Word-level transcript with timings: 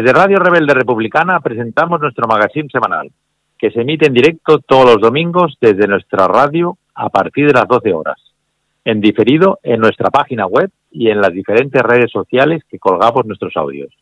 Desde 0.00 0.14
Radio 0.14 0.38
Rebelde 0.38 0.72
Republicana 0.72 1.40
presentamos 1.40 2.00
nuestro 2.00 2.26
magazine 2.26 2.70
semanal, 2.72 3.12
que 3.58 3.70
se 3.70 3.82
emite 3.82 4.06
en 4.06 4.14
directo 4.14 4.58
todos 4.60 4.86
los 4.86 4.98
domingos 4.98 5.58
desde 5.60 5.86
nuestra 5.86 6.26
radio 6.26 6.78
a 6.94 7.10
partir 7.10 7.46
de 7.46 7.52
las 7.52 7.68
12 7.68 7.92
horas, 7.92 8.16
en 8.86 9.02
diferido 9.02 9.58
en 9.62 9.78
nuestra 9.78 10.08
página 10.08 10.46
web 10.46 10.70
y 10.90 11.10
en 11.10 11.20
las 11.20 11.34
diferentes 11.34 11.82
redes 11.82 12.10
sociales 12.10 12.62
que 12.70 12.78
colgamos 12.78 13.26
nuestros 13.26 13.54
audios. 13.58 13.92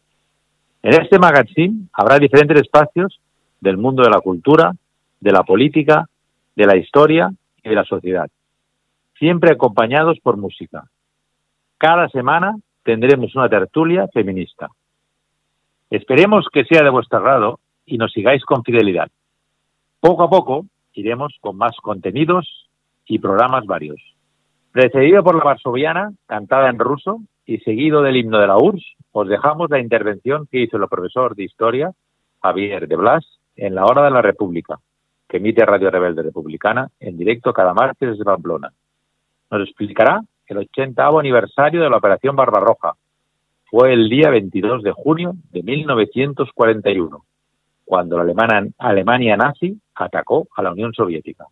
En 0.84 1.02
este 1.02 1.18
magazine 1.18 1.88
habrá 1.92 2.20
diferentes 2.20 2.60
espacios 2.60 3.20
del 3.60 3.76
mundo 3.76 4.04
de 4.04 4.10
la 4.10 4.20
cultura, 4.20 4.72
de 5.18 5.32
la 5.32 5.42
política, 5.42 6.06
de 6.54 6.64
la 6.64 6.76
historia 6.76 7.28
y 7.64 7.70
de 7.70 7.74
la 7.74 7.84
sociedad, 7.84 8.30
siempre 9.18 9.50
acompañados 9.50 10.20
por 10.20 10.36
música. 10.36 10.84
Cada 11.76 12.08
semana 12.08 12.54
tendremos 12.84 13.34
una 13.34 13.48
tertulia 13.48 14.06
feminista. 14.14 14.68
Esperemos 15.90 16.46
que 16.52 16.64
sea 16.64 16.82
de 16.82 16.90
vuestro 16.90 17.18
agrado 17.18 17.60
y 17.86 17.96
nos 17.98 18.12
sigáis 18.12 18.44
con 18.44 18.62
fidelidad. 18.62 19.08
Poco 20.00 20.24
a 20.24 20.30
poco 20.30 20.66
iremos 20.92 21.34
con 21.40 21.56
más 21.56 21.76
contenidos 21.82 22.68
y 23.06 23.18
programas 23.18 23.64
varios. 23.64 24.00
Precedido 24.72 25.24
por 25.24 25.34
la 25.34 25.44
varsoviana, 25.44 26.12
cantada 26.26 26.68
en 26.68 26.78
ruso, 26.78 27.20
y 27.46 27.58
seguido 27.60 28.02
del 28.02 28.16
himno 28.16 28.38
de 28.38 28.46
la 28.46 28.58
URSS, 28.58 28.84
os 29.12 29.26
dejamos 29.26 29.70
la 29.70 29.80
intervención 29.80 30.46
que 30.50 30.60
hizo 30.60 30.76
el 30.76 30.86
profesor 30.86 31.34
de 31.34 31.44
Historia, 31.44 31.92
Javier 32.42 32.86
de 32.86 32.94
Blas, 32.94 33.24
en 33.56 33.74
la 33.74 33.86
Hora 33.86 34.04
de 34.04 34.10
la 34.10 34.20
República, 34.20 34.78
que 35.26 35.38
emite 35.38 35.64
Radio 35.64 35.90
Rebelde 35.90 36.22
Republicana 36.22 36.88
en 37.00 37.16
directo 37.16 37.54
cada 37.54 37.72
martes 37.72 38.10
desde 38.10 38.24
Pamplona. 38.24 38.70
Nos 39.50 39.62
explicará 39.66 40.20
el 40.46 40.58
80 40.58 41.06
aniversario 41.06 41.82
de 41.82 41.88
la 41.88 41.96
Operación 41.96 42.36
Barbarroja, 42.36 42.92
fue 43.70 43.92
el 43.92 44.08
día 44.08 44.30
22 44.30 44.82
de 44.82 44.92
junio 44.92 45.34
de 45.50 45.62
1941, 45.62 47.24
cuando 47.84 48.16
la 48.16 48.22
Alemania, 48.22 48.72
Alemania 48.78 49.36
nazi 49.36 49.78
atacó 49.94 50.48
a 50.56 50.62
la 50.62 50.72
Unión 50.72 50.92
Soviética. 50.92 51.46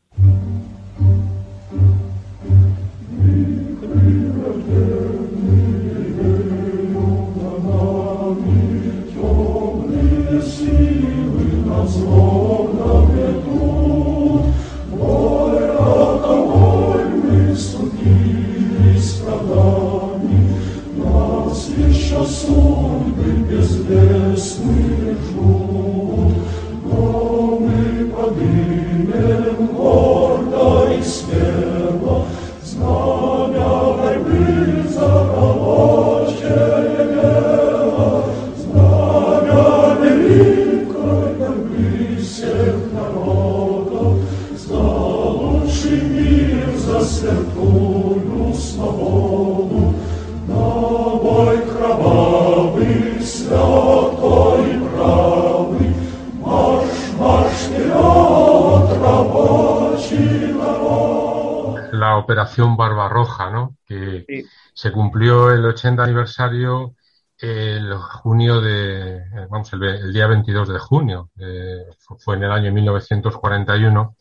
Aniversario 66.27 66.95
el 67.39 67.95
junio 67.95 68.61
de, 68.61 69.19
eh, 69.19 69.47
vamos, 69.51 69.73
el, 69.75 69.83
el 69.85 70.13
día 70.13 70.27
22 70.27 70.69
de 70.69 70.79
junio, 70.79 71.31
eh, 71.39 71.85
fu- 71.99 72.17
fue 72.19 72.37
en 72.37 72.45
el 72.45 72.53
año 72.53 72.73
1941. 72.73 74.17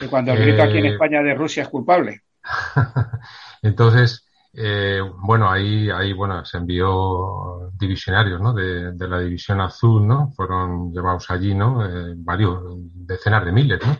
Y 0.00 0.08
cuando 0.08 0.32
el 0.32 0.38
grito 0.40 0.64
aquí 0.64 0.78
en 0.78 0.86
Eh, 0.86 0.86
España 0.86 1.22
de 1.22 1.32
Rusia 1.32 1.62
es 1.62 1.68
culpable. 1.68 2.22
Entonces, 3.62 4.26
eh, 4.52 5.00
bueno, 5.18 5.50
ahí, 5.50 5.90
ahí, 5.90 6.12
bueno, 6.12 6.44
se 6.44 6.58
envió 6.58 7.70
divisionarios, 7.74 8.40
¿no? 8.40 8.52
De, 8.52 8.92
de 8.92 9.08
la 9.08 9.20
División 9.20 9.60
Azul, 9.60 10.06
¿no? 10.06 10.30
Fueron 10.32 10.92
llevados 10.92 11.30
allí, 11.30 11.54
¿no? 11.54 11.84
Eh, 11.86 12.14
varios, 12.16 12.62
decenas 12.94 13.44
de 13.44 13.52
miles, 13.52 13.80
¿no? 13.86 13.96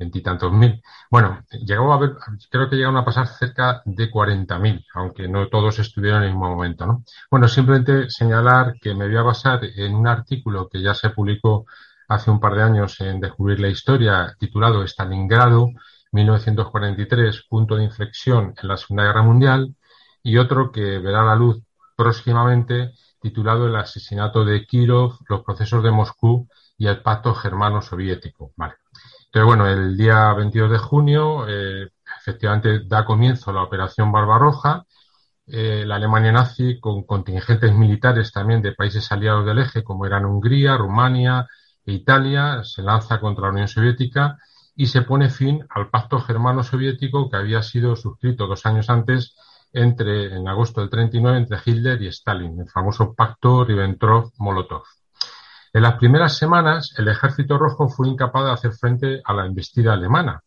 Veintitantos 0.00 0.50
mil. 0.50 0.82
Bueno, 1.10 1.44
llegó 1.50 1.92
a 1.92 1.96
haber, 1.96 2.16
creo 2.50 2.70
que 2.70 2.76
llegaron 2.76 2.96
a 2.96 3.04
pasar 3.04 3.26
cerca 3.26 3.82
de 3.84 4.10
40.000, 4.10 4.86
aunque 4.94 5.28
no 5.28 5.46
todos 5.48 5.78
estuvieron 5.78 6.22
en 6.22 6.28
el 6.28 6.34
mismo 6.34 6.48
momento, 6.48 6.86
¿no? 6.86 7.04
Bueno, 7.30 7.46
simplemente 7.48 8.08
señalar 8.08 8.72
que 8.80 8.94
me 8.94 9.06
voy 9.06 9.16
a 9.18 9.22
basar 9.22 9.60
en 9.62 9.94
un 9.94 10.08
artículo 10.08 10.70
que 10.70 10.80
ya 10.80 10.94
se 10.94 11.10
publicó 11.10 11.66
hace 12.08 12.30
un 12.30 12.40
par 12.40 12.54
de 12.54 12.62
años 12.62 12.98
en 13.02 13.20
Descubrir 13.20 13.60
la 13.60 13.68
Historia, 13.68 14.34
titulado 14.38 14.82
Stalingrado, 14.84 15.68
1943, 16.12 17.44
punto 17.46 17.76
de 17.76 17.84
inflexión 17.84 18.54
en 18.60 18.68
la 18.68 18.78
Segunda 18.78 19.04
Guerra 19.04 19.22
Mundial, 19.22 19.76
y 20.22 20.38
otro 20.38 20.72
que 20.72 20.98
verá 20.98 21.22
la 21.22 21.36
luz 21.36 21.62
próximamente, 21.94 22.94
titulado 23.20 23.66
El 23.66 23.76
asesinato 23.76 24.46
de 24.46 24.64
Kirov, 24.64 25.18
los 25.28 25.42
procesos 25.44 25.82
de 25.84 25.90
Moscú 25.90 26.48
y 26.78 26.86
el 26.86 27.02
pacto 27.02 27.34
germano-soviético. 27.34 28.52
Vale. 28.56 28.76
Entonces, 29.32 29.46
bueno, 29.46 29.68
el 29.68 29.96
día 29.96 30.32
22 30.34 30.70
de 30.72 30.78
junio, 30.78 31.46
eh, 31.48 31.88
efectivamente, 32.18 32.80
da 32.86 33.04
comienzo 33.04 33.52
la 33.52 33.62
Operación 33.62 34.10
Barbarroja. 34.10 34.84
Eh, 35.46 35.84
la 35.86 35.96
Alemania 35.96 36.32
nazi, 36.32 36.80
con 36.80 37.04
contingentes 37.04 37.72
militares 37.74 38.32
también 38.32 38.60
de 38.62 38.72
países 38.72 39.10
aliados 39.12 39.46
del 39.46 39.58
eje, 39.60 39.84
como 39.84 40.04
eran 40.06 40.24
Hungría, 40.24 40.76
Rumania 40.76 41.46
e 41.84 41.92
Italia, 41.92 42.62
se 42.64 42.82
lanza 42.82 43.20
contra 43.20 43.46
la 43.46 43.52
Unión 43.52 43.68
Soviética 43.68 44.38
y 44.74 44.86
se 44.86 45.02
pone 45.02 45.30
fin 45.30 45.64
al 45.70 45.90
pacto 45.90 46.18
germano-soviético 46.20 47.30
que 47.30 47.36
había 47.36 47.62
sido 47.62 47.94
suscrito 47.96 48.48
dos 48.48 48.66
años 48.66 48.90
antes 48.90 49.36
entre, 49.72 50.34
en 50.36 50.48
agosto 50.48 50.80
del 50.80 50.90
39 50.90 51.38
entre 51.38 51.58
Hitler 51.64 52.02
y 52.02 52.08
Stalin, 52.08 52.60
el 52.60 52.68
famoso 52.68 53.14
pacto 53.14 53.64
Ribbentrop-Molotov. 53.64 54.82
En 55.72 55.82
las 55.82 55.94
primeras 55.94 56.36
semanas, 56.36 56.94
el 56.98 57.06
ejército 57.06 57.56
rojo 57.56 57.88
fue 57.88 58.08
incapaz 58.08 58.44
de 58.44 58.50
hacer 58.50 58.72
frente 58.72 59.22
a 59.24 59.32
la 59.32 59.46
embestida 59.46 59.92
alemana, 59.92 60.42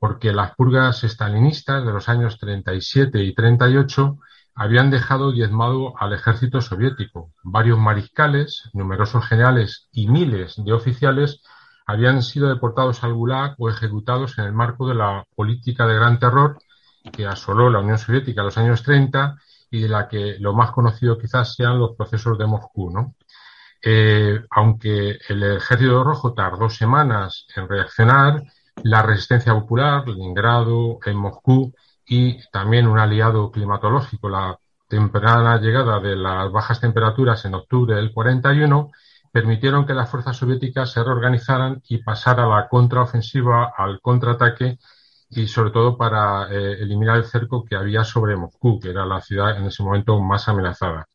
porque 0.00 0.32
las 0.32 0.56
purgas 0.56 1.04
estalinistas 1.04 1.84
de 1.84 1.92
los 1.92 2.08
años 2.08 2.38
37 2.38 3.22
y 3.22 3.34
38 3.34 4.18
habían 4.56 4.90
dejado 4.90 5.30
diezmado 5.30 5.94
al 6.00 6.12
ejército 6.12 6.60
soviético. 6.60 7.30
Varios 7.44 7.78
mariscales, 7.78 8.68
numerosos 8.72 9.24
generales 9.24 9.88
y 9.92 10.08
miles 10.08 10.54
de 10.56 10.72
oficiales 10.72 11.40
habían 11.86 12.22
sido 12.22 12.48
deportados 12.48 13.04
al 13.04 13.14
Gulag 13.14 13.54
o 13.58 13.70
ejecutados 13.70 14.38
en 14.38 14.46
el 14.46 14.52
marco 14.52 14.88
de 14.88 14.96
la 14.96 15.24
política 15.36 15.86
de 15.86 15.94
gran 15.94 16.18
terror 16.18 16.58
que 17.12 17.26
asoló 17.26 17.70
la 17.70 17.78
Unión 17.78 17.98
Soviética 17.98 18.40
en 18.40 18.46
los 18.46 18.58
años 18.58 18.82
30 18.82 19.36
y 19.70 19.82
de 19.82 19.88
la 19.88 20.08
que 20.08 20.36
lo 20.40 20.52
más 20.52 20.72
conocido 20.72 21.16
quizás 21.16 21.54
sean 21.54 21.78
los 21.78 21.94
procesos 21.96 22.36
de 22.36 22.46
Moscú, 22.46 22.90
¿no? 22.90 23.14
Eh, 23.82 24.40
aunque 24.50 25.18
el 25.28 25.42
ejército 25.56 26.02
rojo 26.02 26.34
tardó 26.34 26.68
semanas 26.68 27.46
en 27.54 27.68
reaccionar, 27.68 28.42
la 28.82 29.02
resistencia 29.02 29.54
popular, 29.54 30.06
Leningrado, 30.08 30.98
en 31.04 31.16
Moscú 31.16 31.72
y 32.06 32.38
también 32.50 32.86
un 32.86 32.98
aliado 32.98 33.50
climatológico, 33.50 34.28
la 34.28 34.58
temprana 34.88 35.60
llegada 35.60 36.00
de 36.00 36.16
las 36.16 36.50
bajas 36.50 36.80
temperaturas 36.80 37.44
en 37.44 37.54
octubre 37.54 37.94
del 37.94 38.12
41, 38.12 38.90
permitieron 39.32 39.86
que 39.86 39.94
las 39.94 40.10
fuerzas 40.10 40.36
soviéticas 40.36 40.92
se 40.92 41.04
reorganizaran 41.04 41.82
y 41.88 41.98
pasara 41.98 42.44
a 42.44 42.48
la 42.48 42.68
contraofensiva, 42.68 43.72
al 43.76 44.00
contraataque 44.00 44.78
y 45.30 45.46
sobre 45.46 45.70
todo 45.70 45.96
para 45.96 46.50
eh, 46.50 46.78
eliminar 46.80 47.18
el 47.18 47.24
cerco 47.24 47.64
que 47.64 47.76
había 47.76 48.04
sobre 48.04 48.36
Moscú, 48.36 48.80
que 48.80 48.90
era 48.90 49.04
la 49.04 49.20
ciudad 49.20 49.56
en 49.58 49.66
ese 49.66 49.82
momento 49.82 50.18
más 50.20 50.48
amenazada. 50.48 51.06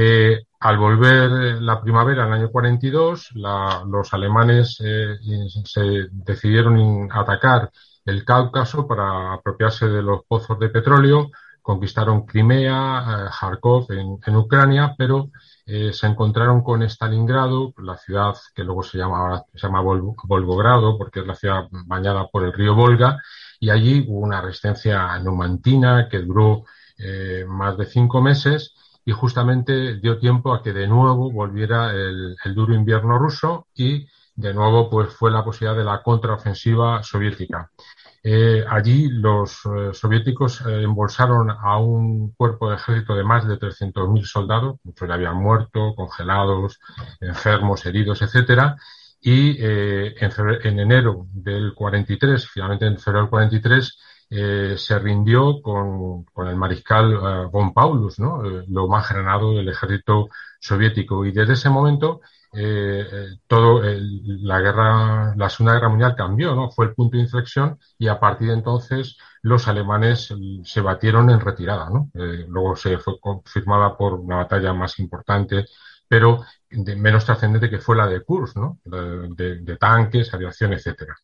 Eh, 0.00 0.44
al 0.60 0.78
volver 0.78 1.60
la 1.60 1.80
primavera, 1.80 2.22
en 2.22 2.28
el 2.28 2.34
año 2.40 2.50
42, 2.52 3.30
la, 3.34 3.82
los 3.84 4.14
alemanes 4.14 4.80
eh, 4.84 5.16
se 5.64 6.06
decidieron 6.12 7.08
atacar 7.10 7.72
el 8.04 8.24
Cáucaso 8.24 8.86
para 8.86 9.32
apropiarse 9.32 9.88
de 9.88 10.00
los 10.02 10.20
pozos 10.28 10.56
de 10.60 10.68
petróleo, 10.68 11.30
conquistaron 11.60 12.26
Crimea, 12.26 13.26
eh, 13.26 13.30
Kharkov 13.40 13.88
en, 13.90 14.36
Ucrania, 14.36 14.94
pero 14.96 15.30
eh, 15.66 15.92
se 15.92 16.06
encontraron 16.06 16.62
con 16.62 16.82
Stalingrado, 16.84 17.74
la 17.78 17.96
ciudad 17.96 18.36
que 18.54 18.62
luego 18.62 18.84
se 18.84 18.98
llama, 18.98 19.42
se 19.52 19.66
llama 19.66 19.80
Vol 19.80 20.14
Volgogrado, 20.24 20.96
porque 20.96 21.20
es 21.20 21.26
la 21.26 21.34
ciudad 21.34 21.66
bañada 21.86 22.28
por 22.28 22.44
el 22.44 22.52
río 22.52 22.76
Volga, 22.76 23.18
y 23.58 23.70
allí 23.70 24.06
hubo 24.08 24.20
una 24.20 24.40
resistencia 24.40 25.18
numantina 25.18 26.08
que 26.08 26.20
duró 26.20 26.66
eh, 26.98 27.44
más 27.48 27.76
de 27.76 27.86
cinco 27.86 28.22
meses 28.22 28.74
y 29.08 29.12
justamente 29.12 29.96
dio 30.00 30.18
tiempo 30.18 30.52
a 30.52 30.62
que 30.62 30.74
de 30.74 30.86
nuevo 30.86 31.32
volviera 31.32 31.92
el, 31.92 32.36
duro 32.54 32.74
invierno 32.74 33.18
ruso 33.18 33.66
y 33.74 34.06
de 34.34 34.52
nuevo 34.52 34.90
pues 34.90 35.14
fue 35.14 35.30
la 35.30 35.42
posibilidad 35.42 35.78
de 35.78 35.84
la 35.84 36.02
contraofensiva 36.02 37.02
soviética. 37.02 37.70
Eh, 38.22 38.62
allí 38.68 39.08
los 39.08 39.64
eh, 39.64 39.94
soviéticos 39.94 40.60
eh, 40.60 40.82
embolsaron 40.82 41.48
a 41.50 41.78
un 41.78 42.32
cuerpo 42.32 42.68
de 42.68 42.76
ejército 42.76 43.14
de 43.14 43.24
más 43.24 43.48
de 43.48 43.58
300.000 43.58 44.24
soldados, 44.26 44.76
muchos 44.84 45.08
ya 45.08 45.14
habían 45.14 45.36
muerto, 45.36 45.94
congelados, 45.94 46.78
enfermos, 47.22 47.86
heridos, 47.86 48.20
etcétera, 48.20 48.76
y 49.22 49.56
en, 49.58 50.32
en, 50.64 50.78
enero 50.80 51.26
del 51.32 51.72
43, 51.74 52.46
finalmente 52.46 52.84
en 52.84 52.98
febrero 52.98 53.22
del 53.22 53.30
43, 53.30 53.98
se 54.30 54.98
rindió 54.98 55.62
con, 55.62 56.26
el 56.46 56.56
mariscal 56.56 57.48
von 57.50 57.72
Paulus, 57.72 58.18
¿no? 58.18 58.42
lo 58.42 58.88
más 58.88 59.08
granado 59.08 59.52
del 59.54 59.68
ejército 59.68 60.28
soviético. 60.60 61.24
Y 61.24 61.32
desde 61.32 61.54
ese 61.54 61.70
momento 61.70 62.20
eh, 62.52 63.06
eh, 63.12 63.26
todo 63.46 63.82
la 63.82 64.60
guerra, 64.60 65.34
la 65.36 65.50
Segunda 65.50 65.74
Guerra 65.74 65.90
Mundial 65.90 66.16
cambió, 66.16 66.54
¿no? 66.54 66.70
Fue 66.70 66.86
el 66.86 66.94
punto 66.94 67.16
de 67.16 67.24
inflexión 67.24 67.78
y 67.98 68.08
a 68.08 68.18
partir 68.18 68.48
de 68.48 68.54
entonces 68.54 69.18
los 69.42 69.68
alemanes 69.68 70.32
se 70.64 70.80
batieron 70.80 71.28
en 71.30 71.40
retirada, 71.40 71.90
¿no? 71.90 72.10
Eh, 72.14 72.46
luego 72.48 72.74
se 72.76 72.98
fue 72.98 73.20
confirmada 73.20 73.96
por 73.96 74.14
una 74.14 74.36
batalla 74.36 74.72
más 74.72 74.98
importante, 74.98 75.66
pero 76.08 76.44
menos 76.70 77.24
trascendente 77.26 77.68
que 77.68 77.78
fue 77.80 77.96
la 77.96 78.06
de 78.06 78.22
Kursk, 78.24 78.56
¿no? 78.56 78.78
De, 78.84 79.60
de 79.60 79.76
tanques, 79.76 80.32
aviación, 80.32 80.72
etcétera. 80.72 81.16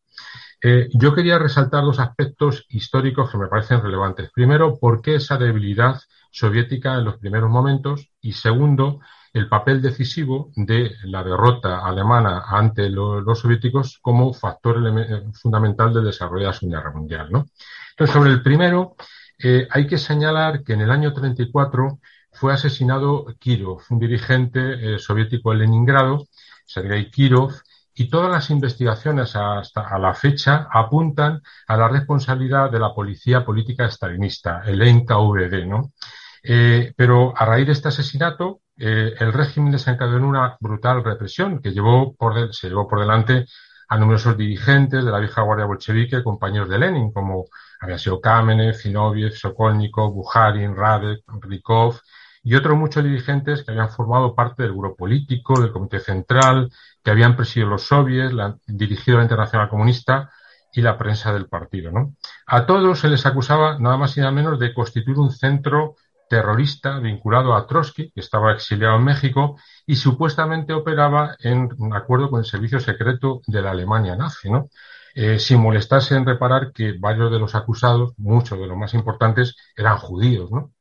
Eh, 0.67 0.89
yo 0.95 1.15
quería 1.15 1.39
resaltar 1.39 1.85
dos 1.85 2.01
aspectos 2.01 2.65
históricos 2.71 3.31
que 3.31 3.37
me 3.37 3.49
parecen 3.49 3.83
relevantes. 3.83 4.31
Primero, 4.33 4.79
por 4.79 5.03
qué 5.03 5.17
esa 5.17 5.37
debilidad 5.37 6.01
soviética 6.31 6.95
en 6.95 7.05
los 7.05 7.19
primeros 7.19 7.51
momentos 7.51 8.09
y 8.23 8.33
segundo, 8.33 9.01
el 9.35 9.47
papel 9.47 9.83
decisivo 9.83 10.53
de 10.57 10.93
la 11.05 11.23
derrota 11.23 11.85
alemana 11.85 12.45
ante 12.49 12.89
los, 12.89 13.39
soviéticos 13.39 13.99
como 14.01 14.33
factor 14.33 14.81
fundamental 15.35 15.93
del 15.93 16.05
desarrollo 16.05 16.41
de 16.41 16.47
la 16.47 16.53
Segunda 16.55 16.79
Guerra 16.79 16.93
Mundial. 16.95 17.29
¿no? 17.31 17.45
Entonces, 17.91 18.15
sobre 18.15 18.31
el 18.31 18.43
primero, 18.43 18.97
eh, 19.39 19.69
hay 19.71 19.87
que 19.87 19.99
señalar 19.99 20.65
que 20.65 20.73
en 20.73 20.81
el 20.81 20.91
año 20.91 21.13
34 21.13 21.99
fue 22.33 22.55
asesinado 22.55 23.27
Kirov, 23.39 23.83
un 23.91 23.99
dirigente 23.99 24.95
eh, 24.95 24.99
soviético 24.99 25.53
en 25.53 25.59
Leningrado, 25.59 26.27
Sergei 26.65 27.11
Kirov, 27.11 27.53
y 27.95 28.09
todas 28.09 28.31
las 28.31 28.51
investigaciones 28.51 29.37
hasta 29.37 29.89
a 29.89 29.99
la 29.99 30.15
fecha 30.15 30.69
apuntan 30.71 31.43
a 31.69 31.77
la 31.77 31.89
responsabilidad 31.89 32.71
de 32.71 32.81
la 32.81 32.93
policía 32.95 33.45
política 33.45 33.89
stalinista, 33.91 34.63
el 34.67 34.81
NKVD, 34.81 35.67
¿no? 35.67 35.93
Eh, 36.43 36.93
pero 36.97 37.33
a 37.37 37.45
raíz 37.47 37.67
de 37.67 37.73
este 37.73 37.89
asesinato, 37.89 38.61
eh, 38.77 39.15
el 39.19 39.33
régimen 39.33 39.73
desencadenó 39.73 40.29
una 40.29 40.57
brutal 40.61 41.05
represión 41.05 41.61
que 41.63 41.73
llevó 41.73 42.15
por 42.17 42.53
se 42.53 42.69
llevó 42.69 42.89
por 42.89 43.01
delante 43.01 43.47
a 43.89 43.99
numerosos 43.99 44.37
dirigentes 44.37 45.05
de 45.05 45.11
la 45.11 45.21
vieja 45.21 45.43
guardia 45.43 45.67
bolchevique, 45.67 46.23
compañeros 46.23 46.69
de 46.69 46.79
Lenin, 46.79 47.13
como 47.13 47.47
había 47.81 47.99
sido 47.99 48.21
Kamenev, 48.21 48.75
Zinoviev, 48.75 49.33
Sokolnikov, 49.33 50.13
Bukharin, 50.13 50.75
Radek, 50.75 51.23
Rykov 51.41 52.01
y 52.45 52.55
otros 52.55 52.77
muchos 52.77 53.03
dirigentes 53.03 53.65
que 53.65 53.73
habían 53.73 53.91
formado 53.91 54.35
parte 54.35 54.63
del 54.63 54.75
grupo 54.75 54.97
político, 54.97 55.61
del 55.61 55.73
Comité 55.73 55.99
Central, 55.99 56.71
que 57.03 57.11
habían 57.11 57.37
presidido 57.37 57.71
los 57.71 57.87
soviets, 57.87 58.35
la, 58.35 58.57
dirigido 58.67 59.17
la 59.17 59.25
Internacional 59.25 59.71
Comunista 59.71 60.31
y 60.73 60.83
la 60.83 60.99
prensa 60.99 61.33
del 61.33 61.49
partido. 61.49 61.91
¿no? 61.91 62.15
A 62.47 62.67
todos 62.67 63.01
se 63.01 63.09
les 63.09 63.25
acusaba 63.25 63.79
nada 63.79 63.97
más 63.97 64.17
y 64.17 64.21
nada 64.21 64.33
menos 64.33 64.59
de 64.59 64.75
constituir 64.75 65.19
un 65.19 65.33
centro 65.33 65.97
terrorista 66.29 66.99
vinculado 66.99 67.55
a 67.55 67.67
Trotsky, 67.67 68.11
que 68.11 68.21
estaba 68.21 68.53
exiliado 68.53 68.97
en 68.97 69.05
México 69.05 69.57
y 69.87 69.97
supuestamente 69.97 70.73
operaba 70.73 71.37
en 71.39 71.71
acuerdo 71.95 72.31
con 72.31 72.41
el 72.41 72.47
servicio 72.47 72.81
secreto 72.81 73.41
de 73.47 73.63
la 73.63 73.71
Alemania 73.71 74.17
nazi, 74.17 74.51
¿no? 74.51 74.69
Eh, 75.15 75.39
sin 75.39 75.61
molestarse 75.61 76.17
en 76.17 76.27
reparar 76.27 76.73
que 76.73 76.95
varios 76.99 77.31
de 77.31 77.39
los 77.39 77.55
acusados, 77.55 78.15
muchos 78.17 78.59
de 78.59 78.67
los 78.67 78.77
más 78.77 78.95
importantes, 78.95 79.57
eran 79.77 79.97
judíos, 79.99 80.51
¿no? 80.51 80.74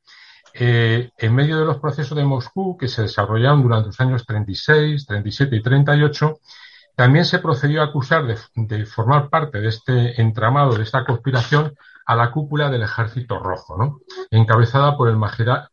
Eh, 0.54 1.10
en 1.18 1.36
medio 1.36 1.60
de 1.60 1.66
los 1.66 1.80
procesos 1.80 2.16
de 2.16 2.24
Moscú 2.24 2.78
que 2.78 2.88
se 2.88 3.02
desarrollaron 3.02 3.64
durante 3.64 3.88
los 3.88 4.00
años 4.00 4.26
36, 4.26 5.06
37 5.06 5.56
y 5.56 5.62
38, 5.62 6.40
también 6.96 7.26
se 7.26 7.40
procedió 7.40 7.82
a 7.82 7.86
acusar 7.86 8.26
de, 8.28 8.86
formar 8.86 9.30
parte 9.30 9.60
de 9.60 9.70
este 9.70 10.22
entramado, 10.22 10.76
de 10.76 10.84
esta 10.84 11.04
conspiración, 11.06 11.74
a 12.06 12.16
la 12.16 12.32
cúpula 12.32 12.70
del 12.70 12.84
Ejército 12.84 13.40
Rojo, 13.40 13.78
¿no? 13.78 14.00
encabezada 14.30 14.96
por 14.98 15.10
el, 15.10 15.18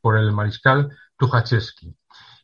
por 0.00 0.16
el 0.16 0.32
mariscal 0.32 0.96
Tukhachevsky 1.18 1.94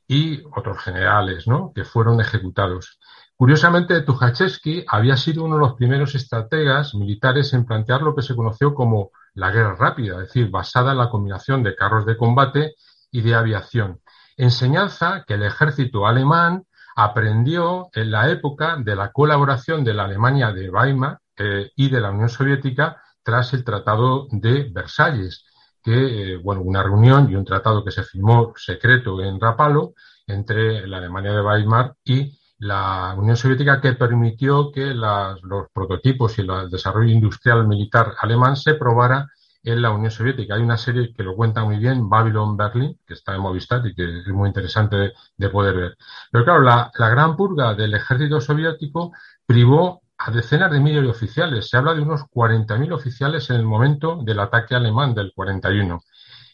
y 0.09 0.43
otros 0.55 0.79
generales 0.79 1.47
¿no? 1.47 1.73
que 1.75 1.85
fueron 1.85 2.21
ejecutados. 2.21 2.99
Curiosamente, 3.37 4.01
Tukhachevsky 4.03 4.85
había 4.89 5.17
sido 5.17 5.45
uno 5.45 5.57
de 5.57 5.61
los 5.61 5.75
primeros 5.75 6.15
estrategas 6.15 6.95
militares 6.95 7.53
en 7.55 7.65
plantear 7.65 8.03
lo 8.03 8.15
que 8.15 8.23
se 8.23 8.35
conoció 8.35 8.75
como 8.75 9.11
la 9.37 9.51
guerra 9.51 9.77
rápida, 9.77 10.15
es 10.15 10.29
decir, 10.29 10.51
basada 10.51 10.93
en 10.93 10.99
la 10.99 11.11
combinación 11.11 11.63
de 11.63 11.77
carros 11.77 12.05
de 12.05 12.17
combate 12.17 12.75
y 13.11 13.21
de 13.21 13.35
aviación. 13.35 14.01
Enseñanza 14.37 15.25
que 15.27 15.35
el 15.35 15.45
ejército 15.45 16.07
alemán 16.07 16.65
aprendió 16.97 17.89
en 17.93 18.11
la 18.11 18.31
época 18.31 18.77
de 18.79 18.97
la 18.97 19.13
colaboración 19.13 19.85
de 19.85 19.95
la 19.95 20.05
Alemania 20.05 20.53
de 20.53 20.71
Weimar 20.71 21.19
eh, 21.37 21.71
y 21.77 21.91
de 21.91 22.01
la 22.01 22.11
Unión 22.11 22.31
Soviética 22.31 23.03
tras 23.23 23.53
el 23.53 23.63
Tratado 23.63 24.27
de 24.31 24.71
Versalles, 24.73 25.45
que, 25.83 26.33
eh, 26.33 26.37
bueno, 26.39 26.63
una 26.63 26.83
reunión 26.83 27.31
y 27.31 27.37
un 27.37 27.45
tratado 27.45 27.85
que 27.85 27.91
se 27.91 28.03
firmó 28.03 28.55
secreto 28.57 29.23
en 29.23 29.39
Rapallo 29.39 29.93
entre 30.27 30.87
la 30.87 30.97
Alemania 30.97 31.33
de 31.33 31.43
Weimar 31.43 31.95
y 32.05 32.39
la 32.59 33.15
Unión 33.17 33.37
Soviética 33.37 33.81
que 33.81 33.93
permitió 33.93 34.71
que 34.73 34.95
las, 34.95 35.43
los 35.43 35.69
prototipos 35.73 36.39
y 36.39 36.43
el 36.43 36.71
desarrollo 36.71 37.11
industrial 37.11 37.67
militar 37.67 38.15
alemán 38.21 38.57
se 38.57 38.75
probara 38.75 39.29
en 39.63 39.83
la 39.83 39.91
Unión 39.91 40.11
Soviética. 40.11 40.55
Hay 40.55 40.63
una 40.63 40.77
serie 40.79 41.13
que 41.13 41.23
lo 41.23 41.35
cuenta 41.35 41.65
muy 41.65 41.77
bien, 41.79 42.09
Babylon 42.09 42.57
Berlin, 42.57 42.99
que 43.07 43.15
está 43.15 43.35
en 43.35 43.43
Movistar 43.43 43.85
y 43.87 43.95
que 43.95 44.21
es 44.21 44.29
muy 44.29 44.49
interesante 44.49 45.13
de, 45.37 45.49
poder 45.51 45.77
ver. 45.77 45.97
Pero 46.31 46.45
claro, 46.45 46.63
la, 46.63 46.91
la, 46.97 47.09
gran 47.09 47.37
purga 47.37 47.75
del 47.75 47.95
ejército 47.95 48.41
soviético 48.41 49.13
privó 49.45 50.03
a 50.19 50.31
decenas 50.31 50.71
de 50.71 50.81
miles 50.81 51.03
de 51.03 51.09
oficiales. 51.09 51.69
Se 51.69 51.77
habla 51.77 51.95
de 51.95 52.03
unos 52.03 52.23
40.000 52.23 52.93
oficiales 52.93 53.51
en 53.51 53.57
el 53.57 53.65
momento 53.65 54.23
del 54.23 54.39
ataque 54.41 54.75
alemán 54.75 55.15
del 55.15 55.33
41. 55.35 56.01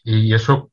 Y 0.03 0.33
eso 0.33 0.71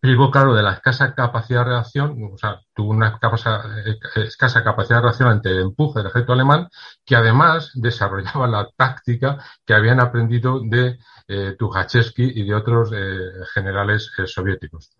privó, 0.00 0.30
claro, 0.30 0.54
de 0.54 0.62
la 0.62 0.74
escasa 0.74 1.14
capacidad 1.14 1.64
de 1.64 1.70
reacción, 1.70 2.30
o 2.32 2.38
sea, 2.38 2.60
tuvo 2.74 2.90
una 2.90 3.18
eh, 3.18 3.98
escasa 4.16 4.62
capacidad 4.62 4.98
de 4.98 5.02
reacción 5.02 5.28
ante 5.28 5.50
el 5.50 5.60
empuje 5.60 5.98
del 5.98 6.08
ejército 6.08 6.32
alemán, 6.32 6.68
que 7.04 7.16
además 7.16 7.70
desarrollaba 7.74 8.46
la 8.46 8.68
táctica 8.76 9.38
que 9.66 9.74
habían 9.74 10.00
aprendido 10.00 10.60
de 10.62 10.98
eh, 11.28 11.56
y 12.16 12.42
de 12.44 12.54
otros 12.54 12.90
eh, 12.94 13.44
generales 13.52 14.10
eh, 14.18 14.26
soviéticos. 14.26 14.90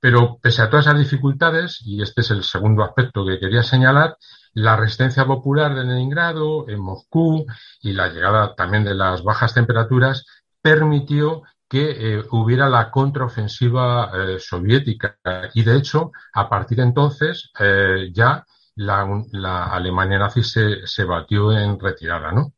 Pero 0.00 0.38
pese 0.42 0.62
a 0.62 0.68
todas 0.68 0.86
esas 0.86 0.98
dificultades, 0.98 1.80
y 1.84 2.02
este 2.02 2.22
es 2.22 2.30
el 2.32 2.42
segundo 2.42 2.82
aspecto 2.82 3.24
que 3.24 3.38
quería 3.38 3.62
señalar, 3.62 4.16
la 4.52 4.76
resistencia 4.76 5.24
popular 5.26 5.74
de 5.74 5.84
Leningrado, 5.84 6.68
en 6.68 6.80
Moscú 6.80 7.46
y 7.82 7.92
la 7.92 8.08
llegada 8.08 8.54
también 8.54 8.84
de 8.84 8.94
las 8.94 9.22
bajas 9.22 9.54
temperaturas 9.54 10.24
permitió 10.60 11.42
que 11.68 12.18
eh, 12.18 12.24
hubiera 12.30 12.68
la 12.68 12.90
contraofensiva 12.90 14.10
eh, 14.14 14.38
soviética. 14.38 15.18
Y 15.54 15.62
de 15.62 15.76
hecho, 15.76 16.12
a 16.34 16.48
partir 16.48 16.78
de 16.78 16.84
entonces, 16.84 17.50
eh, 17.58 18.10
ya 18.12 18.44
la, 18.76 19.06
la, 19.32 19.66
Alemania 19.66 20.18
nazi 20.18 20.42
se, 20.42 20.86
se 20.86 21.04
batió 21.04 21.52
en 21.52 21.78
retirada, 21.78 22.32
¿no? 22.32 22.52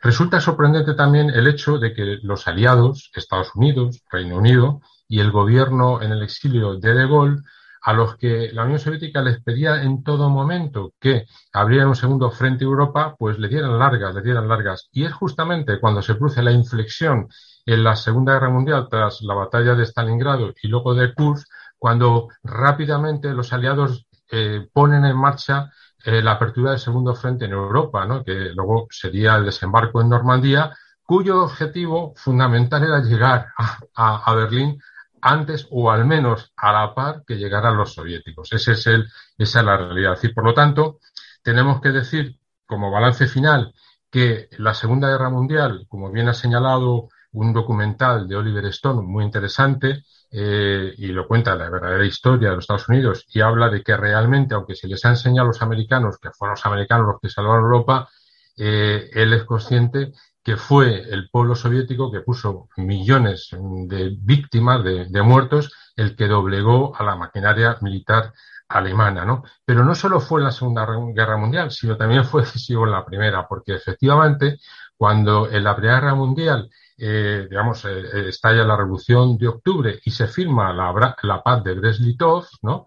Resulta 0.00 0.40
sorprendente 0.40 0.94
también 0.94 1.30
el 1.30 1.46
hecho 1.46 1.78
de 1.78 1.94
que 1.94 2.18
los 2.22 2.46
aliados, 2.46 3.10
Estados 3.14 3.54
Unidos, 3.54 4.02
Reino 4.10 4.36
Unido 4.36 4.80
y 5.08 5.20
el 5.20 5.30
gobierno 5.30 6.02
en 6.02 6.12
el 6.12 6.22
exilio 6.22 6.76
de 6.76 6.92
De 6.94 7.06
Gaulle 7.08 7.42
a 7.84 7.92
los 7.92 8.16
que 8.16 8.50
la 8.52 8.64
Unión 8.64 8.78
Soviética 8.78 9.20
les 9.20 9.42
pedía 9.42 9.82
en 9.82 10.02
todo 10.02 10.30
momento 10.30 10.94
que 10.98 11.26
abrieran 11.52 11.88
un 11.88 11.94
segundo 11.94 12.30
frente 12.30 12.64
a 12.64 12.68
Europa, 12.68 13.14
pues 13.18 13.38
le 13.38 13.48
dieran 13.48 13.78
largas, 13.78 14.14
le 14.14 14.22
dieran 14.22 14.48
largas. 14.48 14.88
Y 14.90 15.04
es 15.04 15.12
justamente 15.12 15.78
cuando 15.78 16.00
se 16.00 16.14
produce 16.14 16.42
la 16.42 16.52
inflexión 16.52 17.28
en 17.66 17.84
la 17.84 17.94
Segunda 17.94 18.32
Guerra 18.32 18.48
Mundial 18.48 18.88
tras 18.90 19.20
la 19.20 19.34
batalla 19.34 19.74
de 19.74 19.84
Stalingrado 19.84 20.54
y 20.62 20.68
luego 20.68 20.94
de 20.94 21.12
Kursk, 21.12 21.46
cuando 21.76 22.28
rápidamente 22.42 23.34
los 23.34 23.52
aliados 23.52 24.06
eh, 24.30 24.66
ponen 24.72 25.04
en 25.04 25.18
marcha 25.18 25.70
eh, 26.06 26.22
la 26.22 26.32
apertura 26.32 26.70
del 26.70 26.80
segundo 26.80 27.14
frente 27.14 27.44
en 27.44 27.52
Europa, 27.52 28.06
¿no? 28.06 28.24
que 28.24 28.50
luego 28.54 28.86
sería 28.90 29.36
el 29.36 29.44
desembarco 29.44 30.00
en 30.00 30.08
Normandía, 30.08 30.74
cuyo 31.02 31.42
objetivo 31.42 32.14
fundamental 32.16 32.82
era 32.82 33.02
llegar 33.02 33.48
a, 33.94 34.24
a 34.24 34.34
Berlín 34.34 34.80
antes 35.24 35.66
o 35.70 35.90
al 35.90 36.04
menos 36.04 36.52
a 36.56 36.72
la 36.72 36.94
par 36.94 37.24
que 37.26 37.36
llegaran 37.36 37.76
los 37.76 37.94
soviéticos. 37.94 38.52
Ese 38.52 38.72
es 38.72 38.86
el, 38.86 39.06
esa 39.38 39.60
es 39.60 39.64
la 39.64 39.76
realidad. 39.78 40.18
Y 40.22 40.28
por 40.28 40.44
lo 40.44 40.52
tanto, 40.52 41.00
tenemos 41.42 41.80
que 41.80 41.90
decir 41.90 42.38
como 42.66 42.90
balance 42.90 43.26
final 43.26 43.74
que 44.10 44.48
la 44.58 44.74
Segunda 44.74 45.08
Guerra 45.08 45.30
Mundial, 45.30 45.86
como 45.88 46.10
bien 46.10 46.28
ha 46.28 46.34
señalado 46.34 47.08
un 47.32 47.52
documental 47.52 48.28
de 48.28 48.36
Oliver 48.36 48.66
Stone 48.66 49.02
muy 49.02 49.24
interesante 49.24 50.04
eh, 50.30 50.94
y 50.98 51.06
lo 51.08 51.26
cuenta 51.26 51.56
la 51.56 51.70
verdadera 51.70 52.04
historia 52.04 52.50
de 52.50 52.56
los 52.56 52.64
Estados 52.64 52.88
Unidos 52.88 53.26
y 53.32 53.40
habla 53.40 53.70
de 53.70 53.82
que 53.82 53.96
realmente, 53.96 54.54
aunque 54.54 54.74
se 54.74 54.88
les 54.88 55.04
ha 55.06 55.10
enseñado 55.10 55.46
a 55.46 55.48
los 55.48 55.62
americanos 55.62 56.18
que 56.18 56.30
fueron 56.32 56.52
los 56.52 56.66
americanos 56.66 57.06
los 57.06 57.20
que 57.20 57.30
salvaron 57.30 57.64
Europa, 57.64 58.08
eh, 58.56 59.10
él 59.12 59.32
es 59.32 59.44
consciente 59.44 60.12
que 60.42 60.56
fue 60.56 61.00
el 61.10 61.30
pueblo 61.30 61.54
soviético 61.54 62.12
que 62.12 62.20
puso 62.20 62.68
millones 62.76 63.48
de 63.52 64.14
víctimas, 64.20 64.84
de, 64.84 65.22
muertos, 65.22 65.72
el 65.96 66.14
que 66.16 66.28
doblegó 66.28 66.94
a 66.94 67.02
la 67.02 67.16
maquinaria 67.16 67.78
militar 67.80 68.32
alemana, 68.68 69.24
¿no? 69.24 69.42
Pero 69.64 69.84
no 69.84 69.94
solo 69.94 70.20
fue 70.20 70.40
en 70.40 70.44
la 70.44 70.52
Segunda 70.52 70.86
Guerra 71.14 71.38
Mundial, 71.38 71.70
sino 71.70 71.96
también 71.96 72.24
fue 72.26 72.42
decisivo 72.44 72.84
en 72.84 72.92
la 72.92 73.06
Primera, 73.06 73.48
porque 73.48 73.74
efectivamente 73.74 74.58
cuando 74.96 75.50
en 75.50 75.64
la 75.64 75.74
Primera 75.74 76.00
Guerra 76.00 76.14
Mundial, 76.14 76.70
eh, 76.96 77.46
digamos, 77.48 77.84
eh, 77.86 78.00
eh, 78.00 78.28
estalla 78.28 78.64
la 78.64 78.76
Revolución 78.76 79.36
de 79.38 79.48
Octubre 79.48 79.98
y 80.04 80.10
se 80.10 80.28
firma 80.28 80.72
la, 80.72 81.16
la 81.22 81.42
paz 81.42 81.64
de 81.64 81.74
Brest-Litov, 81.74 82.46
¿no? 82.62 82.86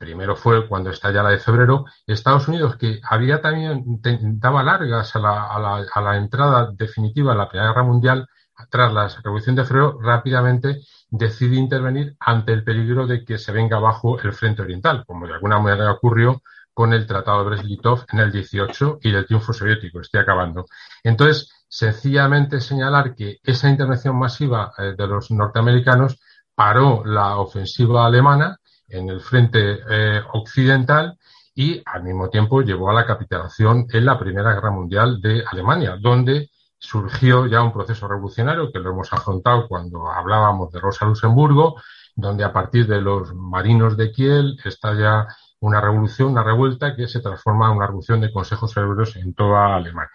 Primero 0.00 0.34
fue 0.34 0.66
cuando 0.66 0.88
estalla 0.88 1.22
la 1.22 1.28
de 1.28 1.38
febrero, 1.38 1.84
Estados 2.06 2.48
Unidos, 2.48 2.76
que 2.78 3.02
había 3.02 3.42
también, 3.42 4.00
daba 4.40 4.62
largas 4.62 5.14
a 5.14 5.18
la, 5.18 5.46
a 5.46 5.60
la, 5.60 5.84
a 5.92 6.00
la 6.00 6.16
entrada 6.16 6.70
definitiva 6.72 7.32
en 7.32 7.38
la 7.38 7.50
Primera 7.50 7.68
Guerra 7.68 7.82
Mundial, 7.82 8.26
tras 8.70 8.94
la 8.94 9.08
Revolución 9.22 9.56
de 9.56 9.66
Febrero, 9.66 9.98
rápidamente 10.00 10.80
decide 11.10 11.56
intervenir 11.56 12.16
ante 12.18 12.54
el 12.54 12.64
peligro 12.64 13.06
de 13.06 13.26
que 13.26 13.36
se 13.36 13.52
venga 13.52 13.76
abajo 13.76 14.18
el 14.18 14.32
frente 14.32 14.62
oriental, 14.62 15.04
como 15.06 15.26
de 15.26 15.34
alguna 15.34 15.58
manera 15.58 15.92
ocurrió 15.92 16.40
con 16.72 16.94
el 16.94 17.06
Tratado 17.06 17.40
de 17.40 17.50
Brest-Litov 17.50 18.06
en 18.10 18.20
el 18.20 18.32
18 18.32 19.00
y 19.02 19.10
del 19.10 19.26
triunfo 19.26 19.52
soviético. 19.52 20.00
Estoy 20.00 20.20
acabando. 20.20 20.64
Entonces, 21.04 21.52
sencillamente 21.68 22.62
señalar 22.62 23.14
que 23.14 23.36
esa 23.42 23.68
intervención 23.68 24.18
masiva 24.18 24.72
eh, 24.78 24.94
de 24.96 25.06
los 25.06 25.30
norteamericanos 25.30 26.18
paró 26.54 27.04
la 27.04 27.36
ofensiva 27.36 28.06
alemana 28.06 28.59
en 28.90 29.08
el 29.08 29.20
frente 29.20 29.78
eh, 29.88 30.20
occidental 30.32 31.18
y 31.54 31.82
al 31.84 32.02
mismo 32.02 32.28
tiempo 32.28 32.62
llevó 32.62 32.90
a 32.90 32.94
la 32.94 33.06
capitulación 33.06 33.86
en 33.92 34.04
la 34.04 34.18
Primera 34.18 34.54
Guerra 34.54 34.70
Mundial 34.70 35.20
de 35.20 35.44
Alemania, 35.50 35.96
donde 36.00 36.50
surgió 36.78 37.46
ya 37.46 37.62
un 37.62 37.72
proceso 37.72 38.08
revolucionario 38.08 38.72
que 38.72 38.78
lo 38.78 38.90
hemos 38.90 39.12
afrontado 39.12 39.68
cuando 39.68 40.10
hablábamos 40.10 40.72
de 40.72 40.80
Rosa 40.80 41.04
Luxemburgo, 41.06 41.80
donde 42.16 42.44
a 42.44 42.52
partir 42.52 42.86
de 42.86 43.00
los 43.00 43.34
marinos 43.34 43.96
de 43.96 44.10
Kiel 44.10 44.58
está 44.64 44.94
ya 44.94 45.26
una 45.60 45.80
revolución, 45.80 46.32
una 46.32 46.42
revuelta 46.42 46.96
que 46.96 47.06
se 47.06 47.20
transforma 47.20 47.70
en 47.70 47.76
una 47.76 47.86
revolución 47.86 48.20
de 48.20 48.32
consejos 48.32 48.74
europeos 48.76 49.16
en 49.16 49.34
toda 49.34 49.76
Alemania. 49.76 50.10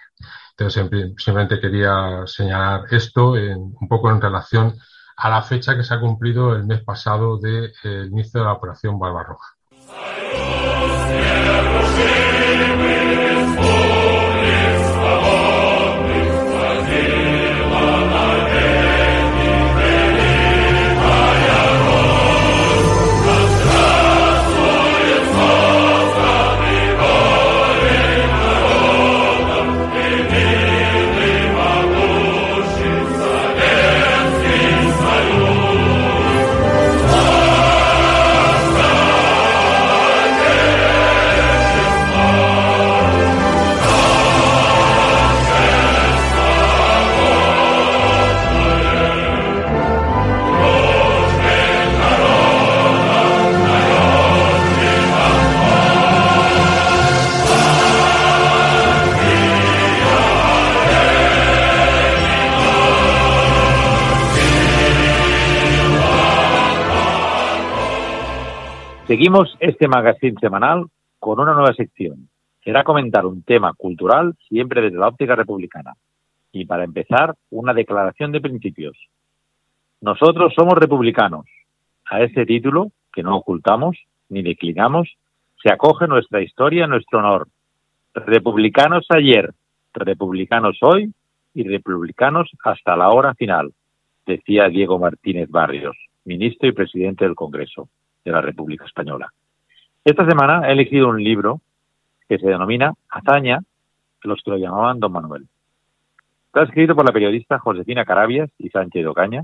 Entonces, 0.57 0.89
simplemente 1.17 1.59
quería 1.59 2.23
señalar 2.25 2.85
esto 2.89 3.31
un 3.33 3.87
poco 3.87 4.09
en 4.09 4.21
relación 4.21 4.75
a 5.17 5.29
la 5.29 5.41
fecha 5.41 5.75
que 5.75 5.83
se 5.83 5.93
ha 5.93 5.99
cumplido 5.99 6.55
el 6.55 6.65
mes 6.65 6.83
pasado 6.83 7.37
del 7.37 7.73
de, 7.83 8.03
eh, 8.03 8.07
inicio 8.07 8.39
de 8.39 8.45
la 8.45 8.53
operación 8.53 8.99
Barbarroja. 8.99 9.55
Seguimos 69.15 69.55
este 69.61 69.87
magazine 69.87 70.35
semanal 70.41 70.87
con 71.19 71.39
una 71.39 71.53
nueva 71.53 71.73
sección. 71.73 72.27
Será 72.65 72.83
comentar 72.83 73.25
un 73.25 73.43
tema 73.43 73.71
cultural 73.71 74.35
siempre 74.49 74.81
desde 74.81 74.97
la 74.97 75.07
óptica 75.07 75.37
republicana. 75.37 75.93
Y 76.51 76.65
para 76.65 76.83
empezar, 76.83 77.33
una 77.49 77.73
declaración 77.73 78.33
de 78.33 78.41
principios. 78.41 78.97
Nosotros 80.01 80.53
somos 80.53 80.73
republicanos. 80.73 81.45
A 82.11 82.23
ese 82.23 82.45
título, 82.45 82.91
que 83.13 83.23
no 83.23 83.37
ocultamos 83.37 83.95
ni 84.27 84.41
declinamos, 84.43 85.07
se 85.63 85.71
acoge 85.71 86.07
nuestra 86.07 86.41
historia, 86.41 86.85
nuestro 86.85 87.19
honor. 87.19 87.47
Republicanos 88.13 89.05
ayer, 89.11 89.53
republicanos 89.93 90.77
hoy 90.81 91.13
y 91.53 91.63
republicanos 91.63 92.51
hasta 92.65 92.97
la 92.97 93.11
hora 93.11 93.33
final, 93.33 93.71
decía 94.25 94.67
Diego 94.67 94.99
Martínez 94.99 95.49
Barrios, 95.49 95.95
ministro 96.25 96.67
y 96.67 96.73
presidente 96.73 97.23
del 97.23 97.35
Congreso 97.35 97.87
de 98.25 98.31
la 98.31 98.41
República 98.41 98.85
Española. 98.85 99.31
Esta 100.03 100.25
semana 100.27 100.67
he 100.67 100.73
elegido 100.73 101.07
un 101.07 101.23
libro 101.23 101.61
que 102.27 102.37
se 102.37 102.47
denomina 102.47 102.93
Hazaña, 103.09 103.59
los 104.23 104.41
que 104.43 104.51
lo 104.51 104.57
llamaban 104.57 104.99
Don 104.99 105.11
Manuel. 105.11 105.47
Está 106.47 106.63
escrito 106.63 106.95
por 106.95 107.05
la 107.05 107.13
periodista 107.13 107.59
Josefina 107.59 108.05
Carabias 108.05 108.49
y 108.57 108.69
Sánchez 108.69 109.05
Ocaña. 109.05 109.43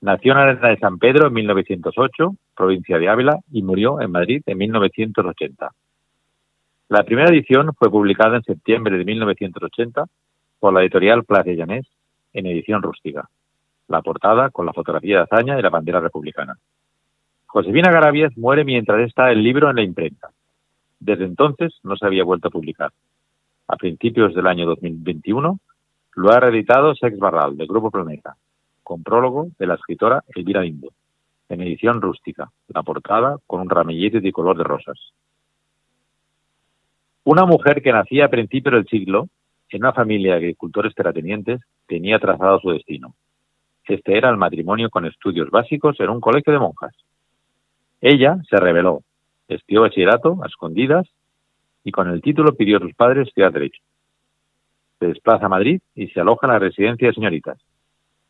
Nació 0.00 0.32
en 0.32 0.38
Arena 0.38 0.68
de 0.68 0.78
San 0.78 0.98
Pedro 0.98 1.28
en 1.28 1.32
1908, 1.34 2.34
provincia 2.56 2.98
de 2.98 3.08
Ávila, 3.08 3.38
y 3.52 3.62
murió 3.62 4.00
en 4.00 4.10
Madrid 4.10 4.42
en 4.46 4.58
1980. 4.58 5.70
La 6.88 7.02
primera 7.02 7.30
edición 7.30 7.72
fue 7.74 7.90
publicada 7.90 8.36
en 8.36 8.42
septiembre 8.42 8.98
de 8.98 9.04
1980 9.04 10.04
por 10.60 10.72
la 10.72 10.82
editorial 10.82 11.24
Plaza 11.24 11.50
Llanés 11.50 11.86
en 12.32 12.46
edición 12.46 12.82
rústica. 12.82 13.28
La 13.88 14.02
portada 14.02 14.50
con 14.50 14.66
la 14.66 14.72
fotografía 14.72 15.16
de 15.18 15.22
Hazaña 15.22 15.58
y 15.58 15.62
la 15.62 15.70
bandera 15.70 16.00
republicana. 16.00 16.56
Josefina 17.54 17.92
Garabias 17.92 18.36
muere 18.36 18.64
mientras 18.64 19.06
está 19.06 19.30
el 19.30 19.40
libro 19.40 19.70
en 19.70 19.76
la 19.76 19.84
imprenta. 19.84 20.30
Desde 20.98 21.24
entonces 21.24 21.72
no 21.84 21.96
se 21.96 22.04
había 22.04 22.24
vuelto 22.24 22.48
a 22.48 22.50
publicar. 22.50 22.90
A 23.68 23.76
principios 23.76 24.34
del 24.34 24.48
año 24.48 24.66
2021 24.66 25.60
lo 26.16 26.32
ha 26.32 26.40
reeditado 26.40 26.96
Sex 26.96 27.16
Barral, 27.16 27.56
del 27.56 27.68
Grupo 27.68 27.92
Planeta, 27.92 28.34
con 28.82 29.04
prólogo 29.04 29.46
de 29.56 29.68
la 29.68 29.74
escritora 29.74 30.24
Elvira 30.34 30.62
Lindo, 30.62 30.88
en 31.48 31.60
edición 31.60 32.02
rústica, 32.02 32.50
la 32.66 32.82
portada 32.82 33.36
con 33.46 33.60
un 33.60 33.70
ramillete 33.70 34.20
de 34.20 34.32
color 34.32 34.58
de 34.58 34.64
rosas. 34.64 34.98
Una 37.22 37.46
mujer 37.46 37.82
que 37.82 37.92
nacía 37.92 38.24
a 38.24 38.30
principios 38.30 38.74
del 38.74 38.88
siglo, 38.88 39.28
en 39.68 39.82
una 39.84 39.92
familia 39.92 40.32
de 40.32 40.38
agricultores 40.38 40.92
terratenientes, 40.92 41.60
tenía 41.86 42.18
trazado 42.18 42.58
su 42.58 42.70
destino. 42.70 43.14
Este 43.86 44.18
era 44.18 44.28
el 44.28 44.38
matrimonio 44.38 44.90
con 44.90 45.06
estudios 45.06 45.50
básicos 45.50 46.00
en 46.00 46.10
un 46.10 46.20
colegio 46.20 46.52
de 46.52 46.58
monjas. 46.58 46.92
Ella 48.06 48.36
se 48.50 48.58
rebeló, 48.58 49.00
estudió 49.48 49.80
bachillerato 49.80 50.38
a 50.42 50.46
escondidas 50.46 51.08
y 51.84 51.90
con 51.90 52.10
el 52.10 52.20
título 52.20 52.54
pidió 52.54 52.76
a 52.76 52.80
sus 52.80 52.92
padres 52.92 53.26
estudiar 53.26 53.50
Derecho. 53.50 53.80
Se 54.98 55.06
desplaza 55.06 55.46
a 55.46 55.48
Madrid 55.48 55.80
y 55.94 56.08
se 56.08 56.20
aloja 56.20 56.46
en 56.46 56.52
la 56.52 56.58
residencia 56.58 57.08
de 57.08 57.14
señoritas, 57.14 57.56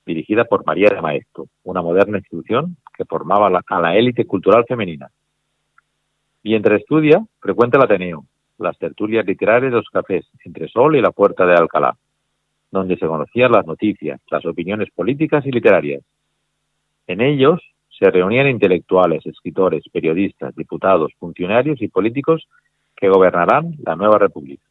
dirigida 0.07 0.45
por 0.45 0.65
María 0.65 0.91
de 0.95 1.03
Maestro, 1.03 1.49
una 1.65 1.83
moderna 1.83 2.19
institución 2.19 2.77
que 2.97 3.05
formaba 3.05 3.49
a 3.67 3.81
la 3.81 3.97
élite 3.97 4.25
cultural 4.27 4.65
femenina. 4.65 5.09
Mientras 6.45 6.79
estudia, 6.79 7.27
frecuenta 7.41 7.77
el 7.77 7.83
Ateneo, 7.83 8.25
las 8.59 8.79
tertulias 8.79 9.27
literarias 9.27 9.73
de 9.73 9.79
los 9.79 9.89
cafés 9.89 10.25
entre 10.45 10.69
Sol 10.69 10.95
y 10.95 11.01
la 11.01 11.11
Puerta 11.11 11.47
de 11.47 11.55
Alcalá, 11.55 11.97
donde 12.71 12.97
se 12.97 13.09
conocían 13.09 13.51
las 13.51 13.67
noticias, 13.67 14.21
las 14.31 14.47
opiniones 14.47 14.89
políticas 14.95 15.45
y 15.45 15.51
literarias. 15.51 16.05
En 17.09 17.21
ellos 17.21 17.61
se 17.99 18.11
reunían 18.11 18.49
intelectuales, 18.49 19.25
escritores, 19.27 19.85
periodistas, 19.93 20.55
diputados, 20.57 21.13
funcionarios 21.19 21.81
y 21.81 21.89
políticos 21.89 22.47
que 22.97 23.09
gobernarán 23.09 23.75
la 23.85 23.97
nueva 23.97 24.19
república. 24.19 24.65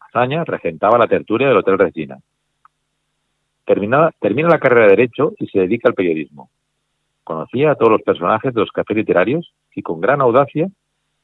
Azaña 0.00 0.44
regentaba 0.44 0.98
la 0.98 1.06
tertulia 1.06 1.48
del 1.48 1.58
Hotel 1.58 1.78
Regina. 1.78 2.18
Termina, 3.64 4.10
termina 4.20 4.48
la 4.48 4.58
carrera 4.58 4.84
de 4.84 4.96
Derecho 4.96 5.34
y 5.38 5.46
se 5.48 5.60
dedica 5.60 5.88
al 5.88 5.94
periodismo. 5.94 6.48
Conocía 7.24 7.72
a 7.72 7.74
todos 7.74 7.92
los 7.92 8.02
personajes 8.02 8.54
de 8.54 8.60
los 8.60 8.70
cafés 8.70 8.96
literarios 8.96 9.52
y 9.74 9.82
con 9.82 10.00
gran 10.00 10.20
audacia 10.20 10.68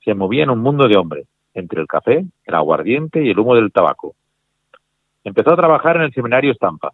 se 0.05 0.15
movía 0.15 0.43
en 0.43 0.51
un 0.51 0.59
mundo 0.59 0.87
de 0.87 0.99
hombres, 0.99 1.27
entre 1.55 1.81
el 1.81 1.87
café, 1.87 2.25
el 2.45 2.55
aguardiente 2.55 3.25
y 3.25 3.31
el 3.31 3.39
humo 3.39 3.55
del 3.55 3.73
tabaco. 3.73 4.15
Empezó 5.23 5.53
a 5.53 5.57
trabajar 5.57 5.97
en 5.97 6.03
el 6.03 6.13
seminario 6.13 6.53
Estampa, 6.53 6.93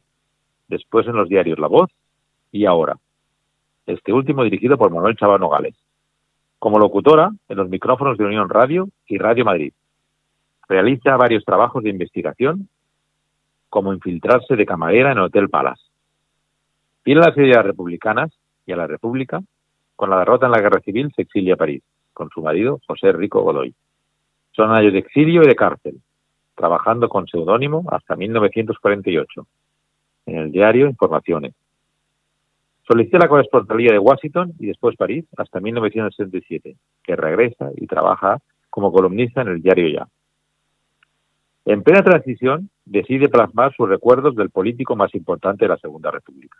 después 0.68 1.06
en 1.08 1.16
los 1.16 1.28
diarios 1.28 1.58
La 1.58 1.66
Voz 1.66 1.90
y 2.52 2.66
Ahora, 2.66 2.96
este 3.92 4.12
último 4.12 4.44
dirigido 4.44 4.76
por 4.78 4.90
Manuel 4.90 5.16
Chabano 5.16 5.48
Gales. 5.48 5.74
Como 6.58 6.78
locutora 6.78 7.30
en 7.48 7.56
los 7.56 7.68
micrófonos 7.68 8.18
de 8.18 8.24
Unión 8.24 8.48
Radio 8.48 8.88
y 9.06 9.18
Radio 9.18 9.44
Madrid. 9.44 9.72
Realiza 10.68 11.16
varios 11.16 11.44
trabajos 11.44 11.82
de 11.82 11.90
investigación, 11.90 12.68
como 13.68 13.92
infiltrarse 13.92 14.56
de 14.56 14.66
camarera 14.66 15.12
en 15.12 15.18
el 15.18 15.24
Hotel 15.24 15.48
Palace. 15.48 15.82
Fiel 17.02 17.18
a 17.22 17.28
las 17.28 17.36
ideas 17.38 17.64
republicanas 17.64 18.30
y 18.66 18.72
a 18.72 18.76
la 18.76 18.86
República, 18.86 19.40
con 19.96 20.10
la 20.10 20.18
derrota 20.18 20.46
en 20.46 20.52
la 20.52 20.60
Guerra 20.60 20.80
Civil 20.80 21.12
se 21.14 21.22
exilia 21.22 21.54
a 21.54 21.56
París, 21.56 21.82
con 22.12 22.30
su 22.30 22.42
marido 22.42 22.80
José 22.86 23.12
Rico 23.12 23.42
Godoy. 23.42 23.74
Son 24.52 24.70
años 24.70 24.92
de 24.92 24.98
exilio 24.98 25.42
y 25.42 25.46
de 25.46 25.56
cárcel, 25.56 26.00
trabajando 26.54 27.08
con 27.08 27.26
seudónimo 27.26 27.84
hasta 27.90 28.16
1948 28.16 29.46
en 30.26 30.36
el 30.36 30.52
diario 30.52 30.86
Informaciones. 30.86 31.54
Solicitó 32.90 33.18
la 33.18 33.28
corresponsalía 33.28 33.92
de 33.92 34.00
Washington 34.00 34.52
y 34.58 34.66
después 34.66 34.96
París 34.96 35.24
hasta 35.36 35.60
1967, 35.60 36.74
que 37.04 37.14
regresa 37.14 37.70
y 37.76 37.86
trabaja 37.86 38.40
como 38.68 38.90
columnista 38.90 39.42
en 39.42 39.48
el 39.48 39.62
diario 39.62 39.86
Ya. 39.86 40.08
En 41.66 41.84
plena 41.84 42.02
transición, 42.02 42.68
decide 42.84 43.28
plasmar 43.28 43.72
sus 43.76 43.88
recuerdos 43.88 44.34
del 44.34 44.50
político 44.50 44.96
más 44.96 45.14
importante 45.14 45.66
de 45.66 45.68
la 45.68 45.76
Segunda 45.76 46.10
República. 46.10 46.58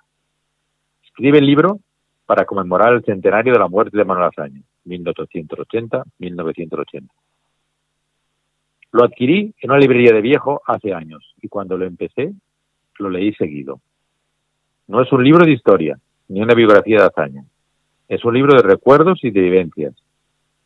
Escribe 1.02 1.38
el 1.38 1.46
libro 1.46 1.80
para 2.26 2.44
conmemorar 2.44 2.92
el 2.92 3.04
centenario 3.04 3.52
de 3.52 3.58
la 3.58 3.66
muerte 3.66 3.98
de 3.98 4.04
Manuel 4.04 4.28
Azaña, 4.28 4.62
1880-1980. 4.86 7.08
Lo 8.92 9.02
adquirí 9.02 9.52
en 9.60 9.68
una 9.68 9.80
librería 9.80 10.12
de 10.12 10.20
viejo 10.20 10.62
hace 10.64 10.94
años 10.94 11.34
y 11.42 11.48
cuando 11.48 11.76
lo 11.76 11.86
empecé 11.86 12.32
lo 13.00 13.10
leí 13.10 13.34
seguido. 13.34 13.80
No 14.86 15.02
es 15.02 15.10
un 15.10 15.24
libro 15.24 15.44
de 15.44 15.50
historia, 15.50 15.98
ni 16.30 16.40
una 16.40 16.54
biografía 16.54 17.00
de 17.00 17.06
hazaña. 17.06 17.44
Es 18.08 18.24
un 18.24 18.34
libro 18.34 18.56
de 18.56 18.62
recuerdos 18.62 19.18
y 19.22 19.30
de 19.30 19.40
vivencias, 19.40 19.94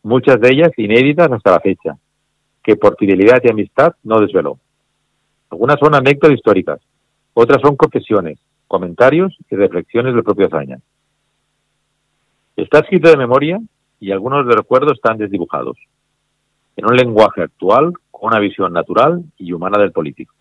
muchas 0.02 0.38
de 0.38 0.50
ellas 0.50 0.70
inéditas 0.76 1.32
hasta 1.32 1.52
la 1.52 1.60
fecha, 1.60 1.96
que 2.62 2.76
por 2.76 2.96
fidelidad 2.98 3.40
y 3.42 3.50
amistad 3.50 3.94
no 4.02 4.20
desveló. 4.20 4.58
Algunas 5.50 5.78
son 5.80 5.94
anécdotas 5.94 6.36
históricas, 6.36 6.80
otras 7.32 7.62
son 7.62 7.76
confesiones, 7.76 8.38
comentarios 8.68 9.34
y 9.50 9.56
reflexiones 9.56 10.14
del 10.14 10.22
propio 10.22 10.46
hazaña. 10.46 10.78
Está 12.56 12.80
escrito 12.80 13.08
de 13.08 13.16
memoria 13.16 13.58
y 14.00 14.12
algunos 14.12 14.46
de 14.46 14.54
recuerdos 14.54 14.92
están 14.92 15.16
desdibujados, 15.16 15.78
en 16.76 16.84
un 16.84 16.94
lenguaje 16.94 17.40
actual 17.40 17.94
con 18.10 18.32
una 18.32 18.38
visión 18.38 18.72
natural 18.74 19.24
y 19.38 19.52
humana 19.52 19.78
del 19.78 19.92
político. 19.92 20.34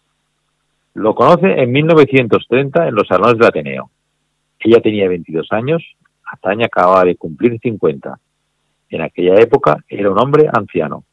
Lo 0.96 1.16
conoce 1.16 1.62
en 1.62 1.72
1930 1.72 2.90
en 2.90 2.96
los 2.96 3.08
salones 3.08 3.38
del 3.38 3.48
Ateneo. 3.48 3.90
Ella 4.64 4.80
tenía 4.82 5.10
22 5.10 5.48
años, 5.52 5.84
Azaña 6.26 6.68
acababa 6.68 7.04
de 7.04 7.16
cumplir 7.16 7.60
50. 7.60 8.18
En 8.90 9.02
aquella 9.02 9.36
época 9.36 9.84
era 9.88 10.10
un 10.10 10.20
hombre 10.20 10.50
anciano. 10.52 11.04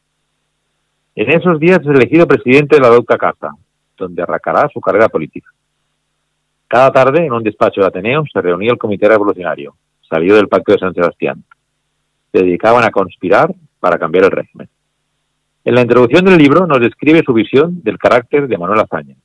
En 1.15 1.31
esos 1.31 1.59
días 1.59 1.81
es 1.81 1.89
elegido 1.89 2.27
presidente 2.27 2.77
de 2.77 2.83
la 2.83 2.89
Docta 2.89 3.19
Carta, 3.19 3.51
donde 3.97 4.23
arrancará 4.23 4.69
su 4.73 4.81
carrera 4.81 5.09
política. 5.09 5.49
Cada 6.69 6.93
tarde, 6.93 7.27
en 7.27 7.33
un 7.33 7.43
despacho 7.43 7.81
del 7.81 7.89
Ateneo, 7.89 8.23
se 8.33 8.41
reunía 8.41 8.71
el 8.71 8.79
Comité 8.79 9.09
Revolucionario, 9.09 9.75
salido 10.09 10.37
del 10.37 10.49
Pacto 10.49 10.73
de 10.73 10.79
San 10.79 10.95
Sebastián. 10.95 11.43
Se 12.33 12.45
dedicaban 12.45 12.85
a 12.85 12.91
conspirar 12.91 13.53
para 13.81 13.99
cambiar 13.99 14.27
el 14.27 14.31
régimen. 14.31 14.69
En 15.65 15.75
la 15.75 15.83
introducción 15.83 16.25
del 16.25 16.39
libro 16.39 16.67
nos 16.67 16.81
describe 16.81 17.23
su 17.27 17.33
visión 17.33 17.83
del 17.83 17.99
carácter 17.99 18.47
de 18.47 18.57
Manuel 18.57 18.81
Azaña. 18.81 19.17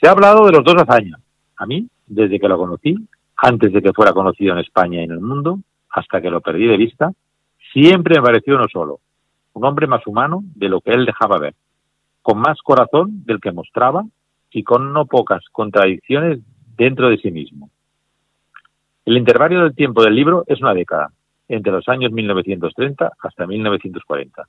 Se 0.00 0.08
ha 0.08 0.10
hablado 0.10 0.44
de 0.46 0.52
los 0.52 0.64
dos 0.64 0.74
Azaña. 0.82 1.20
A 1.56 1.66
mí, 1.66 1.88
desde 2.10 2.40
que 2.40 2.48
lo 2.48 2.58
conocí, 2.58 2.94
antes 3.36 3.72
de 3.72 3.80
que 3.80 3.92
fuera 3.92 4.12
conocido 4.12 4.52
en 4.52 4.58
España 4.58 5.00
y 5.00 5.04
en 5.04 5.12
el 5.12 5.20
mundo, 5.20 5.60
hasta 5.90 6.20
que 6.20 6.30
lo 6.30 6.40
perdí 6.40 6.66
de 6.66 6.76
vista, 6.76 7.12
siempre 7.72 8.16
me 8.16 8.26
pareció 8.26 8.56
uno 8.56 8.66
solo, 8.70 8.98
un 9.54 9.64
hombre 9.64 9.86
más 9.86 10.06
humano 10.06 10.42
de 10.54 10.68
lo 10.68 10.80
que 10.80 10.90
él 10.90 11.06
dejaba 11.06 11.38
ver, 11.38 11.54
con 12.20 12.38
más 12.38 12.60
corazón 12.62 13.24
del 13.24 13.40
que 13.40 13.52
mostraba 13.52 14.04
y 14.50 14.64
con 14.64 14.92
no 14.92 15.06
pocas 15.06 15.44
contradicciones 15.52 16.40
dentro 16.76 17.08
de 17.08 17.18
sí 17.18 17.30
mismo. 17.30 17.70
El 19.04 19.16
intervalo 19.16 19.62
del 19.62 19.74
tiempo 19.74 20.02
del 20.02 20.14
libro 20.14 20.44
es 20.46 20.60
una 20.60 20.74
década, 20.74 21.12
entre 21.48 21.72
los 21.72 21.88
años 21.88 22.12
1930 22.12 23.12
hasta 23.22 23.46
1940. 23.46 24.48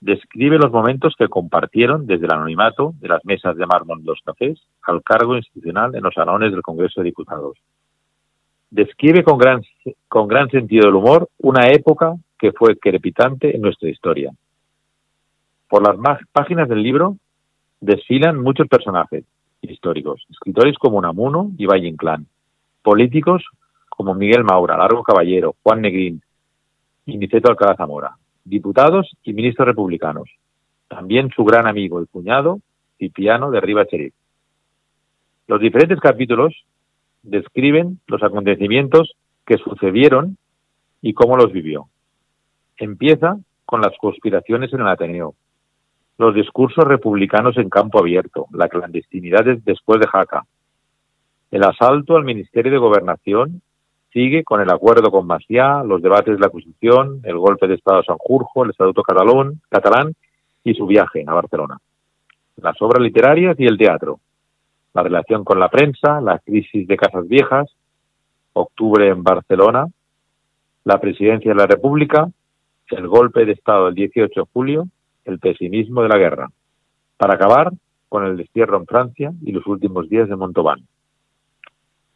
Describe 0.00 0.58
los 0.58 0.70
momentos 0.70 1.14
que 1.18 1.28
compartieron 1.28 2.06
desde 2.06 2.26
el 2.26 2.32
anonimato 2.32 2.94
de 3.00 3.08
las 3.08 3.24
mesas 3.24 3.56
de 3.56 3.66
mármol 3.66 4.00
de 4.00 4.06
los 4.06 4.20
cafés 4.24 4.60
al 4.82 5.02
cargo 5.02 5.36
institucional 5.36 5.94
en 5.94 6.02
los 6.02 6.14
salones 6.14 6.52
del 6.52 6.62
Congreso 6.62 7.00
de 7.00 7.06
Diputados. 7.06 7.56
Describe 8.70 9.24
con 9.24 9.38
gran, 9.38 9.62
con 10.08 10.28
gran 10.28 10.50
sentido 10.50 10.86
del 10.86 10.96
humor 10.96 11.28
una 11.38 11.68
época 11.68 12.14
que 12.38 12.52
fue 12.52 12.76
crepitante 12.76 13.54
en 13.54 13.62
nuestra 13.62 13.88
historia. 13.88 14.32
Por 15.68 15.82
las 15.82 16.20
páginas 16.32 16.68
del 16.68 16.82
libro 16.82 17.16
desfilan 17.80 18.40
muchos 18.40 18.68
personajes 18.68 19.24
históricos, 19.62 20.24
escritores 20.30 20.76
como 20.78 20.98
Unamuno 20.98 21.50
y 21.56 21.66
Valle 21.66 21.88
Inclán, 21.88 22.26
políticos 22.82 23.44
como 23.88 24.14
Miguel 24.14 24.44
Maura, 24.44 24.76
Largo 24.76 25.02
Caballero, 25.02 25.56
Juan 25.62 25.80
Negrín 25.80 26.22
y 27.06 27.16
Niceto 27.16 27.50
Alcalá 27.50 27.74
Zamora, 27.76 28.16
diputados 28.46 29.10
y 29.22 29.32
ministros 29.32 29.66
republicanos. 29.66 30.30
También 30.88 31.30
su 31.34 31.44
gran 31.44 31.66
amigo 31.66 32.00
y 32.00 32.06
cuñado, 32.06 32.60
Cipriano 32.98 33.50
de 33.50 33.60
Riva 33.60 33.86
Cherif. 33.86 34.14
Los 35.48 35.60
diferentes 35.60 36.00
capítulos 36.00 36.54
describen 37.22 38.00
los 38.06 38.22
acontecimientos 38.22 39.12
que 39.44 39.58
sucedieron 39.58 40.38
y 41.02 41.12
cómo 41.12 41.36
los 41.36 41.52
vivió. 41.52 41.88
Empieza 42.76 43.36
con 43.64 43.80
las 43.80 43.96
conspiraciones 43.98 44.72
en 44.72 44.80
el 44.80 44.88
Ateneo, 44.88 45.34
los 46.18 46.34
discursos 46.34 46.84
republicanos 46.84 47.56
en 47.58 47.68
campo 47.68 47.98
abierto, 47.98 48.46
la 48.52 48.68
clandestinidad 48.68 49.44
después 49.64 50.00
de 50.00 50.06
Jaca, 50.06 50.46
el 51.50 51.64
asalto 51.64 52.16
al 52.16 52.24
Ministerio 52.24 52.72
de 52.72 52.78
Gobernación 52.78 53.60
sigue 54.16 54.44
con 54.44 54.62
el 54.62 54.70
acuerdo 54.70 55.10
con 55.10 55.26
Maciá, 55.26 55.84
los 55.84 56.00
debates 56.00 56.36
de 56.36 56.40
la 56.40 56.48
Constitución, 56.48 57.20
el 57.22 57.36
golpe 57.36 57.68
de 57.68 57.74
Estado 57.74 57.98
de 57.98 58.06
Sanjurjo, 58.06 58.64
el 58.64 58.70
Estatuto 58.70 59.02
catalán, 59.02 59.60
catalán 59.68 60.14
y 60.64 60.72
su 60.72 60.86
viaje 60.86 61.22
a 61.26 61.34
Barcelona. 61.34 61.76
Las 62.56 62.80
obras 62.80 63.02
literarias 63.02 63.60
y 63.60 63.66
el 63.66 63.76
teatro, 63.76 64.18
la 64.94 65.02
relación 65.02 65.44
con 65.44 65.60
la 65.60 65.68
prensa, 65.68 66.22
la 66.22 66.38
crisis 66.38 66.88
de 66.88 66.96
Casas 66.96 67.28
Viejas, 67.28 67.68
octubre 68.54 69.06
en 69.06 69.22
Barcelona, 69.22 69.84
la 70.84 70.98
presidencia 70.98 71.50
de 71.50 71.58
la 71.58 71.66
República, 71.66 72.26
el 72.92 73.08
golpe 73.08 73.44
de 73.44 73.52
Estado 73.52 73.84
del 73.84 73.96
18 73.96 74.40
de 74.40 74.46
julio, 74.50 74.88
el 75.26 75.38
pesimismo 75.38 76.00
de 76.00 76.08
la 76.08 76.16
guerra, 76.16 76.48
para 77.18 77.34
acabar 77.34 77.70
con 78.08 78.24
el 78.24 78.38
destierro 78.38 78.78
en 78.78 78.86
Francia 78.86 79.30
y 79.42 79.52
los 79.52 79.66
últimos 79.66 80.08
días 80.08 80.26
de 80.26 80.36
Montauban. 80.36 80.86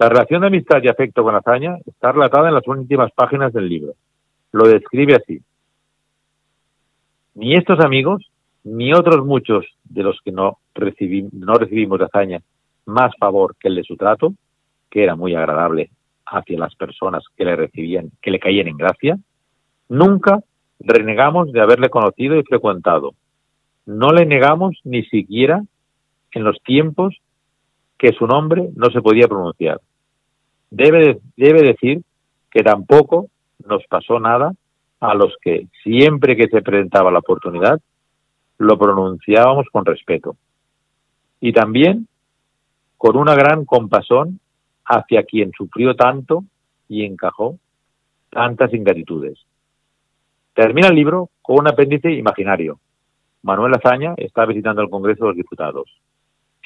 La 0.01 0.09
relación 0.09 0.41
de 0.41 0.47
amistad 0.47 0.83
y 0.83 0.89
afecto 0.89 1.23
con 1.23 1.35
Azaña 1.35 1.77
está 1.85 2.11
relatada 2.11 2.49
en 2.49 2.55
las 2.55 2.67
últimas 2.67 3.13
páginas 3.13 3.53
del 3.53 3.69
libro. 3.69 3.93
Lo 4.51 4.67
describe 4.67 5.15
así. 5.15 5.43
Ni 7.35 7.55
estos 7.55 7.81
amigos, 7.81 8.31
ni 8.65 8.95
otros 8.95 9.27
muchos 9.27 9.67
de 9.85 10.03
los 10.03 10.19
que 10.25 10.33
no, 10.33 10.57
recibimos 10.75 11.99
de 11.99 12.05
Azaña 12.07 12.41
más 12.87 13.13
favor 13.21 13.55
que 13.61 13.69
el 13.69 13.75
de 13.75 13.83
su 13.83 13.99
trato, 13.99 14.33
que 14.89 15.03
era 15.03 15.17
muy 15.17 15.35
agradable 15.35 15.91
hacia 16.25 16.59
las 16.59 16.75
personas 16.77 17.23
que 17.37 17.45
le 17.45 17.55
recibían, 17.55 18.11
que 18.23 18.31
le 18.31 18.41
caían 18.41 18.69
en 18.69 18.79
gracia, 18.79 19.19
nunca 19.91 20.41
renegamos 20.79 21.53
de 21.53 21.61
haberle 21.61 21.91
conocido 21.91 22.37
y 22.37 22.43
frecuentado. 22.43 23.13
No 23.85 24.13
le 24.13 24.25
negamos 24.25 24.81
ni 24.83 25.05
siquiera 25.05 25.63
en 26.33 26.45
los 26.45 26.57
tiempos 26.63 27.19
que 27.99 28.13
su 28.13 28.27
nombre 28.27 28.71
no 28.75 28.89
se 28.91 29.03
podía 29.03 29.29
pronunciar 29.29 29.79
debe, 30.71 31.21
decir 31.37 32.03
que 32.51 32.63
tampoco 32.63 33.29
nos 33.67 33.85
pasó 33.87 34.19
nada 34.19 34.55
a 35.01 35.15
los 35.15 35.37
que 35.41 35.67
siempre 35.83 36.37
que 36.37 36.49
se 36.49 36.63
presentaba 36.63 37.11
la 37.11 37.19
oportunidad 37.19 37.81
lo 38.59 38.79
pronunciábamos 38.79 39.67
con 39.73 39.85
respeto 39.85 40.37
y 41.41 41.53
también 41.53 42.07
con 42.99 43.17
una 43.17 43.35
gran 43.35 43.65
compasión 43.65 44.41
hacia 44.85 45.23
quien 45.25 45.53
sufrió 45.53 45.95
tanto 45.95 46.45
y 46.89 47.05
encajó 47.05 47.59
tantas 48.29 48.75
ingratitudes. 48.75 49.39
Termina 50.53 50.89
el 50.89 50.97
libro 50.97 51.31
con 51.41 51.61
un 51.61 51.69
apéndice 51.69 52.13
imaginario. 52.13 52.79
Manuel 53.43 53.75
Azaña 53.75 54.13
está 54.19 54.45
visitando 54.45 54.83
el 54.83 54.91
Congreso 54.91 55.25
de 55.25 55.31
los 55.31 55.37
Diputados 55.37 55.91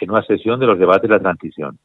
en 0.00 0.10
una 0.10 0.24
sesión 0.24 0.58
de 0.58 0.66
los 0.66 0.78
debates 0.78 1.08
de 1.08 1.14
la 1.14 1.20
transición 1.20 1.78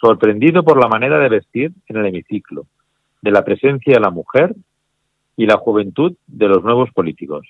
sorprendido 0.00 0.64
por 0.64 0.80
la 0.80 0.88
manera 0.88 1.18
de 1.18 1.28
vestir 1.28 1.72
en 1.86 1.96
el 1.98 2.06
hemiciclo, 2.06 2.66
de 3.20 3.30
la 3.30 3.44
presencia 3.44 3.94
de 3.94 4.00
la 4.00 4.10
mujer 4.10 4.54
y 5.36 5.46
la 5.46 5.58
juventud 5.58 6.16
de 6.26 6.48
los 6.48 6.64
nuevos 6.64 6.90
políticos, 6.92 7.46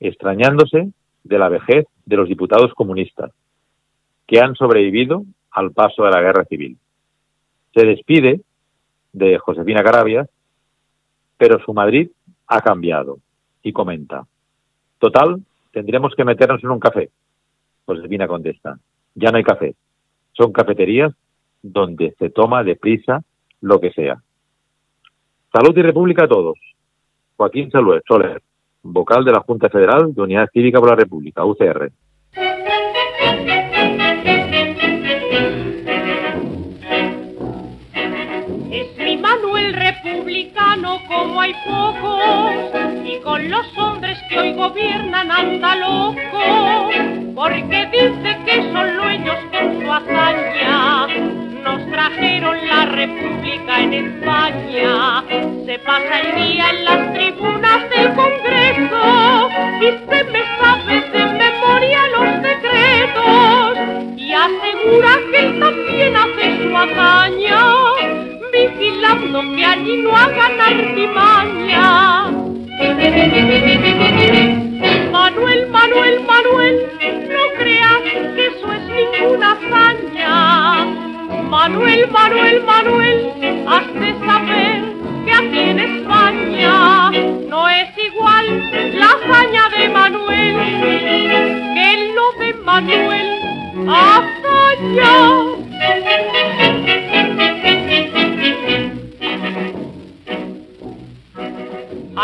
extrañándose 0.00 0.90
de 1.24 1.38
la 1.38 1.48
vejez 1.48 1.86
de 2.06 2.16
los 2.16 2.28
diputados 2.28 2.72
comunistas, 2.74 3.32
que 4.26 4.40
han 4.40 4.54
sobrevivido 4.54 5.24
al 5.50 5.72
paso 5.72 6.04
de 6.04 6.10
la 6.10 6.22
guerra 6.22 6.44
civil. 6.44 6.78
Se 7.74 7.84
despide 7.84 8.40
de 9.12 9.38
Josefina 9.38 9.82
Carabias, 9.82 10.28
pero 11.36 11.62
su 11.64 11.74
Madrid 11.74 12.10
ha 12.46 12.60
cambiado 12.62 13.18
y 13.62 13.72
comenta, 13.72 14.26
total, 14.98 15.42
tendremos 15.72 16.14
que 16.14 16.24
meternos 16.24 16.62
en 16.64 16.70
un 16.70 16.80
café. 16.80 17.10
Josefina 17.84 18.26
contesta, 18.26 18.78
ya 19.14 19.30
no 19.30 19.36
hay 19.36 19.44
café, 19.44 19.74
son 20.32 20.52
cafeterías 20.52 21.12
donde 21.72 22.14
se 22.18 22.30
toma 22.30 22.62
deprisa 22.62 23.22
lo 23.60 23.80
que 23.80 23.90
sea. 23.92 24.20
Salud 25.52 25.76
y 25.76 25.82
República 25.82 26.24
a 26.24 26.28
todos. 26.28 26.58
Joaquín 27.36 27.70
Soler, 27.70 28.42
vocal 28.82 29.24
de 29.24 29.32
la 29.32 29.40
Junta 29.40 29.68
Federal 29.68 30.14
de 30.14 30.22
Unidad 30.22 30.48
Cívica 30.52 30.78
por 30.78 30.90
la 30.90 30.96
República, 30.96 31.44
UCR. 31.44 31.90
Es 38.70 38.98
mi 38.98 39.16
Manuel 39.16 39.72
republicano 39.72 40.98
como 41.08 41.40
hay 41.40 41.52
pocos 41.66 43.04
y 43.04 43.20
con 43.20 43.50
los 43.50 43.78
hombres 43.78 44.18
que 44.28 44.38
hoy 44.38 44.54
gobiernan 44.54 45.30
anda 45.30 45.76
loco 45.76 46.86
porque 47.34 47.86
dice 47.92 48.38
que 48.44 48.72
son 48.72 48.96
dueños 48.96 49.36
con 49.50 49.80
su 49.80 49.92
hazaña 49.92 51.45
nos 51.66 51.84
trajeron 51.90 52.56
la 52.68 52.86
república 52.86 53.82
en 53.82 53.92
España 53.92 55.24
se 55.66 55.78
pasa 55.80 56.20
el 56.20 56.28
día 56.36 56.70
en 56.70 56.84
las 56.84 57.12
tribunas 57.12 57.90
del 57.90 58.14
Congreso 58.14 59.48
y 59.80 59.86
se 60.08 60.24
me 60.30 60.42
sabe 60.58 60.96
de 61.10 61.26
memoria 61.42 62.00
los 62.14 62.28
decretos 62.50 63.78
y 64.16 64.32
asegura 64.32 65.12
que 65.32 65.38
él 65.40 65.58
también 65.58 66.16
hace 66.16 66.44
su 66.62 66.76
hazaña 66.76 67.62
vigilando 68.52 69.40
que 69.56 69.64
allí 69.64 69.96
no 70.02 70.16
hagan 70.16 70.60
artimaña. 70.60 72.30
Manuel, 75.10 75.68
Manuel, 75.70 76.20
Manuel, 76.26 76.76
no 77.28 77.42
creas 77.58 78.02
que 78.36 78.46
eso 78.46 78.72
es 78.72 78.82
ninguna 79.18 79.52
hazaña. 79.52 80.55
Manuel, 81.48 82.08
Manuel, 82.10 82.62
Manuel, 82.64 83.32
hazte 83.68 84.14
saber 84.26 84.82
que 85.24 85.32
aquí 85.32 85.58
en 85.58 85.78
España 85.78 87.10
no 87.48 87.68
es 87.68 87.88
igual 87.98 88.98
la 88.98 89.06
hazaña 89.06 89.68
de 89.70 89.88
Manuel 89.88 90.56
que 91.74 92.12
lo 92.14 92.32
de 92.44 92.54
Manuel 92.64 93.28
hazaña. 93.88 95.36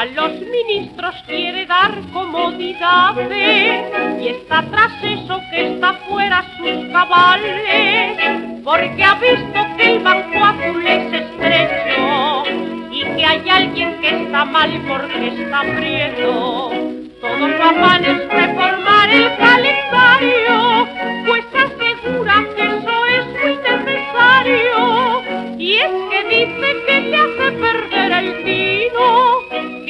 A 0.02 0.04
los 0.04 0.32
ministros 0.32 1.14
quiere 1.28 1.64
dar 1.64 1.92
comodidades. 2.12 3.84
Y 4.20 4.28
está 4.30 4.64
tras 4.68 4.90
eso 5.00 5.40
que 5.48 5.74
está 5.74 5.92
fuera 6.08 6.44
sus 6.56 6.90
cabales, 6.90 8.64
porque 8.64 9.04
ha 9.04 9.14
visto 9.14 9.60
que 9.76 9.92
el 9.92 10.00
banco 10.00 10.38
azul 10.42 10.84
es 10.84 11.12
estrecho. 11.22 12.42
Y 12.90 13.00
que 13.14 13.24
hay 13.24 13.48
alguien 13.48 14.00
que 14.00 14.24
está 14.24 14.44
mal 14.44 14.72
porque 14.88 15.28
está 15.40 15.60
prieto. 15.60 16.72
Todos 17.20 17.50
lo 17.50 17.64
afán 17.64 18.04
es 18.04 18.28
reformar 18.28 19.08
el 19.08 19.36
calendario, 19.36 20.88
pues 21.26 21.44
asegura 21.54 22.44
que 22.56 22.62
eso 22.64 23.06
es 23.06 23.26
muy 23.40 23.56
necesario. 23.70 25.22
Y 25.60 25.74
es 25.74 25.92
que 26.10 26.24
dice 26.28 26.76
que 26.88 27.00
le 27.02 27.16
hace 27.16 27.52
perder 27.52 28.12
el 28.12 28.42
vino, 28.42 29.41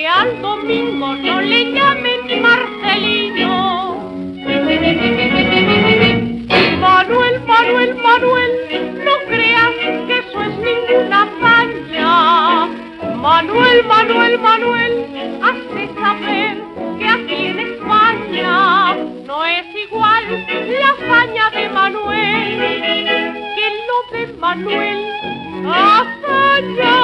que 0.02 0.08
al 0.08 0.42
domingo 0.42 1.14
no 1.14 1.40
le 1.40 1.72
llamen 1.72 2.42
Marcelino. 2.42 3.94
Manuel, 6.80 7.40
Manuel, 7.46 7.94
Manuel, 8.02 8.52
no 9.04 9.14
creas 9.28 9.70
que 10.08 10.18
eso 10.18 10.42
es 10.42 10.54
ninguna 10.58 11.22
hazaña. 11.22 12.66
Manuel, 13.14 13.84
Manuel, 13.84 14.38
Manuel, 14.40 14.94
hazte 15.40 15.94
saber 15.94 16.64
que 16.98 17.06
aquí 17.06 17.46
en 17.46 17.60
España 17.60 18.96
no 19.24 19.44
es 19.44 19.66
igual 19.86 20.24
la 20.80 20.88
hazaña 20.94 21.50
de 21.50 21.68
Manuel 21.68 22.58
que 23.56 23.66
lo 23.86 23.98
de 24.18 24.32
Manuel 24.40 25.00
hazaña. 25.64 27.01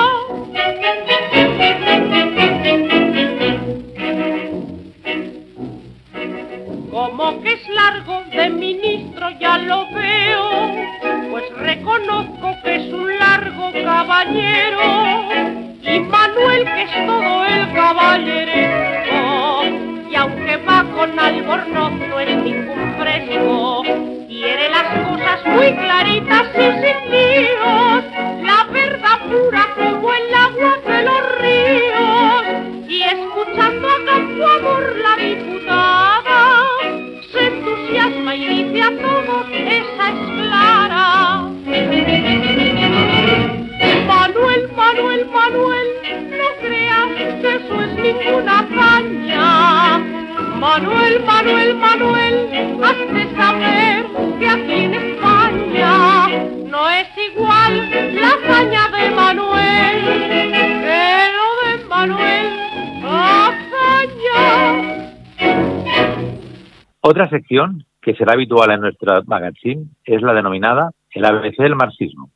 Habitual 68.33 68.71
en 68.71 68.81
nuestra 68.81 69.23
magazine 69.27 69.87
es 70.05 70.23
la 70.23 70.33
denominada 70.33 70.91
el 71.19 71.25
ABC 71.25 71.57
del 71.57 71.75
marxismo. 71.75 72.31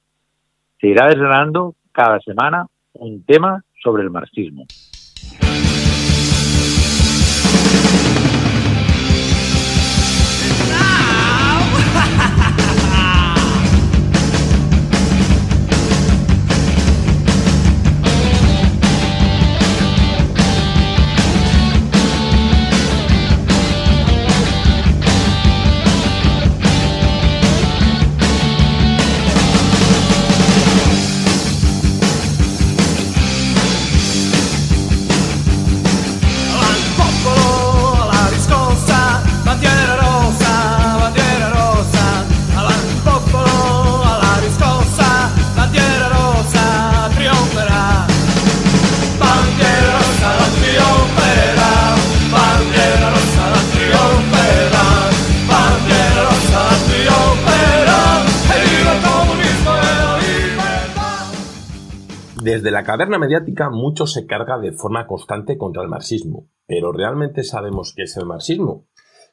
Se 0.81 0.89
irá 0.89 1.07
desgranando 1.07 1.75
cada 1.93 2.19
semana 2.21 2.67
un 2.95 3.25
tema 3.25 3.63
sobre 3.83 4.03
el 4.03 4.11
marxismo. 4.11 4.67
la 62.73 62.85
caverna 62.85 63.19
mediática 63.19 63.69
mucho 63.69 64.07
se 64.07 64.27
carga 64.27 64.59
de 64.59 64.73
forma 64.73 65.07
constante 65.07 65.59
contra 65.59 65.83
el 65.83 65.91
marxismo, 65.91 66.49
pero 66.67 66.91
¿realmente 66.91 67.45
sabemos 67.45 67.93
qué 67.95 68.05
es 68.05 68.17
el 68.17 68.25
marxismo? 68.25 68.87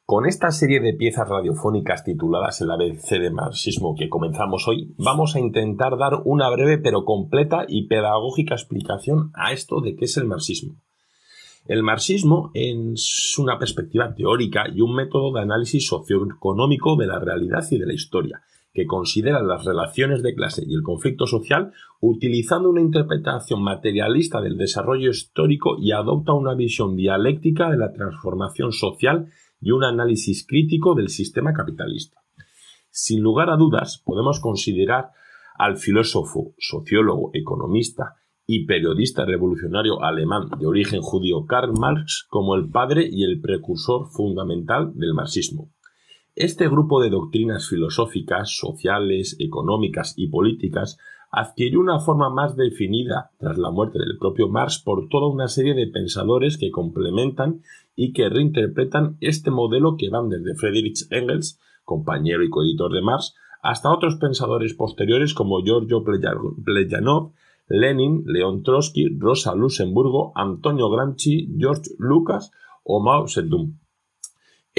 Con 0.04 0.26
esta 0.26 0.50
serie 0.50 0.80
de 0.80 0.92
piezas 0.92 1.26
radiofónicas 1.26 2.04
tituladas 2.04 2.60
El 2.60 2.70
ABC 2.70 3.18
de 3.18 3.30
marxismo 3.30 3.94
que 3.96 4.10
comenzamos 4.10 4.68
hoy, 4.68 4.94
vamos 4.98 5.36
a 5.36 5.40
intentar 5.40 5.96
dar 5.96 6.20
una 6.26 6.50
breve 6.50 6.76
pero 6.76 7.06
completa 7.06 7.64
y 7.66 7.88
pedagógica 7.88 8.54
explicación 8.54 9.30
a 9.32 9.52
esto 9.52 9.80
de 9.80 9.96
qué 9.96 10.04
es 10.04 10.18
el 10.18 10.26
marxismo. 10.26 10.76
El 11.64 11.82
marxismo 11.82 12.50
es 12.52 13.38
una 13.38 13.58
perspectiva 13.58 14.14
teórica 14.14 14.64
y 14.70 14.82
un 14.82 14.94
método 14.94 15.32
de 15.32 15.40
análisis 15.40 15.86
socioeconómico 15.86 16.96
de 16.96 17.06
la 17.06 17.18
realidad 17.18 17.64
y 17.70 17.78
de 17.78 17.86
la 17.86 17.94
historia, 17.94 18.42
que 18.72 18.86
considera 18.86 19.42
las 19.42 19.64
relaciones 19.64 20.22
de 20.22 20.34
clase 20.34 20.62
y 20.66 20.74
el 20.74 20.82
conflicto 20.82 21.26
social 21.26 21.72
utilizando 22.00 22.70
una 22.70 22.80
interpretación 22.80 23.62
materialista 23.62 24.40
del 24.40 24.56
desarrollo 24.56 25.10
histórico 25.10 25.76
y 25.80 25.92
adopta 25.92 26.32
una 26.32 26.54
visión 26.54 26.96
dialéctica 26.96 27.70
de 27.70 27.78
la 27.78 27.92
transformación 27.92 28.72
social 28.72 29.28
y 29.60 29.72
un 29.72 29.84
análisis 29.84 30.46
crítico 30.46 30.94
del 30.94 31.08
sistema 31.08 31.52
capitalista. 31.52 32.20
Sin 32.90 33.22
lugar 33.22 33.50
a 33.50 33.56
dudas, 33.56 34.02
podemos 34.04 34.40
considerar 34.40 35.10
al 35.58 35.76
filósofo, 35.76 36.54
sociólogo, 36.58 37.30
economista 37.34 38.16
y 38.46 38.64
periodista 38.66 39.24
revolucionario 39.24 40.02
alemán 40.02 40.48
de 40.58 40.66
origen 40.66 41.02
judío 41.02 41.44
Karl 41.46 41.72
Marx 41.78 42.26
como 42.28 42.54
el 42.54 42.68
padre 42.68 43.08
y 43.08 43.24
el 43.24 43.40
precursor 43.40 44.08
fundamental 44.08 44.92
del 44.94 45.14
marxismo. 45.14 45.70
Este 46.36 46.68
grupo 46.68 47.02
de 47.02 47.10
doctrinas 47.10 47.68
filosóficas, 47.68 48.56
sociales, 48.56 49.36
económicas 49.40 50.14
y 50.16 50.28
políticas 50.28 50.96
adquirió 51.32 51.80
una 51.80 51.98
forma 51.98 52.30
más 52.30 52.56
definida 52.56 53.30
tras 53.38 53.58
la 53.58 53.70
muerte 53.70 53.98
del 53.98 54.16
propio 54.18 54.48
Marx 54.48 54.78
por 54.78 55.08
toda 55.08 55.28
una 55.28 55.48
serie 55.48 55.74
de 55.74 55.88
pensadores 55.88 56.56
que 56.56 56.70
complementan 56.70 57.62
y 57.96 58.12
que 58.12 58.28
reinterpretan 58.28 59.16
este 59.20 59.50
modelo 59.50 59.96
que 59.96 60.08
van 60.08 60.28
desde 60.28 60.54
Friedrich 60.54 61.06
Engels, 61.10 61.58
compañero 61.84 62.44
y 62.44 62.50
coeditor 62.50 62.92
de 62.92 63.02
Marx, 63.02 63.34
hasta 63.62 63.92
otros 63.92 64.16
pensadores 64.16 64.74
posteriores 64.74 65.34
como 65.34 65.62
Giorgio 65.62 66.02
Plejanov, 66.04 67.32
Lenin, 67.68 68.24
León 68.26 68.62
Trotsky, 68.62 69.16
Rosa 69.18 69.54
Luxemburgo, 69.54 70.32
Antonio 70.34 70.90
Gramsci, 70.90 71.48
George 71.58 71.90
Lucas 71.98 72.50
o 72.84 73.00
Mao 73.00 73.28
Zedong. 73.28 73.78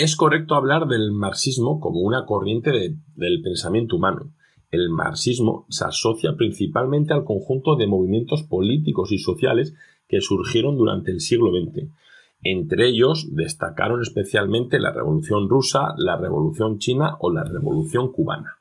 Es 0.01 0.15
correcto 0.15 0.55
hablar 0.55 0.87
del 0.87 1.11
marxismo 1.11 1.79
como 1.79 1.99
una 1.99 2.25
corriente 2.25 2.71
del 2.71 3.41
pensamiento 3.43 3.97
humano. 3.97 4.33
El 4.71 4.89
marxismo 4.89 5.67
se 5.69 5.85
asocia 5.85 6.35
principalmente 6.35 7.13
al 7.13 7.23
conjunto 7.23 7.75
de 7.75 7.85
movimientos 7.85 8.41
políticos 8.41 9.11
y 9.11 9.19
sociales 9.19 9.75
que 10.07 10.19
surgieron 10.19 10.75
durante 10.75 11.11
el 11.11 11.19
siglo 11.19 11.51
XX. 11.51 11.91
Entre 12.41 12.87
ellos 12.87 13.27
destacaron 13.35 14.01
especialmente 14.01 14.79
la 14.79 14.91
Revolución 14.91 15.47
rusa, 15.47 15.93
la 15.97 16.17
Revolución 16.17 16.79
china 16.79 17.17
o 17.19 17.31
la 17.31 17.43
Revolución 17.43 18.11
cubana. 18.11 18.57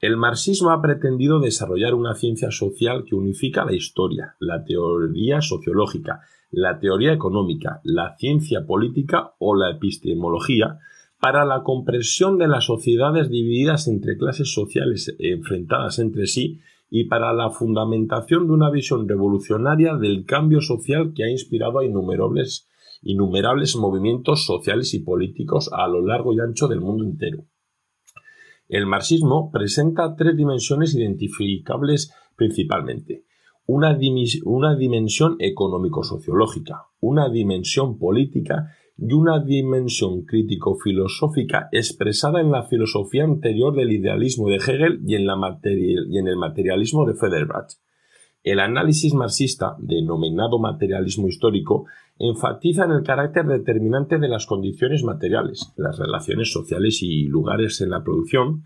El 0.00 0.16
marxismo 0.16 0.70
ha 0.70 0.82
pretendido 0.82 1.38
desarrollar 1.38 1.94
una 1.94 2.16
ciencia 2.16 2.50
social 2.50 3.04
que 3.04 3.14
unifica 3.14 3.64
la 3.64 3.74
historia, 3.74 4.34
la 4.40 4.64
teoría 4.64 5.40
sociológica, 5.40 6.22
la 6.50 6.78
teoría 6.78 7.12
económica, 7.12 7.80
la 7.84 8.16
ciencia 8.16 8.66
política 8.66 9.34
o 9.38 9.54
la 9.54 9.70
epistemología 9.70 10.78
para 11.20 11.44
la 11.44 11.62
comprensión 11.62 12.38
de 12.38 12.48
las 12.48 12.64
sociedades 12.64 13.28
divididas 13.28 13.88
entre 13.88 14.16
clases 14.16 14.52
sociales 14.52 15.14
enfrentadas 15.18 15.98
entre 15.98 16.26
sí 16.26 16.60
y 16.90 17.04
para 17.04 17.32
la 17.32 17.50
fundamentación 17.50 18.46
de 18.46 18.52
una 18.52 18.70
visión 18.70 19.08
revolucionaria 19.08 19.96
del 19.96 20.24
cambio 20.24 20.60
social 20.60 21.12
que 21.14 21.24
ha 21.24 21.30
inspirado 21.30 21.80
a 21.80 21.84
innumerables, 21.84 22.68
innumerables 23.02 23.76
movimientos 23.76 24.46
sociales 24.46 24.94
y 24.94 25.00
políticos 25.00 25.70
a 25.72 25.86
lo 25.88 26.00
largo 26.06 26.32
y 26.32 26.40
ancho 26.40 26.68
del 26.68 26.80
mundo 26.80 27.04
entero. 27.04 27.44
El 28.68 28.86
marxismo 28.86 29.50
presenta 29.50 30.14
tres 30.14 30.36
dimensiones 30.36 30.94
identificables 30.94 32.12
principalmente. 32.36 33.24
Una, 33.70 33.94
dimensión 33.94 35.36
económico-sociológica, 35.38 36.86
una 37.00 37.28
dimensión 37.28 37.98
política 37.98 38.74
y 38.96 39.12
una 39.12 39.40
dimensión 39.40 40.22
crítico-filosófica 40.24 41.68
expresada 41.70 42.40
en 42.40 42.50
la 42.50 42.62
filosofía 42.62 43.24
anterior 43.24 43.76
del 43.76 43.92
idealismo 43.92 44.48
de 44.48 44.56
Hegel 44.56 45.02
y 45.06 45.16
en, 45.16 45.26
y 46.10 46.18
en 46.18 46.28
el 46.28 46.36
materialismo 46.36 47.04
de 47.04 47.14
Federbach. 47.14 47.74
El 48.42 48.60
análisis 48.60 49.12
marxista, 49.12 49.76
denominado 49.78 50.58
materialismo 50.58 51.28
histórico, 51.28 51.84
enfatiza 52.18 52.86
en 52.86 52.92
el 52.92 53.02
carácter 53.02 53.44
determinante 53.44 54.18
de 54.18 54.28
las 54.28 54.46
condiciones 54.46 55.04
materiales, 55.04 55.74
las 55.76 55.98
relaciones 55.98 56.50
sociales 56.50 57.02
y 57.02 57.24
lugares 57.24 57.82
en 57.82 57.90
la 57.90 58.02
producción, 58.02 58.64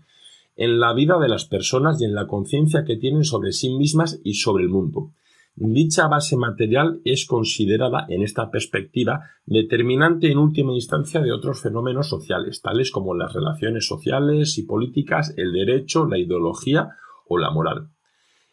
en 0.55 0.79
la 0.79 0.93
vida 0.93 1.17
de 1.19 1.29
las 1.29 1.45
personas 1.45 2.01
y 2.01 2.05
en 2.05 2.13
la 2.13 2.27
conciencia 2.27 2.83
que 2.85 2.97
tienen 2.97 3.23
sobre 3.23 3.51
sí 3.51 3.69
mismas 3.69 4.19
y 4.23 4.35
sobre 4.35 4.63
el 4.63 4.69
mundo. 4.69 5.11
Dicha 5.55 6.07
base 6.07 6.35
material 6.35 6.99
es 7.05 7.27
considerada 7.27 8.07
en 8.09 8.23
esta 8.23 8.49
perspectiva 8.49 9.21
determinante 9.45 10.31
en 10.31 10.39
última 10.39 10.73
instancia 10.73 11.21
de 11.21 11.31
otros 11.31 11.61
fenómenos 11.61 12.09
sociales, 12.09 12.61
tales 12.61 12.89
como 12.89 13.13
las 13.13 13.33
relaciones 13.33 13.85
sociales 13.85 14.57
y 14.57 14.63
políticas, 14.63 15.33
el 15.37 15.53
derecho, 15.53 16.05
la 16.07 16.17
ideología 16.17 16.89
o 17.27 17.37
la 17.37 17.51
moral. 17.51 17.89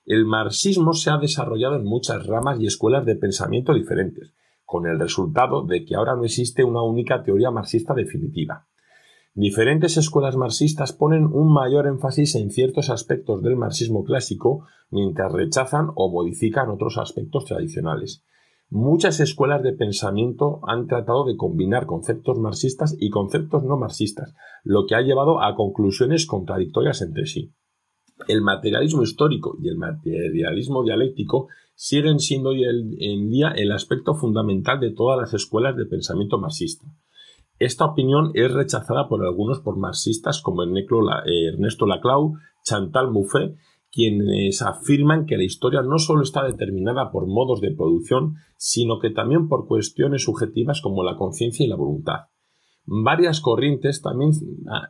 El 0.05 0.27
marxismo 0.27 0.93
se 0.93 1.11
ha 1.11 1.17
desarrollado 1.17 1.77
en 1.77 1.85
muchas 1.85 2.27
ramas 2.27 2.61
y 2.61 2.67
escuelas 2.67 3.07
de 3.07 3.17
pensamiento 3.17 3.73
diferentes, 3.73 4.35
con 4.67 4.87
el 4.87 4.99
resultado 4.99 5.65
de 5.65 5.85
que 5.87 5.95
ahora 5.95 6.17
no 6.17 6.25
existe 6.25 6.65
una 6.65 6.83
única 6.83 7.23
teoría 7.23 7.51
marxista 7.51 7.95
definitiva. 7.95 8.67
Diferentes 9.35 9.97
escuelas 9.97 10.37
marxistas 10.37 10.93
ponen 10.93 11.25
un 11.27 11.53
mayor 11.53 11.87
énfasis 11.87 12.35
en 12.35 12.51
ciertos 12.51 12.91
aspectos 12.91 13.43
del 13.43 13.57
marxismo 13.57 14.03
clásico, 14.05 14.67
mientras 14.91 15.33
rechazan 15.33 15.91
o 15.95 16.11
modifican 16.11 16.69
otros 16.69 16.99
aspectos 16.99 17.45
tradicionales. 17.45 18.25
Muchas 18.71 19.21
escuelas 19.21 19.63
de 19.63 19.73
pensamiento 19.73 20.61
han 20.67 20.89
tratado 20.89 21.25
de 21.25 21.37
combinar 21.37 21.87
conceptos 21.87 22.39
marxistas 22.39 22.97
y 22.99 23.11
conceptos 23.11 23.63
no 23.63 23.77
marxistas, 23.77 24.35
lo 24.65 24.87
que 24.87 24.97
ha 24.97 25.01
llevado 25.01 25.43
a 25.43 25.55
conclusiones 25.55 26.27
contradictorias 26.27 27.01
entre 27.01 27.27
sí. 27.27 27.53
El 28.27 28.43
materialismo 28.43 29.03
histórico 29.03 29.57
y 29.63 29.69
el 29.69 29.77
materialismo 29.77 30.83
dialéctico 30.83 31.49
siguen 31.75 32.19
siendo 32.19 32.51
hoy 32.51 32.65
en 32.65 33.31
día 33.31 33.51
el 33.51 33.73
aspecto 33.73 34.15
fundamental 34.15 34.81
de 34.81 34.91
todas 34.91 35.19
las 35.19 35.35
escuelas 35.35 35.77
de 35.77 35.87
pensamiento 35.87 36.39
marxista. 36.39 36.87
Esta 37.61 37.85
opinión 37.85 38.31
es 38.33 38.51
rechazada 38.55 39.07
por 39.07 39.23
algunos 39.23 39.61
por 39.61 39.77
marxistas 39.77 40.41
como 40.41 40.63
Ernesto 40.63 41.85
Laclau, 41.85 42.33
Chantal 42.65 43.11
Mouffe, 43.11 43.55
quienes 43.93 44.63
afirman 44.63 45.27
que 45.27 45.37
la 45.37 45.45
historia 45.45 45.83
no 45.83 45.99
solo 45.99 46.23
está 46.23 46.43
determinada 46.43 47.13
por 47.13 47.27
modos 47.27 47.61
de 47.61 47.75
producción, 47.75 48.37
sino 48.57 48.99
que 48.99 49.11
también 49.11 49.47
por 49.47 49.67
cuestiones 49.67 50.25
subjetivas 50.25 50.81
como 50.81 51.05
la 51.05 51.17
conciencia 51.17 51.67
y 51.67 51.69
la 51.69 51.77
voluntad. 51.77 52.29
Varias 52.87 53.43
corrientes 53.43 54.01
también, 54.01 54.31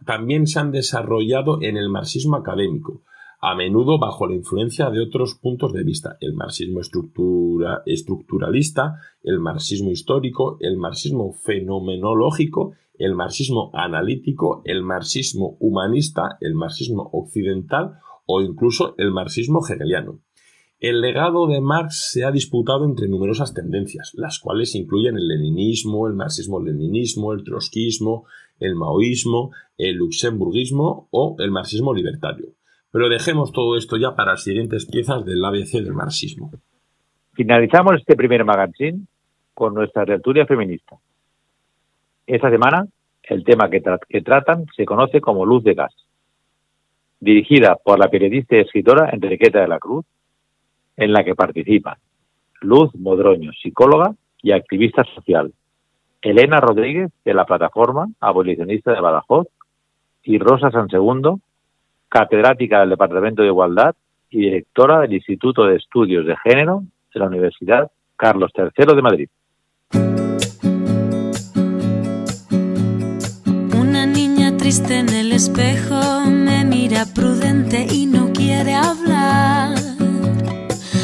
también 0.06 0.46
se 0.46 0.60
han 0.60 0.70
desarrollado 0.70 1.60
en 1.62 1.76
el 1.76 1.88
marxismo 1.88 2.36
académico, 2.36 3.02
a 3.42 3.54
menudo 3.54 3.98
bajo 3.98 4.26
la 4.26 4.34
influencia 4.34 4.90
de 4.90 5.00
otros 5.00 5.34
puntos 5.34 5.72
de 5.72 5.82
vista, 5.82 6.18
el 6.20 6.34
marxismo 6.34 6.80
estructuralista, 7.86 8.96
el 9.22 9.40
marxismo 9.40 9.90
histórico, 9.90 10.58
el 10.60 10.76
marxismo 10.76 11.32
fenomenológico, 11.32 12.74
el 12.98 13.14
marxismo 13.14 13.70
analítico, 13.72 14.60
el 14.66 14.82
marxismo 14.82 15.56
humanista, 15.58 16.36
el 16.40 16.54
marxismo 16.54 17.08
occidental 17.14 17.98
o 18.26 18.42
incluso 18.42 18.94
el 18.98 19.10
marxismo 19.10 19.60
hegeliano. 19.66 20.20
El 20.78 21.00
legado 21.00 21.46
de 21.46 21.60
Marx 21.60 22.10
se 22.12 22.24
ha 22.24 22.30
disputado 22.30 22.84
entre 22.84 23.08
numerosas 23.08 23.52
tendencias, 23.52 24.12
las 24.14 24.38
cuales 24.38 24.74
incluyen 24.74 25.16
el 25.16 25.28
leninismo, 25.28 26.06
el 26.06 26.14
marxismo-leninismo, 26.14 27.32
el 27.32 27.44
trotskismo, 27.44 28.24
el 28.58 28.76
maoísmo, 28.76 29.50
el 29.76 29.96
luxemburguismo 29.96 31.08
o 31.10 31.36
el 31.38 31.50
marxismo 31.50 31.92
libertario. 31.92 32.54
Pero 32.92 33.08
dejemos 33.08 33.52
todo 33.52 33.76
esto 33.76 33.96
ya 33.96 34.14
para 34.14 34.32
las 34.32 34.42
siguientes 34.42 34.86
piezas 34.86 35.24
del 35.24 35.44
ABC 35.44 35.82
del 35.82 35.92
marxismo. 35.92 36.50
Finalizamos 37.34 37.94
este 38.00 38.16
primer 38.16 38.44
magazine 38.44 39.06
con 39.54 39.74
nuestra 39.74 40.04
tertulia 40.04 40.46
feminista. 40.46 40.96
Esta 42.26 42.50
semana, 42.50 42.86
el 43.22 43.44
tema 43.44 43.70
que, 43.70 43.82
que 44.08 44.22
tratan 44.22 44.66
se 44.76 44.84
conoce 44.84 45.20
como 45.20 45.46
Luz 45.46 45.62
de 45.64 45.74
Gas, 45.74 45.94
dirigida 47.20 47.76
por 47.76 47.98
la 47.98 48.08
periodista 48.08 48.56
y 48.56 48.60
escritora 48.60 49.10
Enriqueta 49.12 49.60
de 49.60 49.68
la 49.68 49.78
Cruz, 49.78 50.04
en 50.96 51.12
la 51.12 51.24
que 51.24 51.34
participan 51.34 51.96
Luz 52.60 52.94
Modroño, 52.94 53.52
psicóloga 53.52 54.14
y 54.42 54.52
activista 54.52 55.04
social, 55.14 55.52
Elena 56.22 56.60
Rodríguez, 56.60 57.10
de 57.24 57.34
la 57.34 57.46
plataforma 57.46 58.08
abolicionista 58.20 58.92
de 58.92 59.00
Badajoz, 59.00 59.46
y 60.22 60.38
Rosa 60.38 60.70
Sansegundo, 60.70 61.40
catedrática 62.10 62.80
del 62.80 62.90
Departamento 62.90 63.40
de 63.40 63.48
Igualdad 63.48 63.94
y 64.28 64.40
directora 64.40 65.00
del 65.00 65.14
Instituto 65.14 65.64
de 65.64 65.76
Estudios 65.76 66.26
de 66.26 66.36
Género 66.36 66.82
de 67.14 67.20
la 67.20 67.26
Universidad 67.26 67.90
Carlos 68.16 68.52
III 68.54 68.94
de 68.94 69.02
Madrid. 69.02 69.28
triste 74.70 74.98
en 74.98 75.08
el 75.08 75.32
espejo, 75.32 76.20
me 76.26 76.64
mira 76.64 77.04
prudente 77.14 77.86
y 77.90 78.06
no 78.06 78.32
quiere 78.32 78.74
hablar. 78.74 79.74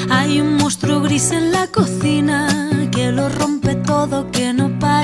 Hay 0.09 0.41
un 0.41 0.57
monstruo 0.57 1.01
gris 1.01 1.33
en 1.33 1.51
la 1.51 1.67
cocina 1.69 2.47
que 2.95 3.11
lo 3.11 3.29
rompe 3.29 3.75
todo, 3.75 4.31
que 4.31 4.53
no 4.53 4.79
para 4.79 4.96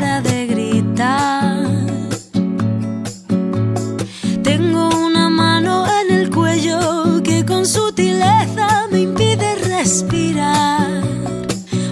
respirar. 9.92 10.88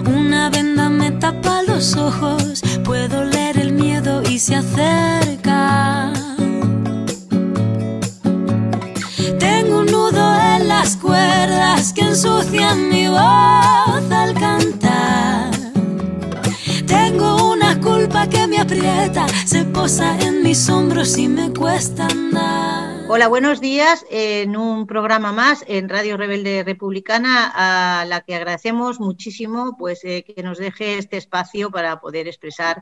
Una 0.07 0.49
venda 0.49 0.89
me 0.89 1.11
tapa 1.11 1.61
los 1.61 1.95
ojos, 1.95 2.63
puedo 2.83 3.23
leer 3.25 3.59
el 3.59 3.73
miedo 3.73 4.23
y 4.27 4.39
se 4.39 4.55
acerca. 4.55 6.11
Tengo 9.37 9.81
un 9.81 9.85
nudo 9.85 10.25
en 10.55 10.67
las 10.67 10.97
cuerdas 10.97 11.93
que 11.93 12.01
ensucian 12.01 12.89
mi 12.89 13.07
voz 13.07 14.05
al 14.23 14.33
cantar. 14.33 15.51
Tengo 16.87 17.51
una 17.53 17.79
culpa 17.79 18.27
que 18.27 18.47
me 18.47 18.57
aprieta, 18.57 19.27
se 19.45 19.63
posa 19.63 20.17
en 20.21 20.41
mis 20.41 20.67
hombros 20.69 21.19
y 21.19 21.27
me 21.27 21.53
cuesta 21.53 22.07
andar. 22.07 22.90
Hola, 23.13 23.27
buenos 23.27 23.59
días 23.59 24.05
en 24.09 24.55
un 24.55 24.87
programa 24.87 25.33
más 25.33 25.65
en 25.67 25.89
Radio 25.89 26.15
Rebelde 26.15 26.63
Republicana 26.63 27.51
a 27.53 28.05
la 28.05 28.21
que 28.21 28.35
agradecemos 28.35 29.01
muchísimo 29.01 29.75
pues 29.77 29.99
eh, 30.05 30.23
que 30.23 30.41
nos 30.43 30.59
deje 30.59 30.97
este 30.97 31.17
espacio 31.17 31.71
para 31.71 31.99
poder 31.99 32.29
expresar 32.29 32.79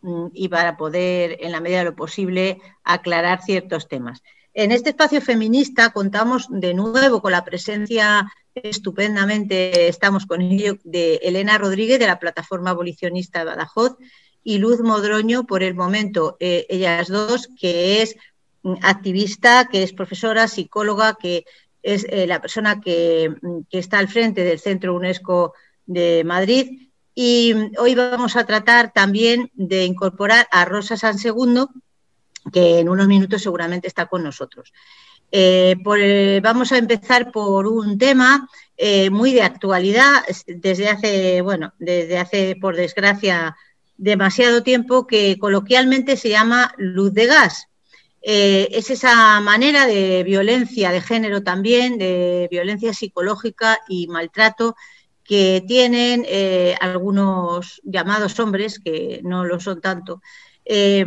mm, 0.00 0.28
y 0.32 0.48
para 0.48 0.78
poder 0.78 1.36
en 1.40 1.52
la 1.52 1.60
medida 1.60 1.80
de 1.80 1.84
lo 1.84 1.94
posible 1.94 2.62
aclarar 2.82 3.42
ciertos 3.42 3.88
temas. 3.88 4.22
En 4.54 4.72
este 4.72 4.88
espacio 4.88 5.20
feminista 5.20 5.90
contamos 5.90 6.46
de 6.48 6.72
nuevo 6.72 7.20
con 7.20 7.32
la 7.32 7.44
presencia 7.44 8.32
estupendamente, 8.54 9.88
estamos 9.88 10.24
con 10.24 10.40
ello, 10.40 10.78
de 10.82 11.16
Elena 11.16 11.58
Rodríguez 11.58 11.98
de 11.98 12.06
la 12.06 12.18
plataforma 12.18 12.70
abolicionista 12.70 13.40
de 13.40 13.44
Badajoz 13.44 13.98
y 14.42 14.56
Luz 14.56 14.80
Modroño 14.80 15.44
por 15.44 15.62
el 15.62 15.74
momento, 15.74 16.38
eh, 16.40 16.64
ellas 16.70 17.08
dos, 17.08 17.50
que 17.60 18.00
es 18.00 18.16
activista, 18.82 19.68
que 19.70 19.82
es 19.82 19.92
profesora, 19.92 20.48
psicóloga, 20.48 21.16
que 21.20 21.44
es 21.82 22.04
eh, 22.08 22.26
la 22.26 22.40
persona 22.40 22.80
que, 22.80 23.34
mm, 23.40 23.60
que 23.70 23.78
está 23.78 23.98
al 23.98 24.08
frente 24.08 24.44
del 24.44 24.58
Centro 24.58 24.94
UNESCO 24.94 25.54
de 25.86 26.24
Madrid. 26.24 26.90
Y 27.14 27.54
mm, 27.54 27.72
hoy 27.78 27.94
vamos 27.94 28.36
a 28.36 28.44
tratar 28.44 28.92
también 28.92 29.50
de 29.54 29.84
incorporar 29.84 30.46
a 30.50 30.64
Rosa 30.64 30.96
San 30.96 31.18
Segundo, 31.18 31.70
que 32.52 32.80
en 32.80 32.88
unos 32.88 33.08
minutos 33.08 33.42
seguramente 33.42 33.88
está 33.88 34.06
con 34.06 34.22
nosotros. 34.22 34.72
Eh, 35.30 35.76
eh, 35.98 36.40
vamos 36.42 36.72
a 36.72 36.78
empezar 36.78 37.30
por 37.30 37.66
un 37.66 37.98
tema 37.98 38.48
muy 39.10 39.32
de 39.32 39.42
actualidad 39.42 40.22
desde 40.46 40.88
hace, 40.88 41.42
bueno, 41.42 41.74
desde 41.80 42.16
hace, 42.16 42.56
por 42.60 42.76
desgracia, 42.76 43.56
demasiado 43.96 44.62
tiempo, 44.62 45.06
que 45.06 45.36
coloquialmente 45.38 46.16
se 46.16 46.30
llama 46.30 46.72
luz 46.78 47.12
de 47.12 47.26
gas. 47.26 47.67
Eh, 48.30 48.68
es 48.72 48.90
esa 48.90 49.40
manera 49.40 49.86
de 49.86 50.22
violencia 50.22 50.92
de 50.92 51.00
género 51.00 51.42
también, 51.42 51.96
de 51.96 52.46
violencia 52.50 52.92
psicológica 52.92 53.78
y 53.88 54.06
maltrato 54.06 54.76
que 55.24 55.64
tienen 55.66 56.26
eh, 56.28 56.74
algunos 56.78 57.80
llamados 57.84 58.38
hombres, 58.38 58.78
que 58.78 59.22
no 59.24 59.46
lo 59.46 59.58
son 59.60 59.80
tanto, 59.80 60.20
eh, 60.62 61.06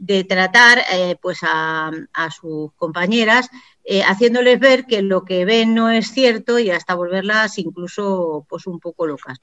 de 0.00 0.24
tratar 0.24 0.82
eh, 0.92 1.16
pues 1.18 1.38
a, 1.42 1.90
sus 2.38 2.74
compañeras, 2.74 3.48
haciéndoles 4.06 4.60
ver 4.60 4.84
que 4.84 5.00
lo 5.00 5.24
que 5.24 5.46
ven 5.46 5.74
no 5.74 5.88
es 5.88 6.10
cierto 6.10 6.58
y 6.58 6.70
hasta 6.70 6.94
volverlas 6.94 7.58
incluso 7.58 8.44
pues 8.50 8.66
un 8.66 8.80
poco 8.80 9.06
locas. 9.06 9.38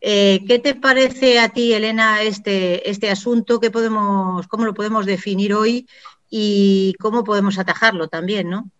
¿Qué 0.00 0.60
te 0.62 0.74
parece 0.74 1.38
a 1.38 1.50
ti, 1.50 1.74
Elena, 1.74 2.22
este, 2.22 2.88
este 2.88 3.10
asunto? 3.10 3.60
¿Qué 3.60 3.70
podemos, 3.70 4.46
¿Cómo 4.48 4.64
lo 4.64 4.72
podemos 4.72 5.04
definir 5.04 5.52
hoy 5.52 5.86
y 6.30 6.94
cómo 7.00 7.24
podemos 7.24 7.58
atajarlo 7.58 8.08
también? 8.08 8.48
¿no? 8.48 8.70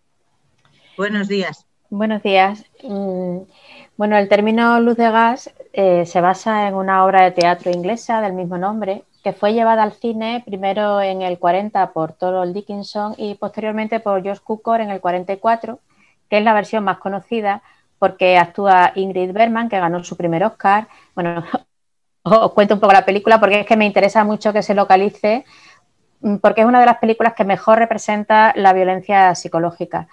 Buenos 0.97 1.27
días. 1.27 1.65
Buenos 1.89 2.23
días. 2.23 2.65
Mm, 2.83 3.39
Bueno, 3.97 4.17
el 4.17 4.29
término 4.29 4.79
luz 4.79 4.97
de 4.97 5.11
gas 5.11 5.53
eh, 5.73 6.05
se 6.05 6.21
basa 6.21 6.67
en 6.67 6.75
una 6.75 7.05
obra 7.05 7.23
de 7.23 7.31
teatro 7.31 7.69
inglesa 7.69 8.21
del 8.21 8.33
mismo 8.33 8.57
nombre 8.57 9.03
que 9.23 9.33
fue 9.33 9.53
llevada 9.53 9.83
al 9.83 9.93
cine 9.93 10.41
primero 10.45 11.01
en 11.01 11.21
el 11.21 11.37
40 11.37 11.91
por 11.93 12.13
Torol 12.13 12.53
Dickinson 12.53 13.13
y 13.17 13.35
posteriormente 13.35 13.99
por 13.99 14.23
Josh 14.25 14.39
Cukor 14.39 14.81
en 14.81 14.89
el 14.89 14.99
44, 15.01 15.79
que 16.29 16.37
es 16.39 16.43
la 16.43 16.53
versión 16.53 16.83
más 16.83 16.97
conocida 16.97 17.61
porque 17.99 18.37
actúa 18.37 18.93
Ingrid 18.95 19.31
Bergman, 19.31 19.69
que 19.69 19.79
ganó 19.79 20.03
su 20.03 20.17
primer 20.17 20.43
Oscar. 20.43 20.87
Bueno, 21.13 21.43
os 22.23 22.51
cuento 22.53 22.73
un 22.75 22.79
poco 22.79 22.93
la 22.93 23.05
película 23.05 23.39
porque 23.39 23.59
es 23.61 23.65
que 23.67 23.77
me 23.77 23.85
interesa 23.85 24.23
mucho 24.23 24.53
que 24.53 24.63
se 24.63 24.73
localice, 24.73 25.45
porque 26.41 26.61
es 26.61 26.67
una 26.67 26.79
de 26.79 26.85
las 26.85 26.97
películas 26.97 27.33
que 27.33 27.43
mejor 27.43 27.79
representa 27.79 28.53
la 28.55 28.73
violencia 28.73 29.33
psicológica. 29.35 30.07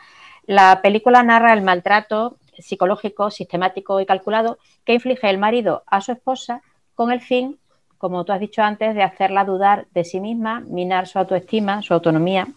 La 0.47 0.81
película 0.83 1.23
narra 1.23 1.53
el 1.53 1.63
maltrato 1.63 2.37
psicológico, 2.59 3.31
sistemático 3.31 4.01
y 4.01 4.07
calculado 4.07 4.59
que 4.85 4.95
inflige 4.95 5.29
el 5.31 5.39
marido 5.39 5.83
a 5.87 6.01
su 6.01 6.13
esposa 6.13 6.63
con 6.95 7.13
el 7.13 7.21
fin, 7.21 7.59
como 7.99 8.25
tú 8.25 8.33
has 8.33 8.41
dicho 8.41 8.63
antes, 8.63 8.95
de 8.95 9.03
hacerla 9.03 9.45
dudar 9.45 9.87
de 9.93 10.05
sí 10.05 10.21
misma, 10.21 10.61
minar 10.61 11.07
su 11.07 11.19
autoestima, 11.19 11.83
su 11.83 11.95
autonomía, 11.95 12.49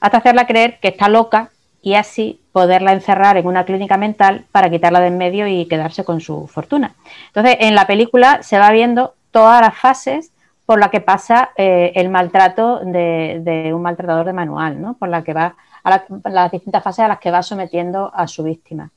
hasta 0.00 0.18
hacerla 0.18 0.46
creer 0.46 0.78
que 0.80 0.88
está 0.88 1.08
loca 1.08 1.50
y 1.80 1.94
así 1.94 2.40
poderla 2.52 2.92
encerrar 2.92 3.36
en 3.36 3.46
una 3.46 3.64
clínica 3.64 3.96
mental 3.96 4.44
para 4.52 4.68
quitarla 4.68 5.00
de 5.00 5.06
en 5.06 5.18
medio 5.18 5.46
y 5.46 5.66
quedarse 5.66 6.04
con 6.04 6.20
su 6.20 6.46
fortuna. 6.48 6.94
Entonces, 7.28 7.56
en 7.60 7.74
la 7.74 7.86
película 7.86 8.42
se 8.42 8.58
va 8.58 8.70
viendo 8.70 9.14
todas 9.30 9.60
las 9.60 9.76
fases 9.76 10.32
por 10.68 10.78
las 10.78 10.90
que 10.90 11.00
pasa 11.00 11.52
eh, 11.56 11.92
el 11.94 12.10
maltrato 12.10 12.80
de, 12.80 13.72
un 13.74 13.80
maltratador 13.80 14.26
de 14.26 14.34
manual, 14.34 14.78
¿no? 14.78 14.98
por 14.98 15.08
la 15.08 15.24
que 15.24 15.32
va 15.32 15.56
a 15.82 15.88
la, 15.88 16.04
las 16.24 16.52
distintas 16.52 16.84
fases 16.84 17.06
a 17.06 17.08
las 17.08 17.20
que 17.20 17.30
va 17.30 17.42
sometiendo 17.42 18.12
a 18.14 18.26
su 18.26 18.42
víctima. 18.42 18.92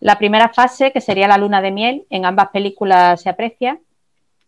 La 0.00 0.16
primera 0.16 0.48
fase, 0.48 0.90
que 0.90 1.02
sería 1.02 1.28
la 1.28 1.36
luna 1.36 1.60
de 1.60 1.70
miel, 1.70 2.06
en 2.08 2.24
ambas 2.24 2.48
películas 2.48 3.20
se 3.20 3.28
aprecia. 3.28 3.78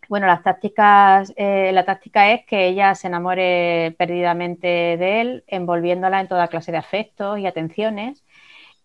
Bueno, 0.09 0.27
las 0.27 0.43
tácticas, 0.43 1.35
eh, 1.37 1.71
la 1.75 1.85
táctica 1.85 2.33
es 2.33 2.47
que 2.47 2.67
ella 2.67 2.95
se 2.95 3.09
enamore 3.09 3.95
perdidamente 3.99 4.97
de 4.97 5.21
él, 5.21 5.45
envolviéndola 5.49 6.23
en 6.23 6.29
toda 6.29 6.49
clase 6.49 6.73
de 6.73 6.79
afectos 6.79 7.39
y 7.39 7.47
atenciones. 7.47 8.25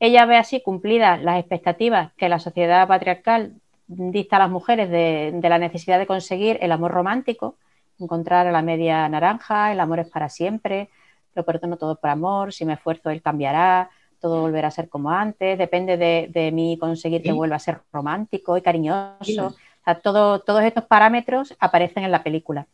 Ella 0.02 0.26
ve 0.26 0.36
así 0.36 0.62
cumplidas 0.62 1.22
las 1.22 1.40
expectativas 1.40 2.12
que 2.18 2.28
la 2.28 2.40
sociedad 2.40 2.90
patriarcal 2.90 3.54
dicta 3.92 4.38
a 4.38 4.40
las 4.40 4.50
mujeres 4.50 4.90
de, 4.90 5.32
de 5.34 5.50
la 5.50 5.58
necesidad 5.58 6.00
de 6.00 6.08
conseguir 6.08 6.58
el 6.62 6.72
amor 6.72 6.92
romántico, 6.92 7.56
encontrar 8.00 8.48
a 8.48 8.52
la 8.52 8.62
media 8.62 9.08
naranja, 9.10 9.72
el 9.72 9.80
amor 9.80 10.00
es 10.00 10.10
para 10.10 10.30
siempre, 10.30 10.90
lo 11.36 11.44
perdono 11.44 11.78
todo 11.78 11.96
por 11.96 12.10
amor, 12.10 12.54
si 12.54 12.66
me 12.66 12.74
esfuerzo 12.74 13.10
él 13.10 13.22
cambiará, 13.22 13.90
todo 14.20 14.42
volverá 14.42 14.68
a 14.68 14.72
ser 14.72 14.88
como 14.88 15.10
antes, 15.10 15.58
depende 15.58 15.98
de, 15.98 16.30
de 16.32 16.52
mí 16.52 16.78
conseguir 16.80 17.22
que 17.24 17.32
vuelva 17.32 17.56
a 17.56 17.60
ser 17.60 17.80
romántico 17.92 18.56
y 18.56 18.62
cariñoso. 18.62 19.48
O 19.48 19.84
sea, 19.84 20.00
todo, 20.00 20.40
todos 20.40 20.64
estos 20.64 20.86
parámetros 20.86 21.56
aparecen 21.60 22.04
en 22.04 22.12
la 22.12 22.22
película. 22.22 22.68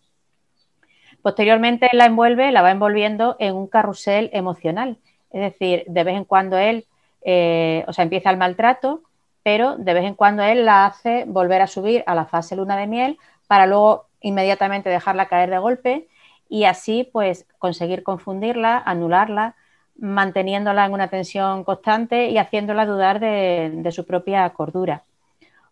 Posteriormente 1.22 1.89
la 1.93 2.05
envuelve, 2.05 2.51
la 2.51 2.61
va 2.61 2.72
envolviendo 2.72 3.38
en 3.39 3.55
un 3.55 3.68
carrusel 3.68 4.30
emocional. 4.34 4.97
Es 5.32 5.41
decir, 5.41 5.84
de 5.88 6.03
vez 6.03 6.15
en 6.18 6.26
cuando 6.26 6.57
él, 6.57 6.86
eh, 7.24 7.86
o 7.88 7.93
sea, 7.93 8.03
empieza 8.03 8.30
el 8.30 8.38
maltrato, 8.38 9.03
pero 9.48 9.78
de 9.78 9.93
vez 9.93 10.04
en 10.04 10.14
cuando 10.14 10.43
él 10.43 10.66
la 10.66 10.86
hace 10.86 11.24
volver 11.26 11.62
a 11.62 11.68
subir 11.68 12.04
a 12.06 12.16
la 12.16 12.26
fase 12.26 12.58
luna 12.58 12.76
de 12.76 12.86
miel 12.86 13.18
para 13.48 13.66
luego 13.66 14.08
inmediatamente 14.20 14.89
dejarla 14.89 15.30
caer 15.30 15.50
de 15.50 15.58
golpe 15.58 16.10
y 16.50 16.66
así 16.66 17.10
pues 17.14 17.48
conseguir 17.58 18.04
confundirla, 18.04 18.78
anularla, 18.78 19.56
manteniéndola 19.95 20.86
en 20.86 20.91
una 20.91 21.08
tensión 21.08 21.64
constante 21.64 22.28
y 22.28 22.38
haciéndola 22.38 22.86
dudar 22.86 23.22
de, 23.22 23.72
de, 23.74 23.91
su 23.93 24.06
propia 24.06 24.50
cordura. 24.50 25.04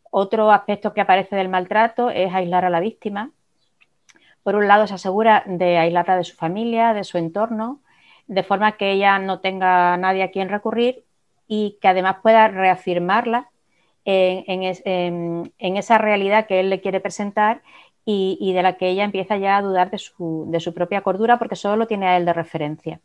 Otro 0.09 0.53
aspecto 0.53 0.93
que 0.93 1.01
aparece 1.01 1.35
del 1.35 1.49
maltrato 1.49 2.09
es 2.09 2.33
aislar 2.33 2.63
a 2.63 2.69
la 2.69 2.79
víctima. 2.79 3.31
Por 4.41 4.55
un 4.55 4.69
lado, 4.69 4.87
se 4.87 4.93
asegura 4.93 5.43
de 5.47 5.79
aislarla 5.79 6.15
de 6.15 6.23
su 6.23 6.37
familia, 6.37 6.93
de 6.93 7.03
su 7.03 7.17
entorno, 7.17 7.81
de 8.27 8.43
forma 8.43 8.77
que 8.77 8.93
ella 8.93 9.19
no 9.19 9.41
tenga 9.41 9.97
nadie 9.97 10.23
a 10.23 10.31
quien 10.31 10.47
recurrir 10.47 11.03
y 11.45 11.77
que 11.81 11.89
además 11.89 12.19
pueda 12.23 12.47
reafirmarla 12.47 13.49
en, 14.05 15.77
esa 15.77 15.97
realidad 15.97 16.45
que 16.47 16.59
él 16.59 16.69
le 16.69 16.81
quiere 16.81 16.99
presentar 16.99 17.61
y, 18.05 18.53
de 18.53 18.61
la 18.63 18.77
que 18.77 18.89
ella 18.89 19.03
empieza 19.03 19.37
ya 19.37 19.57
a 19.57 19.61
dudar 19.61 19.89
de 19.89 19.97
su, 19.97 20.73
propia 20.75 21.01
cordura 21.01 21.39
porque 21.39 21.55
solo 21.55 21.75
lo 21.75 21.87
tiene 21.87 22.07
a 22.07 22.17
él 22.17 22.25
de 22.25 22.33
referencia. 22.33 23.01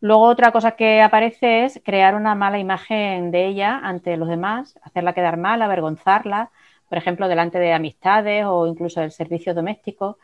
Luego 0.00 0.24
otra 0.24 0.52
cosa 0.52 0.72
que 0.72 1.02
aparece 1.02 1.64
es 1.64 1.80
crear 1.84 2.14
una 2.14 2.34
mala 2.34 2.58
imagen 2.58 3.30
de 3.30 3.46
ella 3.46 3.80
ante 3.82 4.16
los 4.16 4.28
demás, 4.28 4.78
hacerla 4.82 5.14
quedar 5.14 5.36
mal, 5.36 5.62
avergonzarla, 5.62 6.50
por 6.88 6.98
ejemplo, 6.98 7.26
delante 7.26 7.58
de 7.58 7.72
amistades 7.72 8.44
o 8.46 8.66
incluso 8.66 9.00
del 9.00 9.10
servicio 9.12 9.54
doméstico. 9.54 10.18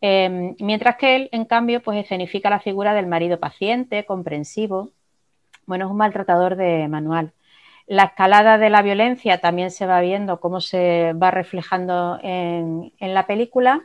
Eh, 0.00 0.54
mientras 0.60 0.96
que 0.96 1.16
él, 1.16 1.28
en 1.32 1.44
cambio, 1.44 1.82
pues 1.82 1.98
escenifica 2.02 2.48
la 2.50 2.60
figura 2.60 2.94
del 2.94 3.06
marido 3.06 3.38
paciente, 3.38 4.06
comprensivo. 4.06 4.90
Bueno, 5.66 5.84
es 5.86 5.90
un 5.90 5.98
maltratador 5.98 6.56
de 6.56 6.88
manual. 6.88 7.32
La 7.86 8.04
escalada 8.04 8.58
de 8.58 8.70
la 8.70 8.82
violencia 8.82 9.40
también 9.40 9.70
se 9.70 9.86
va 9.86 10.00
viendo 10.00 10.40
cómo 10.40 10.60
se 10.60 11.12
va 11.12 11.30
reflejando 11.30 12.18
en, 12.22 12.92
la 13.00 13.26
película 13.26 13.82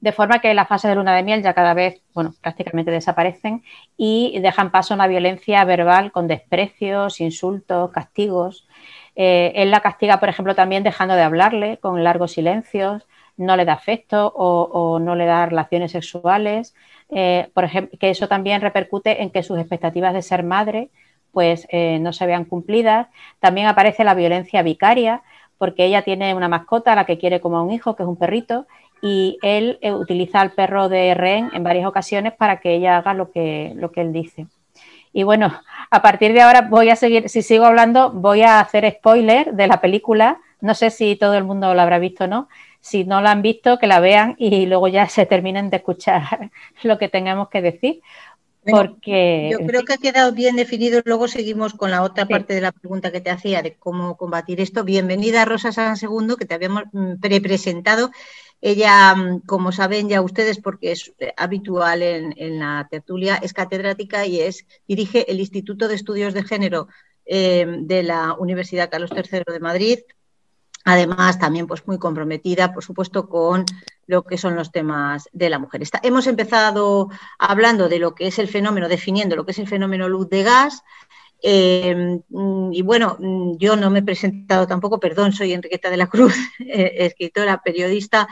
de 0.00 0.12
forma 0.12 0.40
que 0.40 0.52
las 0.52 0.68
fases 0.68 0.88
de 0.88 0.96
luna 0.96 1.14
de 1.14 1.22
miel 1.22 1.42
ya 1.42 1.54
cada 1.54 1.74
vez, 1.74 2.02
bueno, 2.12 2.34
prácticamente 2.40 2.90
desaparecen 2.90 3.62
y 3.96 4.36
dejan 4.40 4.72
paso 4.72 4.92
a 4.92 4.96
una 4.96 5.06
violencia 5.06 5.64
verbal 5.64 6.10
con 6.10 6.26
desprecios, 6.26 7.20
insultos, 7.20 7.92
castigos. 7.92 8.66
Eh, 9.14 9.52
él 9.54 9.70
la 9.70 9.80
castiga, 9.80 10.18
por 10.18 10.28
ejemplo, 10.28 10.56
también 10.56 10.82
dejando 10.82 11.14
de 11.14 11.22
hablarle 11.22 11.78
con 11.78 12.02
largos 12.02 12.32
silencios, 12.32 13.06
no 13.36 13.56
le 13.56 13.64
da 13.64 13.74
afecto 13.74 14.32
o, 14.34 14.62
o 14.72 14.98
no 14.98 15.14
le 15.14 15.26
da 15.26 15.46
relaciones 15.46 15.92
sexuales. 15.92 16.74
Eh, 17.10 17.50
por 17.54 17.64
ejemplo, 17.64 17.98
que 17.98 18.10
eso 18.10 18.26
también 18.26 18.60
repercute 18.60 19.22
en 19.22 19.30
que 19.30 19.42
sus 19.42 19.58
expectativas 19.58 20.14
de 20.14 20.22
ser 20.22 20.42
madre 20.42 20.90
pues 21.32 21.66
eh, 21.70 21.98
no 22.00 22.12
se 22.12 22.26
vean 22.26 22.44
cumplidas. 22.44 23.08
También 23.40 23.66
aparece 23.66 24.04
la 24.04 24.14
violencia 24.14 24.62
vicaria, 24.62 25.22
porque 25.58 25.84
ella 25.84 26.02
tiene 26.02 26.34
una 26.34 26.48
mascota 26.48 26.92
a 26.92 26.96
la 26.96 27.06
que 27.06 27.18
quiere 27.18 27.40
como 27.40 27.56
a 27.56 27.62
un 27.62 27.72
hijo, 27.72 27.96
que 27.96 28.02
es 28.02 28.08
un 28.08 28.16
perrito, 28.16 28.66
y 29.02 29.38
él 29.42 29.78
eh, 29.80 29.92
utiliza 29.92 30.40
al 30.40 30.52
perro 30.52 30.88
de 30.88 31.14
rehén 31.14 31.50
en 31.52 31.64
varias 31.64 31.86
ocasiones 31.86 32.32
para 32.32 32.60
que 32.60 32.74
ella 32.74 32.98
haga 32.98 33.14
lo 33.14 33.32
que, 33.32 33.72
lo 33.76 33.90
que 33.90 34.00
él 34.00 34.12
dice. 34.12 34.46
Y 35.12 35.24
bueno, 35.24 35.52
a 35.90 36.02
partir 36.02 36.32
de 36.32 36.40
ahora 36.40 36.62
voy 36.62 36.88
a 36.88 36.96
seguir, 36.96 37.28
si 37.28 37.42
sigo 37.42 37.66
hablando, 37.66 38.10
voy 38.12 38.42
a 38.42 38.60
hacer 38.60 38.90
spoiler 38.90 39.52
de 39.52 39.66
la 39.66 39.80
película. 39.80 40.38
No 40.60 40.74
sé 40.74 40.90
si 40.90 41.16
todo 41.16 41.34
el 41.34 41.44
mundo 41.44 41.74
lo 41.74 41.80
habrá 41.80 41.98
visto 41.98 42.24
o 42.24 42.26
no. 42.28 42.48
Si 42.80 43.04
no 43.04 43.20
la 43.20 43.32
han 43.32 43.42
visto, 43.42 43.78
que 43.78 43.86
la 43.86 44.00
vean 44.00 44.34
y 44.38 44.66
luego 44.66 44.88
ya 44.88 45.08
se 45.08 45.26
terminen 45.26 45.68
de 45.70 45.76
escuchar 45.78 46.50
lo 46.82 46.98
que 46.98 47.08
tengamos 47.08 47.48
que 47.48 47.60
decir. 47.60 48.00
Porque 48.64 49.48
yo 49.50 49.66
creo 49.66 49.84
que 49.84 49.94
ha 49.94 49.98
quedado 49.98 50.32
bien 50.32 50.56
definido. 50.56 51.02
Luego 51.04 51.26
seguimos 51.26 51.74
con 51.74 51.90
la 51.90 52.02
otra 52.02 52.26
parte 52.26 52.54
de 52.54 52.60
la 52.60 52.72
pregunta 52.72 53.10
que 53.10 53.20
te 53.20 53.30
hacía 53.30 53.60
de 53.60 53.74
cómo 53.74 54.16
combatir 54.16 54.60
esto. 54.60 54.84
Bienvenida 54.84 55.44
Rosa 55.44 55.72
San 55.72 55.96
Segundo, 55.96 56.36
que 56.36 56.44
te 56.44 56.54
habíamos 56.54 56.84
mm, 56.92 57.14
pre-presentado 57.20 58.10
ella, 58.62 59.14
mm, 59.16 59.40
como 59.40 59.72
saben 59.72 60.08
ya 60.08 60.22
ustedes, 60.22 60.58
porque 60.60 60.92
es 60.92 61.12
eh, 61.18 61.34
habitual 61.36 62.00
en, 62.02 62.58
la 62.60 62.86
tertulia, 62.88 63.36
es 63.36 63.52
catedrática 63.52 64.24
y 64.24 64.40
es, 64.40 64.64
dirige 64.86 65.30
el 65.30 65.40
Instituto 65.40 65.88
de 65.88 65.96
Estudios 65.96 66.32
de 66.32 66.44
Género 66.44 66.86
eh, 67.26 67.66
de 67.80 68.04
la 68.04 68.34
Universidad 68.34 68.88
Carlos 68.88 69.10
III 69.14 69.42
de 69.52 69.60
Madrid. 69.60 69.98
Además, 70.84 71.38
también 71.38 71.66
pues, 71.66 71.86
muy 71.86 71.98
comprometida, 71.98 72.72
por 72.72 72.84
supuesto, 72.84 73.28
con 73.28 73.64
lo 74.06 74.24
que 74.24 74.38
son 74.38 74.56
los 74.56 74.72
temas 74.72 75.28
de 75.32 75.50
la 75.50 75.58
mujer. 75.58 75.82
hemos 76.02 76.26
empezado 76.26 77.08
hablando 77.38 77.88
de 77.88 77.98
lo 77.98 78.14
que 78.14 78.26
es 78.26 78.38
el 78.38 78.48
fenómeno, 78.48 78.88
definiendo 78.88 79.36
lo 79.36 79.44
que 79.44 79.52
es 79.52 79.58
el 79.58 79.68
fenómeno 79.68 80.08
luz 80.08 80.28
de 80.28 80.42
gas, 80.42 80.82
eh, 81.44 82.20
y 82.70 82.82
bueno, 82.82 83.18
yo 83.58 83.76
no 83.76 83.90
me 83.90 83.98
he 83.98 84.02
presentado 84.02 84.66
tampoco, 84.66 85.00
perdón, 85.00 85.32
soy 85.32 85.52
Enriqueta 85.52 85.90
de 85.90 85.96
la 85.96 86.08
Cruz, 86.08 86.34
escritora, 86.58 87.62
periodista 87.62 88.28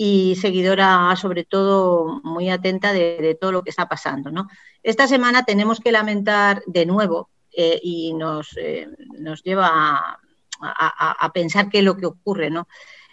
y 0.00 0.36
seguidora 0.36 1.14
sobre 1.16 1.44
todo 1.44 2.20
muy 2.22 2.50
atenta 2.50 2.92
de, 2.92 3.36
todo 3.40 3.52
lo 3.52 3.62
que 3.62 3.70
está 3.70 3.88
pasando. 3.88 4.30
¿no? 4.30 4.48
Esta 4.82 5.08
semana 5.08 5.44
tenemos 5.44 5.80
que 5.80 5.92
lamentar 5.92 6.62
de 6.66 6.86
nuevo 6.86 7.30
eh, 7.52 7.80
y 7.82 8.14
nos, 8.14 8.56
eh, 8.56 8.88
nos 9.18 9.42
lleva 9.42 9.70
a, 9.72 10.20
pensar 11.32 11.68
qué 11.68 11.78
es 11.78 11.84
lo 11.84 11.96
que 11.96 12.06
ocurre, 12.06 12.50
¿no? 12.50 12.68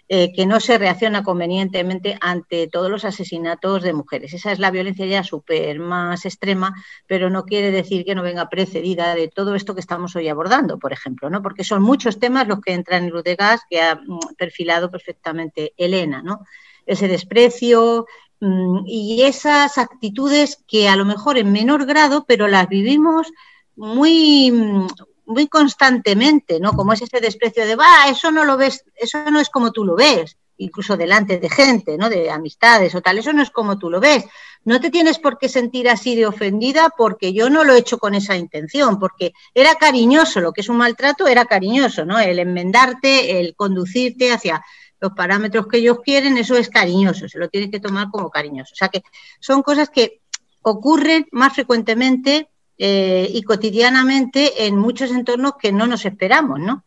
Eh, 0.07 0.33
que 0.33 0.45
no 0.45 0.59
se 0.59 0.77
reacciona 0.77 1.23
convenientemente 1.23 2.15
ante 2.21 2.67
todos 2.67 2.91
los 2.91 3.05
asesinatos 3.05 3.81
de 3.81 3.93
mujeres. 3.93 4.33
Esa 4.33 4.51
es 4.51 4.59
la 4.59 4.69
violencia 4.69 5.07
ya 5.07 5.23
súper 5.23 5.79
más 5.79 6.25
extrema, 6.25 6.75
pero 7.07 7.31
no 7.31 7.45
quiere 7.45 7.71
decir 7.71 8.05
que 8.05 8.13
no 8.13 8.21
venga 8.21 8.47
precedida 8.47 9.15
de 9.15 9.29
todo 9.29 9.55
esto 9.55 9.73
que 9.73 9.81
estamos 9.81 10.15
hoy 10.15 10.27
abordando, 10.27 10.77
por 10.77 10.93
ejemplo, 10.93 11.31
¿no? 11.31 11.41
porque 11.41 11.63
son 11.63 11.81
muchos 11.81 12.19
temas 12.19 12.47
los 12.47 12.61
que 12.61 12.73
entran 12.73 13.05
en 13.05 13.09
luz 13.09 13.23
de 13.23 13.35
gas 13.35 13.61
que 13.67 13.81
ha 13.81 13.95
mm, 13.95 14.35
perfilado 14.37 14.91
perfectamente 14.91 15.73
Elena. 15.75 16.21
¿no? 16.21 16.41
ese 16.85 17.07
desprecio 17.07 18.05
mm, 18.39 18.83
y 18.85 19.23
esas 19.23 19.77
actitudes 19.77 20.63
que 20.67 20.87
a 20.87 20.95
lo 20.95 21.05
mejor 21.05 21.37
en 21.37 21.51
menor 21.51 21.85
grado, 21.85 22.25
pero 22.27 22.47
las 22.47 22.67
vivimos 22.69 23.31
muy, 23.75 24.51
mm, 24.51 24.87
muy 25.25 25.47
constantemente, 25.47 26.59
¿no? 26.59 26.73
Como 26.73 26.93
es 26.93 27.01
ese 27.01 27.19
desprecio 27.19 27.65
de, 27.65 27.75
va, 27.75 28.07
eso 28.09 28.31
no 28.31 28.45
lo 28.45 28.57
ves, 28.57 28.83
eso 28.95 29.29
no 29.31 29.39
es 29.39 29.49
como 29.49 29.71
tú 29.71 29.83
lo 29.83 29.95
ves, 29.95 30.37
incluso 30.57 30.97
delante 30.97 31.39
de 31.39 31.49
gente, 31.49 31.97
¿no? 31.97 32.09
De 32.09 32.29
amistades 32.29 32.95
o 32.95 33.01
tal, 33.01 33.17
eso 33.17 33.33
no 33.33 33.41
es 33.41 33.49
como 33.49 33.77
tú 33.77 33.89
lo 33.89 33.99
ves. 33.99 34.25
No 34.63 34.79
te 34.79 34.89
tienes 34.89 35.19
por 35.19 35.37
qué 35.37 35.47
sentir 35.47 35.89
así 35.89 36.15
de 36.15 36.25
ofendida 36.25 36.89
porque 36.97 37.33
yo 37.33 37.49
no 37.49 37.63
lo 37.63 37.73
he 37.73 37.79
hecho 37.79 37.97
con 37.97 38.15
esa 38.15 38.35
intención, 38.35 38.99
porque 38.99 39.33
era 39.53 39.75
cariñoso, 39.75 40.41
lo 40.41 40.53
que 40.53 40.61
es 40.61 40.69
un 40.69 40.77
maltrato 40.77 41.27
era 41.27 41.45
cariñoso, 41.45 42.05
¿no? 42.05 42.19
El 42.19 42.39
enmendarte, 42.39 43.39
el 43.39 43.55
conducirte 43.55 44.31
hacia 44.31 44.63
los 44.99 45.11
parámetros 45.13 45.67
que 45.67 45.77
ellos 45.77 45.99
quieren, 46.03 46.37
eso 46.37 46.55
es 46.55 46.69
cariñoso, 46.69 47.27
se 47.27 47.37
lo 47.37 47.49
tienen 47.49 47.69
que 47.69 47.79
tomar 47.79 48.09
como 48.09 48.29
cariñoso. 48.29 48.73
O 48.73 48.75
sea 48.75 48.89
que 48.89 49.03
son 49.39 49.61
cosas 49.61 49.89
que 49.89 50.21
ocurren 50.63 51.27
más 51.31 51.53
frecuentemente 51.53 52.49
eh, 52.77 53.29
y 53.31 53.41
cotidianamente 53.43 54.65
en 54.65 54.77
muchos 54.77 55.11
entornos 55.11 55.53
que 55.55 55.71
no 55.71 55.87
nos 55.87 56.05
esperamos, 56.05 56.59
¿no? 56.59 56.83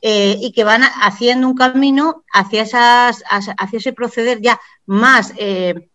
Eh, 0.00 0.36
y 0.40 0.52
que 0.52 0.64
van 0.64 0.82
haciendo 0.82 1.48
un 1.48 1.54
camino 1.54 2.24
hacia, 2.32 2.62
ese 3.72 3.92
proceder 3.92 4.40
ya 4.40 4.60
más, 4.86 5.32
eh, 5.36 5.90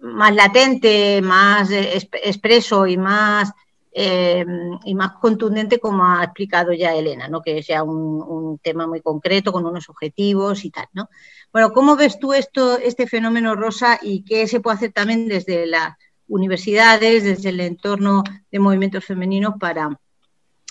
más 0.00 0.34
latente, 0.34 1.20
más 1.22 1.70
expreso 1.70 2.86
y 2.86 2.96
más 2.96 3.52
y 3.94 4.94
más 4.94 5.12
contundente 5.20 5.78
como 5.78 6.06
ha 6.06 6.24
explicado 6.24 6.72
ya 6.72 6.94
Elena, 6.94 7.28
¿no? 7.28 7.42
que 7.42 7.58
es 7.58 7.66
ya 7.66 7.82
un, 7.82 8.58
tema 8.62 8.86
muy 8.86 9.02
concreto 9.02 9.52
con 9.52 9.66
unos 9.66 9.90
objetivos 9.90 10.64
y 10.64 10.70
tal. 10.70 10.86
¿no? 10.94 11.10
Bueno, 11.52 11.74
¿cómo 11.74 11.94
ves 11.94 12.18
tú 12.18 12.32
esto, 12.32 12.78
este 12.78 13.06
fenómeno 13.06 13.54
rosa 13.54 13.98
y 14.00 14.24
qué 14.24 14.46
se 14.46 14.60
puede 14.60 14.76
hacer 14.76 14.92
también 14.92 15.28
desde 15.28 15.66
las 15.66 15.94
universidades, 16.28 17.24
desde 17.24 17.48
el 17.50 17.60
entorno 17.60 18.22
de 18.50 18.58
movimientos 18.58 19.04
femeninos 19.04 19.54
para 19.58 19.98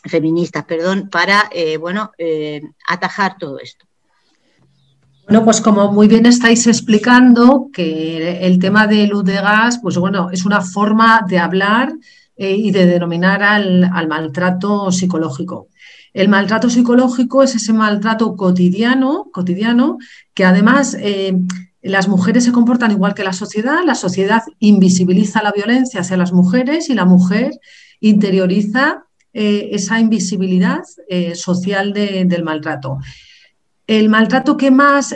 feministas, 0.04 0.66
perdón, 0.66 1.10
para 1.10 1.50
eh, 1.52 1.78
bueno 1.78 2.12
eh, 2.18 2.62
atajar 2.88 3.38
todo 3.38 3.60
esto? 3.60 3.86
Bueno, 5.26 5.46
pues 5.46 5.62
como 5.62 5.92
muy 5.92 6.08
bien 6.08 6.26
estáis 6.26 6.68
explicando, 6.68 7.70
que 7.72 8.46
el 8.46 8.60
tema 8.60 8.88
de 8.88 9.08
luz 9.08 9.24
de 9.24 9.36
gas, 9.36 9.80
pues 9.82 9.98
bueno, 9.98 10.30
es 10.32 10.46
una 10.46 10.62
forma 10.62 11.22
de 11.28 11.40
hablar 11.40 11.94
eh, 12.36 12.56
y 12.56 12.72
de 12.72 12.86
denominar 12.86 13.44
al, 13.44 14.08
maltrato 14.08 14.92
psicológico. 14.92 15.68
El 16.12 16.28
maltrato 16.28 16.70
psicológico 16.70 17.44
es 17.44 17.56
ese 17.56 17.72
maltrato 17.72 18.36
cotidiano, 18.36 19.30
cotidiano 19.32 20.00
que 20.34 20.44
además 20.44 20.98
eh, 21.00 21.38
las 21.82 22.08
mujeres 22.08 22.44
se 22.44 22.52
comportan 22.52 22.92
igual 22.92 23.14
que 23.14 23.24
la 23.24 23.34
sociedad, 23.34 23.80
la 23.86 23.96
sociedad 23.96 24.44
invisibiliza 24.60 25.42
la 25.42 25.52
violencia 25.52 26.02
hacia 26.02 26.18
las 26.18 26.32
mujeres 26.32 26.90
y 26.90 26.94
la 26.94 27.06
mujer 27.06 27.52
interioriza 28.00 29.06
eh, 29.34 29.70
esa 29.72 30.00
invisibilidad 30.00 30.82
social 31.34 31.94
del 31.94 32.44
maltrato. 32.44 33.00
El 33.88 34.10
maltrato 34.10 34.58
que 34.58 34.72
más 34.72 35.14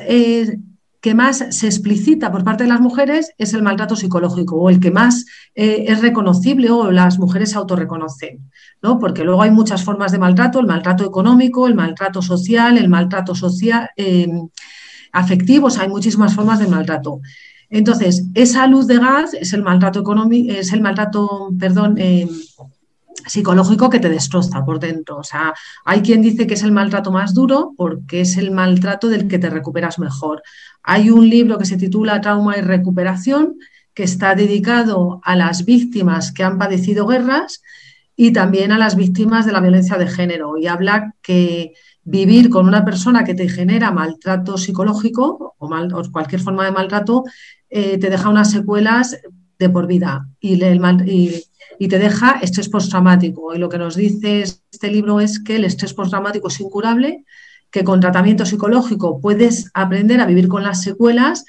que 1.06 1.14
más 1.14 1.46
se 1.52 1.68
explicita 1.68 2.32
por 2.32 2.44
parte 2.44 2.64
de 2.64 2.70
las 2.70 2.82
mujeres 2.82 3.32
es 3.38 3.54
el 3.54 3.62
maltrato 3.62 3.96
psicológico 3.96 4.56
o 4.56 4.72
el 4.72 4.80
que 4.80 4.90
más 4.90 5.28
eh, 5.54 5.86
es 5.88 6.02
reconocible 6.02 6.72
o 6.72 6.90
las 6.90 7.20
mujeres 7.20 7.56
autorreconocen, 7.56 8.50
¿no? 8.82 8.98
Porque 8.98 9.24
luego 9.24 9.44
hay 9.44 9.52
muchas 9.52 9.84
formas 9.84 10.12
de 10.12 10.18
maltrato, 10.18 10.60
el 10.60 10.66
maltrato 10.66 11.06
económico, 11.06 11.68
el 11.68 11.76
maltrato 11.76 12.24
social, 12.24 12.80
el 12.80 12.90
maltrato 12.90 13.36
social, 13.36 13.92
eh, 15.16 15.20
afectivo, 15.20 15.68
hay 15.80 15.90
muchísimas 15.90 16.34
formas 16.34 16.60
de 16.60 16.68
maltrato. 16.68 17.22
Entonces, 17.70 18.26
esa 18.34 18.68
luz 18.68 18.88
de 18.88 19.00
gas 19.00 19.34
es 19.34 19.54
el 19.54 19.64
maltrato 19.64 20.00
económico, 20.00 20.54
es 20.54 20.72
el 20.72 20.82
maltrato, 20.82 21.50
perdón, 21.60 21.96
eh, 21.98 22.28
psicológico 23.26 23.90
que 23.90 24.00
te 24.00 24.10
destroza 24.10 24.64
por 24.64 24.80
dentro. 24.80 25.18
O 25.18 25.24
sea, 25.24 25.54
hay 25.84 26.02
quien 26.02 26.22
dice 26.22 26.48
que 26.48 26.54
es 26.54 26.64
el 26.64 26.72
maltrato 26.72 27.12
más 27.12 27.34
duro 27.34 27.74
porque 27.76 28.22
es 28.22 28.38
el 28.38 28.52
maltrato 28.52 29.08
del 29.08 29.28
que 29.28 29.40
te 29.40 29.50
recuperas 29.50 30.00
mejor. 30.00 30.44
Hay 30.84 31.10
un 31.10 31.28
libro 31.30 31.58
que 31.58 31.66
se 31.66 31.78
titula 31.78 32.22
Trauma 32.22 32.58
y 32.58 32.62
Recuperación 32.62 33.56
que 33.94 34.04
está 34.04 34.36
dedicado 34.36 35.22
a 35.24 35.36
las 35.36 35.66
víctimas 35.66 36.32
que 36.32 36.44
han 36.44 36.58
padecido 36.58 37.08
guerras 37.08 37.64
y 38.16 38.32
también 38.32 38.72
a 38.72 38.78
las 38.78 38.96
víctimas 38.96 39.46
de 39.46 39.54
la 39.54 39.62
violencia 39.62 39.98
de 39.98 40.08
género 40.08 40.58
y 40.58 40.68
habla 40.68 41.16
que 41.22 41.74
vivir 42.06 42.50
con 42.50 42.68
una 42.68 42.86
persona 42.86 43.24
que 43.24 43.34
te 43.34 43.50
genera 43.50 43.92
maltrato 43.92 44.58
psicológico 44.58 45.56
o, 45.58 45.70
cualquier 46.12 46.40
forma 46.40 46.64
de 46.64 46.72
maltrato 46.72 47.24
eh, 47.70 47.98
te 47.98 48.10
deja 48.10 48.30
unas 48.30 48.52
secuelas 48.52 49.18
de 49.58 49.70
por 49.70 49.88
vida 49.88 50.28
y, 50.40 50.58
te 50.58 52.00
deja 52.00 52.40
estrés 52.42 52.70
postraumático. 52.70 53.54
Y 53.54 53.58
lo 53.58 53.68
que 53.68 53.80
nos 53.80 53.96
dice 53.96 54.42
este 54.42 54.92
libro 54.92 55.20
es 55.20 55.40
que 55.40 55.58
el 55.58 55.66
estrés 55.66 55.94
postraumático 55.94 56.48
es 56.48 56.60
incurable, 56.62 57.26
que 57.72 57.84
con 57.84 58.00
tratamiento 58.00 58.46
psicológico 58.46 59.20
puedes 59.20 59.72
aprender 59.74 60.22
a 60.22 60.26
vivir 60.26 60.48
con 60.48 60.64
las 60.64 60.84
secuelas 60.84 61.44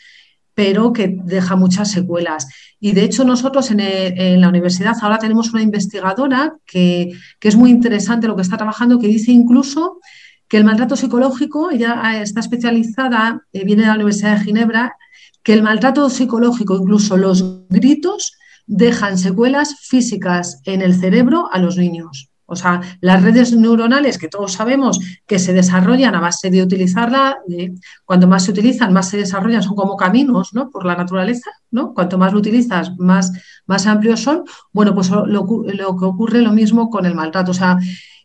pero 0.55 0.95
que 0.95 1.19
deja 1.23 1.55
muchas 1.55 1.91
secuelas. 1.91 2.49
Y 2.81 2.93
de 2.93 3.05
hecho 3.05 3.25
nosotros 3.25 3.71
en, 3.71 3.79
en 3.79 4.41
la 4.41 4.49
universidad 4.49 4.95
ahora 5.03 5.19
tenemos 5.19 5.53
una 5.53 5.61
investigadora 5.61 6.57
que, 6.65 7.13
que, 7.39 7.49
es 7.49 7.57
muy 7.57 7.69
interesante 7.69 8.27
lo 8.27 8.35
que 8.37 8.41
está 8.41 8.57
trabajando, 8.57 8.99
que 8.99 9.07
dice 9.07 9.33
incluso 9.33 10.01
que 10.49 10.57
el 10.57 10.65
maltrato 10.65 10.97
psicológico, 10.97 11.71
ella 11.71 12.23
está 12.23 12.41
especializada, 12.41 13.43
eh, 13.53 13.65
viene 13.65 13.83
de 13.83 13.89
la 13.89 13.95
Universidad 13.95 14.39
de 14.39 14.45
Ginebra, 14.45 14.97
que 15.43 15.53
el 15.53 15.63
maltrato 15.63 16.09
psicológico, 16.11 16.77
incluso 16.77 17.17
los 17.17 17.67
gritos, 17.69 18.33
dejan 18.67 19.17
secuelas 19.19 19.77
físicas 19.81 20.61
en 20.65 20.83
el 20.83 20.95
cerebro 20.95 21.49
a 21.53 21.59
los 21.59 21.77
niños. 21.77 22.31
O 22.49 22.55
sea, 22.55 22.81
las 23.01 23.23
redes 23.23 23.53
neuronales 23.53 24.19
que 24.19 24.29
todos 24.29 24.53
sabemos 24.53 25.01
que 25.27 25.41
se 25.41 25.53
desarrollan 25.53 26.15
a 26.15 26.21
base 26.21 26.49
de 26.49 26.63
utilizarla, 26.63 27.39
eh, 27.51 27.75
cuando 28.05 28.29
más 28.29 28.45
se 28.45 28.53
utilizan, 28.53 28.93
más 28.93 29.11
se 29.11 29.17
desarrollan, 29.17 29.65
son 29.65 29.75
como 29.75 29.97
caminos, 29.97 30.55
¿no? 30.55 30.71
Por 30.71 30.87
la 30.87 30.97
naturaleza, 30.97 31.51
¿no? 31.73 31.93
Cuanto 31.93 32.19
más 32.19 32.33
lo 32.33 32.39
utilizas, 32.39 32.97
más, 32.99 33.33
más 33.67 33.89
amplios 33.89 34.21
son. 34.21 34.45
Bueno, 34.73 34.95
pues 34.95 35.11
lo, 35.11 35.27
lo 35.27 35.97
que 35.97 36.05
ocurre 36.05 36.41
lo 36.41 36.53
mismo 36.53 36.89
con 36.89 37.05
el 37.05 37.17
maltrato. 37.17 37.51
O 37.51 37.55
sea, 37.55 37.79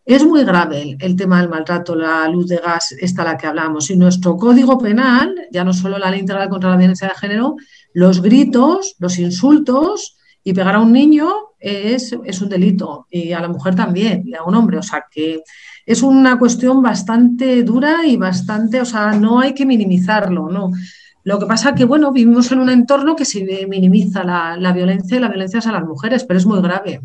es 0.06 0.26
muy 0.26 0.44
grave 0.44 0.98
el, 1.00 1.16
tema 1.16 1.40
del 1.40 1.50
maltrato, 1.50 1.96
la 1.96 2.28
luz 2.28 2.48
de 2.48 2.58
gas, 2.58 2.94
esta 3.00 3.24
la 3.24 3.38
que 3.38 3.48
hablamos. 3.48 3.90
Y 3.92 3.98
nuestro 3.98 4.36
código 4.36 4.78
penal, 4.78 5.36
ya 5.52 5.64
no 5.64 5.74
solo 5.74 5.98
la 5.98 6.10
ley 6.10 6.22
integral 6.22 6.50
contra 6.50 6.72
la 6.72 6.78
violencia 6.78 7.08
de 7.08 7.16
género, 7.16 7.56
los 7.94 8.22
gritos, 8.22 8.96
los 9.00 9.20
insultos, 9.20 10.18
y 10.44 10.54
pegar 10.54 10.76
a 10.76 10.80
un 10.80 10.92
niño 10.92 11.32
es, 11.60 12.16
es, 12.26 12.42
un 12.42 12.50
delito, 12.50 13.06
y 13.12 13.32
a 13.32 13.40
la 13.40 13.48
mujer 13.48 13.76
también, 13.76 14.24
y 14.26 14.34
a 14.34 14.44
un 14.44 14.56
hombre. 14.56 14.80
O 14.80 14.84
sea 14.84 15.06
que 15.10 15.44
es 15.86 16.02
una 16.02 16.40
cuestión 16.40 16.82
bastante 16.82 17.64
dura 17.64 18.06
y 18.06 18.18
bastante, 18.18 18.82
o 18.82 18.86
sea, 18.86 19.12
no 19.12 19.40
hay 19.40 19.54
que 19.54 19.68
minimizarlo, 19.68 20.50
¿no? 20.50 20.72
Lo 21.24 21.38
que 21.38 21.46
pasa 21.46 21.76
que, 21.76 21.86
bueno, 21.86 22.12
vivimos 22.12 22.52
en 22.52 22.60
un 22.60 22.70
entorno 22.70 23.16
que 23.16 23.26
se 23.26 23.68
minimiza 23.68 24.24
la, 24.24 24.58
la 24.58 24.74
violencia 24.74 25.18
y 25.18 25.20
la 25.20 25.30
violencia 25.30 25.60
es 25.60 25.68
a 25.68 25.72
las 25.72 25.84
mujeres, 25.84 26.24
pero 26.24 26.40
es 26.40 26.48
muy 26.48 26.60
grave. 26.62 27.02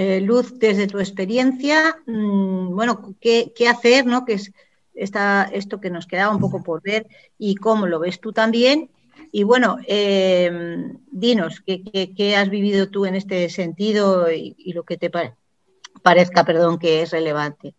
Eh, 0.00 0.20
Luz, 0.20 0.60
desde 0.60 0.86
tu 0.86 1.00
experiencia, 1.00 1.98
mmm, 2.06 2.72
bueno, 2.72 3.16
¿qué, 3.20 3.52
¿qué, 3.56 3.68
hacer, 3.68 4.06
no? 4.06 4.24
Que 4.24 4.34
es 4.34 4.52
esta, 4.94 5.50
esto 5.52 5.80
que 5.80 5.90
nos 5.90 6.06
quedaba 6.06 6.32
un 6.32 6.40
poco 6.40 6.62
por 6.62 6.80
ver 6.82 7.08
y 7.36 7.56
cómo 7.56 7.88
lo 7.88 7.98
ves 7.98 8.20
tú 8.20 8.32
también 8.32 8.90
y 9.32 9.42
bueno, 9.42 9.78
eh, 9.88 10.92
dinos, 11.10 11.60
¿qué, 11.66 11.82
¿qué, 11.82 12.14
qué, 12.14 12.36
has 12.36 12.48
vivido 12.48 12.88
tú 12.90 13.06
en 13.06 13.16
este 13.16 13.48
sentido 13.48 14.30
y, 14.32 14.54
y 14.56 14.72
lo 14.72 14.84
que 14.84 14.96
te 14.96 15.10
pare, 15.10 15.34
parezca, 16.00 16.44
perdón, 16.44 16.78
que 16.78 17.02
es 17.02 17.10
relevante? 17.10 17.74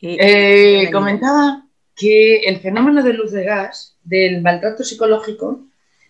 Eh, 0.00 0.90
comentaba 0.92 1.64
que 1.94 2.40
el 2.40 2.58
fenómeno 2.58 3.04
de 3.04 3.12
luz 3.12 3.30
de 3.30 3.44
gas, 3.44 3.96
del 4.02 4.42
maltrato 4.42 4.82
psicológico, 4.82 5.60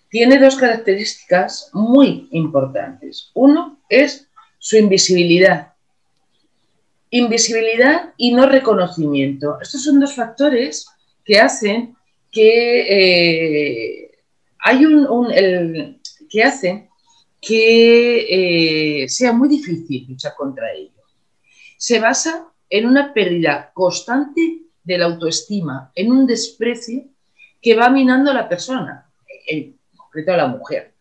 tiene 0.08 0.38
dos 0.38 0.56
características 0.56 1.68
muy 1.74 2.28
importantes. 2.32 3.30
Uno 3.34 3.80
es 3.88 4.30
su 4.64 4.78
invisibilidad. 4.78 5.74
Invisibilidad 7.10 8.14
y 8.16 8.32
no 8.32 8.46
reconocimiento. 8.46 9.58
Estos 9.60 9.84
son 9.84 10.00
dos 10.00 10.14
factores 10.14 10.86
que 11.22 11.38
hacen 11.38 11.94
que 12.32 12.80
eh, 12.96 14.10
hay 14.60 14.86
un, 14.86 16.00
que 16.30 16.42
hace 16.42 16.88
que 17.42 19.02
eh, 19.02 19.08
sea 19.10 19.34
muy 19.34 19.50
difícil 19.50 20.06
luchar 20.08 20.34
contra 20.34 20.72
ello. 20.72 21.02
Se 21.76 22.00
basa 22.00 22.48
en 22.70 22.86
una 22.86 23.12
pérdida 23.12 23.70
constante 23.74 24.62
de 24.82 24.96
la 24.96 25.04
autoestima, 25.04 25.92
en 25.94 26.10
un 26.10 26.26
desprecio 26.26 27.04
que 27.60 27.74
va 27.74 27.90
minando 27.90 28.30
a 28.30 28.34
la 28.34 28.48
persona, 28.48 29.12
en 29.46 29.78
concreto 29.94 30.32
a 30.32 30.38
la 30.38 30.46
mujer, 30.48 30.93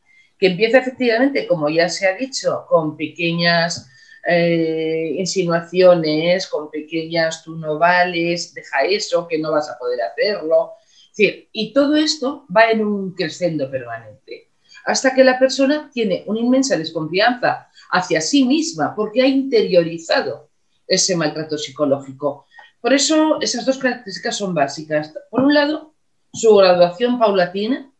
que 0.43 0.49
empieza 0.49 0.79
efectivamente, 0.79 1.47
como 1.47 1.69
ya 1.69 1.87
se 1.87 2.05
ha 2.05 2.17
dicho, 2.17 2.65
con 2.67 2.97
pequeñas 2.97 3.89
eh, 4.27 5.15
insinuaciones, 5.17 6.47
con 6.47 6.69
pequeñas 6.69 7.45
tú 7.45 7.57
vales, 7.79 8.53
deja 8.53 8.81
eso, 8.83 9.25
que 9.25 9.39
no 9.39 9.53
vas 9.53 9.69
a 9.69 9.77
poder 9.79 10.01
hacerlo, 10.01 10.73
y 11.15 11.71
todo 11.71 11.95
esto 11.95 12.45
va 12.53 12.71
en 12.71 12.85
un 12.85 13.15
crescendo 13.15 13.71
permanente, 13.71 14.49
hasta 14.83 15.15
que 15.15 15.23
la 15.23 15.39
persona 15.39 15.89
tiene 15.93 16.25
una 16.27 16.41
inmensa 16.41 16.75
desconfianza 16.75 17.69
hacia 17.91 18.19
sí 18.19 18.43
misma, 18.43 18.93
porque 18.93 19.21
ha 19.21 19.27
interiorizado 19.27 20.49
ese 20.85 21.15
maltrato 21.15 21.57
psicológico. 21.57 22.47
Por 22.81 22.91
eso 22.91 23.39
esas 23.39 23.65
dos 23.65 23.77
características 23.77 24.35
son 24.35 24.53
básicas. 24.53 25.13
Por 25.29 25.45
un 25.45 25.53
lado, 25.53 25.93
su 26.33 26.53
graduación 26.53 27.17
paulatina, 27.17 27.92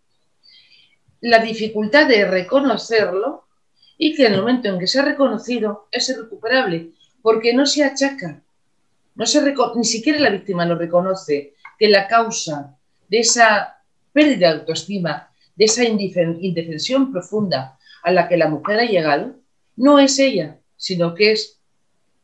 la 1.24 1.40
dificultad 1.40 2.10
de 2.10 2.26
reconocerlo 2.26 3.46
y 3.98 4.14
que 4.14 4.26
en 4.26 4.34
el 4.34 4.42
momento 4.42 4.68
en 4.68 4.78
que 4.78 4.88
se 4.88 5.00
ha 5.00 5.06
reconocido 5.06 5.88
es 5.90 6.10
irrecuperable, 6.10 6.90
porque 7.22 7.54
no 7.54 7.66
se 7.66 7.86
achaca, 7.86 8.44
no 9.16 9.26
se 9.26 9.42
ni 9.76 9.86
siquiera 9.86 10.20
la 10.20 10.32
víctima 10.32 10.66
lo 10.66 10.76
reconoce, 10.76 11.54
que 11.80 11.88
la 11.88 12.10
causa 12.10 12.78
de 13.08 13.20
esa 13.20 13.78
pérdida 14.12 14.50
de 14.50 14.60
autoestima, 14.60 15.30
de 15.56 15.64
esa 15.64 15.86
indefensión 15.86 17.14
profunda 17.14 17.80
a 18.04 18.12
la 18.12 18.28
que 18.28 18.36
la 18.36 18.50
mujer 18.50 18.82
ha 18.82 18.86
llegado, 18.86 19.34
no 19.78 20.00
es 20.00 20.20
ella, 20.20 20.60
sino 20.76 21.16
que 21.16 21.32
es 21.32 21.58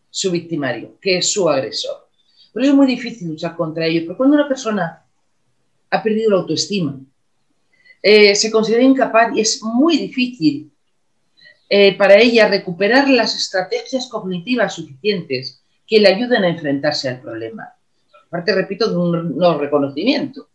su 0.09 0.29
victimario, 0.29 0.97
que 0.99 1.19
es 1.19 1.31
su 1.31 1.49
agresor. 1.49 2.09
Por 2.51 2.63
eso 2.63 2.71
es 2.71 2.77
muy 2.77 2.87
difícil 2.87 3.29
luchar 3.29 3.55
contra 3.55 3.85
ello, 3.85 4.07
porque 4.07 4.17
cuando 4.17 4.35
una 4.35 4.47
persona 4.49 5.05
ha 5.89 6.03
perdido 6.03 6.31
la 6.31 6.37
autoestima, 6.39 6.99
eh, 8.01 8.35
se 8.35 8.49
considera 8.51 8.83
incapaz 8.83 9.35
y 9.35 9.41
es 9.41 9.61
muy 9.61 9.97
difícil 9.97 10.71
eh, 11.69 11.95
para 11.97 12.17
ella 12.17 12.47
recuperar 12.47 13.09
las 13.09 13.35
estrategias 13.35 14.07
cognitivas 14.07 14.73
suficientes 14.73 15.61
que 15.85 15.99
le 15.99 16.07
ayuden 16.09 16.43
a 16.43 16.49
enfrentarse 16.49 17.09
al 17.09 17.21
problema. 17.21 17.73
Aparte, 18.27 18.55
repito, 18.55 18.89
de 18.89 18.97
un 18.97 19.37
no 19.37 19.57
reconocimiento 19.57 20.49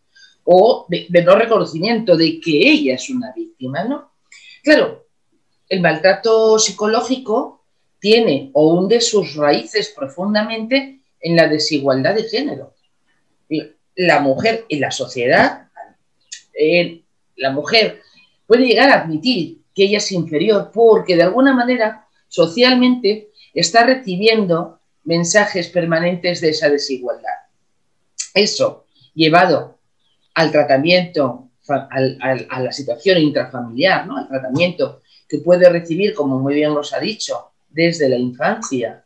o 0.45 0.87
de, 0.89 1.23
no 1.23 1.37
reconocimiento 1.37 2.17
de 2.17 2.41
que 2.41 2.69
ella 2.69 2.95
es 2.95 3.09
una 3.11 3.33
víctima, 3.33 3.85
¿no? 3.85 4.13
Claro, 4.63 5.07
el 5.69 5.81
maltrato 5.81 6.59
psicológico 6.59 7.65
tiene 8.01 8.51
o 8.53 8.75
hunde 8.75 9.01
sus 9.01 9.35
raíces 9.37 9.93
profundamente 9.97 11.01
en 11.21 11.37
la 11.37 11.49
desigualdad 11.49 12.15
de 12.15 12.25
género. 12.25 12.75
La 13.95 14.21
mujer 14.21 14.67
en 14.69 14.81
la 14.81 14.91
sociedad, 14.91 15.69
eh, 16.59 17.04
la 17.37 17.51
mujer 17.51 18.01
puede 18.47 18.67
llegar 18.67 18.91
a 18.91 19.03
admitir 19.03 19.63
que 19.75 19.85
ella 19.85 19.99
es 19.99 20.13
inferior 20.13 20.71
porque 20.73 21.17
de 21.17 21.25
alguna 21.25 21.55
manera 21.55 22.07
socialmente 22.29 23.31
está 23.53 23.85
recibiendo 23.85 24.81
mensajes 25.05 25.69
permanentes 25.69 26.41
de 26.41 26.51
esa 26.51 26.69
desigualdad. 26.69 27.45
Eso, 28.33 28.87
llevado 29.15 29.79
al 30.35 30.51
tratamiento, 30.51 31.51
a 31.69 32.61
la 32.61 32.73
situación 32.73 33.19
intrafamiliar, 33.19 34.07
¿no? 34.07 34.17
al 34.17 34.29
tratamiento 34.29 35.03
que 35.29 35.39
puede 35.39 35.69
recibir, 35.69 36.15
como 36.15 36.39
muy 36.39 36.55
bien 36.55 36.75
nos 36.75 36.93
ha 36.93 37.01
dicho, 37.01 37.53
desde 37.69 38.09
la 38.09 38.17
infancia. 38.17 39.05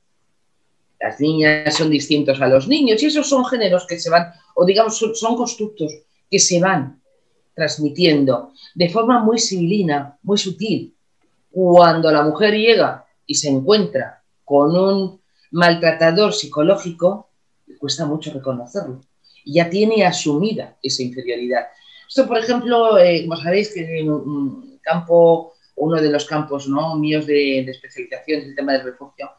Las 1.00 1.20
niñas 1.20 1.74
son 1.74 1.90
distintos 1.90 2.40
a 2.40 2.48
los 2.48 2.66
niños 2.66 3.02
y 3.02 3.06
esos 3.06 3.28
son 3.28 3.44
géneros 3.44 3.86
que 3.86 4.00
se 4.00 4.10
van, 4.10 4.32
o 4.54 4.64
digamos, 4.64 4.98
son 4.98 5.36
constructos 5.36 5.92
que 6.30 6.38
se 6.38 6.60
van 6.60 6.97
transmitiendo 7.58 8.52
de 8.74 8.88
forma 8.88 9.18
muy 9.18 9.38
civilina, 9.38 10.16
muy 10.22 10.38
sutil. 10.38 10.94
Cuando 11.50 12.10
la 12.10 12.22
mujer 12.22 12.54
llega 12.54 13.04
y 13.26 13.34
se 13.34 13.48
encuentra 13.48 14.22
con 14.44 14.76
un 14.76 15.20
maltratador 15.50 16.32
psicológico, 16.32 17.30
le 17.66 17.76
cuesta 17.76 18.06
mucho 18.06 18.32
reconocerlo 18.32 19.00
ya 19.48 19.70
tiene 19.70 20.04
asumida 20.04 20.76
esa 20.82 21.02
inferioridad. 21.02 21.66
Esto, 22.08 22.26
por 22.26 22.38
ejemplo, 22.38 22.98
eh, 22.98 23.24
como 23.26 23.40
sabéis 23.40 23.72
que 23.72 24.00
en 24.00 24.10
un 24.10 24.78
campo, 24.82 25.54
uno 25.76 26.00
de 26.00 26.10
los 26.10 26.24
campos 26.26 26.68
¿no? 26.68 26.96
míos 26.96 27.26
de, 27.26 27.62
de, 27.64 27.70
especialización 27.70 28.40
es 28.40 28.46
el 28.48 28.54
tema 28.54 28.72
del 28.72 28.84
refugio, 28.84 29.30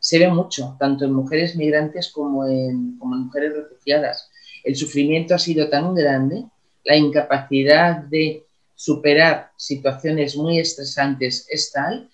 se 0.00 0.18
ve 0.18 0.28
mucho, 0.28 0.76
tanto 0.78 1.04
en 1.04 1.12
mujeres 1.12 1.56
migrantes 1.56 2.10
como 2.12 2.46
en, 2.46 2.98
como 2.98 3.14
en 3.16 3.22
mujeres 3.22 3.54
refugiadas. 3.54 4.30
El 4.62 4.76
sufrimiento 4.76 5.34
ha 5.34 5.38
sido 5.38 5.68
tan 5.68 5.94
grande, 5.94 6.44
la 6.84 6.96
incapacidad 6.96 7.98
de 8.04 8.44
superar 8.74 9.50
situaciones 9.56 10.36
muy 10.36 10.58
estresantes 10.58 11.46
es 11.50 11.72
tal 11.72 12.08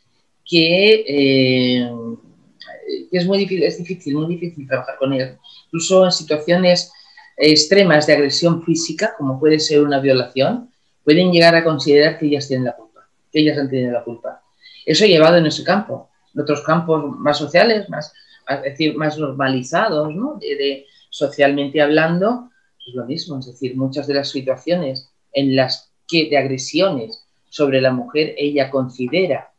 que, 0.45 1.05
eh, 1.07 1.91
que 3.11 3.19
es 3.19 3.27
muy 3.27 3.39
difícil, 3.39 3.65
es 3.65 3.79
difícil, 3.79 4.15
muy 4.15 4.27
difícil 4.35 4.67
trabajar 4.67 4.97
con 4.99 5.13
ellas. 5.13 5.37
Incluso 5.67 6.05
en 6.05 6.13
situaciones 6.13 6.93
extremas 7.37 8.07
de 8.07 8.15
agresión 8.15 8.63
física, 8.65 9.15
como 9.19 9.39
puede 9.39 9.59
ser 9.59 9.83
una 9.83 10.01
violación, 10.01 10.71
pueden 11.03 11.33
llegar 11.33 11.55
a 11.55 11.65
considerar 11.65 12.19
que 12.19 12.27
ellas 12.27 12.49
tienen 12.49 12.65
la 12.67 12.77
culpa, 12.77 13.09
que 13.31 13.41
ellas 13.41 13.59
han 13.59 13.69
tenido 13.69 13.93
la 13.93 14.05
culpa. 14.05 14.43
Eso 14.87 15.05
llevado 15.07 15.37
en 15.37 15.47
ese 15.47 15.65
campo. 15.65 16.11
En 16.35 16.41
otros 16.41 16.63
campos 16.63 17.05
más 17.19 17.39
sociales, 17.39 17.89
más, 17.89 18.13
es 18.49 18.63
decir, 18.63 18.97
más 18.97 19.19
normalizados, 19.19 20.15
¿no? 20.15 20.39
de, 20.41 20.87
socialmente 21.11 21.81
hablando, 21.81 22.51
es 22.87 22.95
lo 22.95 23.05
mismo. 23.05 23.39
Es 23.39 23.47
decir, 23.47 23.77
muchas 23.77 24.07
de 24.07 24.15
las 24.15 24.31
situaciones 24.31 25.11
en 25.33 25.57
las 25.57 25.93
que 26.07 26.29
de 26.29 26.39
agresiones 26.39 27.25
sobre 27.49 27.81
la 27.81 27.93
mujer 27.93 28.35
ella 28.37 28.71
considera 28.71 29.53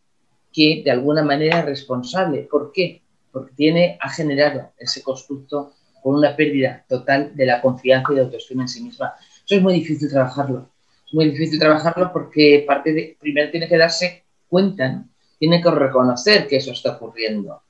que 0.52 0.82
de 0.84 0.92
alguna 0.92 1.24
manera 1.24 1.60
es 1.60 1.66
responsable. 1.66 2.48
¿Por 2.50 2.72
qué? 2.72 3.02
Porque 3.32 3.54
tiene, 3.56 3.98
ha 4.00 4.10
generado 4.10 4.72
ese 4.78 5.02
constructo 5.02 5.74
con 6.02 6.16
una 6.16 6.36
pérdida 6.36 6.86
total 6.88 7.36
de 7.36 7.46
la 7.46 7.62
confianza 7.62 8.14
y 8.14 8.16
de 8.16 8.22
autoestima 8.22 8.64
en 8.64 8.70
sí 8.70 8.84
misma. 8.84 9.16
Eso 9.46 9.56
es 9.56 9.62
muy 9.62 9.74
difícil 9.74 10.10
trabajarlo. 10.10 10.70
Es 11.06 11.14
muy 11.14 11.30
difícil 11.30 11.60
trabajarlo 11.60 12.12
porque 12.14 12.64
parte 12.66 12.94
de, 12.94 13.18
primero 13.20 13.52
tiene 13.52 13.68
que 13.68 13.78
darse 13.78 14.24
cuenta, 14.48 15.04
tiene 15.40 15.62
que 15.62 15.72
reconocer 15.72 16.48
que 16.48 16.58
eso 16.58 16.72
está 16.72 16.94
ocurriendo, 16.94 17.64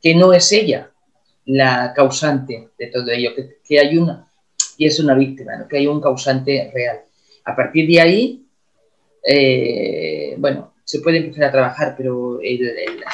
que 0.00 0.14
no 0.14 0.32
es 0.32 0.50
ella 0.52 0.90
la 1.44 1.92
causante 1.94 2.70
de 2.78 2.86
todo 2.86 3.10
ello, 3.10 3.32
que 3.64 3.80
hay 3.80 3.98
una, 3.98 4.29
y 4.80 4.86
es 4.86 4.98
una 4.98 5.14
víctima, 5.14 5.56
¿no? 5.56 5.68
que 5.68 5.76
hay 5.76 5.86
un 5.86 6.00
causante 6.00 6.70
real. 6.72 7.02
A 7.44 7.54
partir 7.54 7.86
de 7.86 8.00
ahí, 8.00 8.46
eh, 9.22 10.34
bueno, 10.38 10.72
se 10.84 11.00
puede 11.00 11.18
empezar 11.18 11.44
a 11.44 11.52
trabajar, 11.52 11.94
pero 11.98 12.40
el, 12.40 12.66
el, 12.66 13.04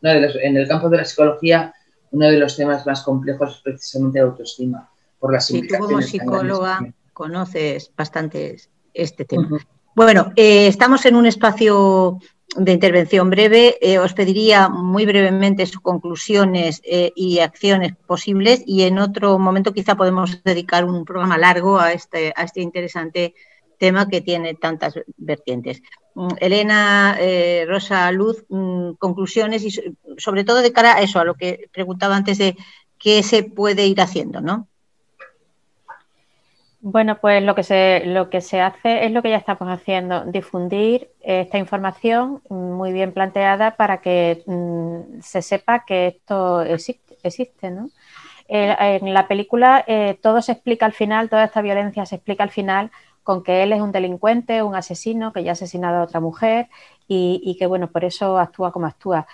uno 0.00 0.12
de 0.12 0.20
los, 0.20 0.36
en 0.36 0.56
el 0.56 0.68
campo 0.68 0.88
de 0.88 0.98
la 0.98 1.04
psicología, 1.04 1.74
uno 2.12 2.30
de 2.30 2.38
los 2.38 2.56
temas 2.56 2.86
más 2.86 3.02
complejos 3.02 3.56
es 3.56 3.62
precisamente 3.62 4.20
la 4.20 4.26
autoestima, 4.26 4.88
por 5.18 5.32
las 5.32 5.46
Sí, 5.46 5.66
tú 5.66 5.74
como 5.76 6.00
psicóloga 6.00 6.86
conoces 7.12 7.90
bastante 7.96 8.56
este 8.94 9.24
tema. 9.24 9.48
Bueno, 9.96 10.32
eh, 10.36 10.68
estamos 10.68 11.04
en 11.04 11.16
un 11.16 11.26
espacio 11.26 12.20
de 12.58 12.72
intervención 12.72 13.30
breve. 13.30 13.78
Eh, 13.80 13.98
os 13.98 14.12
pediría 14.12 14.68
muy 14.68 15.06
brevemente 15.06 15.66
sus 15.66 15.80
conclusiones 15.80 16.80
eh, 16.84 17.12
y 17.14 17.38
acciones 17.38 17.92
posibles 18.06 18.62
y 18.66 18.82
en 18.82 18.98
otro 18.98 19.38
momento 19.38 19.72
quizá 19.72 19.94
podemos 19.96 20.42
dedicar 20.44 20.84
un 20.84 21.04
programa 21.04 21.38
largo 21.38 21.78
a 21.78 21.92
este, 21.92 22.32
a 22.36 22.42
este 22.44 22.60
interesante 22.60 23.34
tema 23.78 24.08
que 24.08 24.20
tiene 24.20 24.54
tantas 24.54 24.94
vertientes. 25.16 25.82
Mm, 26.14 26.28
Elena, 26.40 27.16
eh, 27.20 27.64
Rosa, 27.68 28.10
Luz, 28.12 28.44
mm, 28.48 28.92
conclusiones 28.98 29.62
y 29.64 29.70
so- 29.70 29.82
sobre 30.16 30.44
todo 30.44 30.60
de 30.62 30.72
cara 30.72 30.96
a 30.96 31.02
eso, 31.02 31.20
a 31.20 31.24
lo 31.24 31.34
que 31.34 31.68
preguntaba 31.72 32.16
antes 32.16 32.38
de 32.38 32.56
qué 32.98 33.22
se 33.22 33.44
puede 33.44 33.86
ir 33.86 34.00
haciendo, 34.00 34.40
¿no? 34.40 34.68
Bueno, 36.80 37.18
pues 37.20 37.42
lo 37.42 37.54
que 37.56 37.64
se, 37.64 38.02
lo 38.06 38.30
que 38.30 38.40
se 38.40 38.60
hace 38.60 39.04
es 39.04 39.10
lo 39.12 39.20
que 39.20 39.30
ya 39.30 39.36
estamos 39.36 39.68
haciendo, 39.68 40.24
difundir 40.26 41.10
esta 41.20 41.58
información 41.58 42.40
muy 42.48 42.92
bien 42.92 43.12
planteada 43.12 43.76
para 43.76 44.00
que 44.00 44.44
mm, 44.46 45.20
se 45.20 45.42
sepa 45.42 45.84
que 45.84 46.06
esto 46.06 46.62
existe, 47.24 47.70
¿no? 47.72 47.90
Eh, 48.48 48.76
en 48.80 49.14
la 49.14 49.28
película 49.28 49.84
eh, 49.88 50.18
todo 50.22 50.42
se 50.42 50.52
explica 50.52 50.86
al 50.86 50.92
final, 50.94 51.28
toda 51.30 51.44
esta 51.44 51.62
violencia 51.62 52.06
se 52.06 52.16
explica 52.16 52.44
al 52.44 52.50
final 52.50 52.90
con 53.24 53.42
que 53.44 53.62
él 53.62 53.72
es 53.72 53.80
un 53.80 53.92
delincuente, 53.92 54.62
un 54.62 54.74
asesino 54.76 55.32
que 55.32 55.44
ya 55.44 55.50
ha 55.50 55.54
asesinado 55.54 55.98
a 55.98 56.04
otra 56.04 56.20
mujer 56.20 56.68
y, 57.08 57.40
y 57.44 57.56
que, 57.58 57.66
bueno, 57.66 57.90
por 57.90 58.04
eso 58.04 58.38
actúa 58.38 58.72
como 58.72 58.86
actúa. 58.86 59.26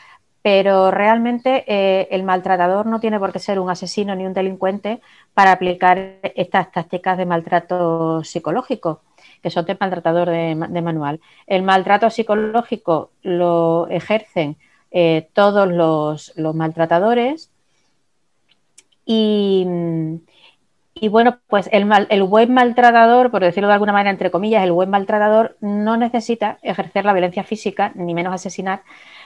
Pero 0.45 0.93
realmente 0.93 1.65
eh, 1.67 2.07
el 2.13 2.23
maltratador 2.23 2.87
no 2.87 3.01
tiene 3.01 3.19
por 3.19 3.33
qué 3.33 3.41
ser 3.41 3.59
un 3.59 3.71
asesino 3.71 4.15
ni 4.15 4.27
un 4.27 4.35
delincuente 4.35 5.01
para 5.33 5.51
aplicar 5.53 6.21
estas 6.37 6.71
tácticas 6.71 7.19
de 7.19 7.27
maltrato 7.27 8.23
psicológico, 8.23 9.03
que 9.43 9.51
son 9.51 9.65
de 9.65 9.77
maltratador 9.81 10.29
de, 10.29 10.55
de 10.69 10.83
manual. 10.83 11.21
El 11.47 11.63
maltrato 11.63 12.11
psicológico 12.11 13.11
lo 13.23 13.89
ejercen 13.89 14.57
eh, 14.97 15.29
todos 15.33 15.69
los, 15.69 16.55
maltratadores 16.55 17.51
y, 19.05 19.67
bueno, 21.11 21.41
pues 21.49 21.69
el, 21.73 22.23
buen 22.23 22.55
maltratador, 22.55 23.33
por 23.33 23.43
decirlo 23.43 23.67
de 23.67 23.75
alguna 23.75 23.93
manera, 23.93 24.11
entre 24.11 24.31
comillas, 24.31 24.63
el 24.63 24.71
buen 24.71 24.91
maltratador 24.91 25.57
no 25.61 25.97
necesita 25.97 26.59
ejercer 26.63 27.05
la 27.05 27.13
violencia 27.13 27.43
física, 27.43 27.91
ni 27.97 28.15
menos 28.15 28.33
asesinar, 28.33 28.83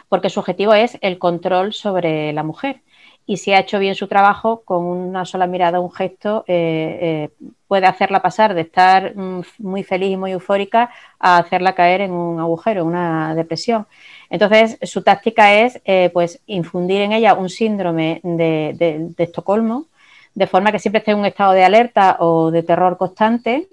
porque 0.09 0.31
su 0.31 0.41
objetivo 0.41 0.75
es 0.75 0.99
el 1.01 1.19
control 1.19 1.73
sobre 1.73 2.33
la 2.33 2.43
mujer. 2.43 2.83
Y 3.27 3.37
si 3.37 3.53
ha 3.53 3.61
hecho 3.61 3.79
bien 3.79 3.95
su 3.95 4.09
trabajo, 4.09 4.63
con 4.65 4.85
una 4.87 5.27
sola 5.27 5.47
mirada, 5.47 5.81
un 5.81 5.93
gesto, 5.93 6.45
eh, 6.49 7.29
eh, 7.39 7.49
puede 7.67 7.87
hacerla 7.87 8.23
pasar 8.23 8.55
de 8.55 8.63
estar 8.63 9.15
mm, 9.15 9.43
muy 9.59 9.85
feliz 9.85 10.13
y 10.13 10.17
muy 10.17 10.33
eufórica 10.33 10.91
a 11.19 11.37
hacerla 11.37 11.75
caer 11.75 12.01
en 12.01 12.13
un 12.13 12.41
agujero, 12.41 12.87
una 12.87 13.35
depresión. 13.35 13.87
Entonces, 14.31 14.79
su 14.83 15.03
táctica 15.03 15.55
es 15.55 15.79
eh, 15.85 16.11
pues 16.15 16.41
infundir 16.47 17.03
en 17.03 17.13
ella 17.13 17.35
un 17.35 17.51
síndrome 17.51 18.21
de, 18.25 18.75
de, 18.77 19.09
de 19.15 19.25
Estocolmo, 19.25 19.89
de 20.35 20.47
forma 20.47 20.73
que 20.73 20.79
siempre 20.79 21.01
esté 21.01 21.11
en 21.11 21.19
un 21.19 21.27
estado 21.27 21.53
de 21.53 21.65
alerta 21.65 22.17
o 22.21 22.51
de 22.51 22.63
terror 22.63 22.97
constante 22.97 23.69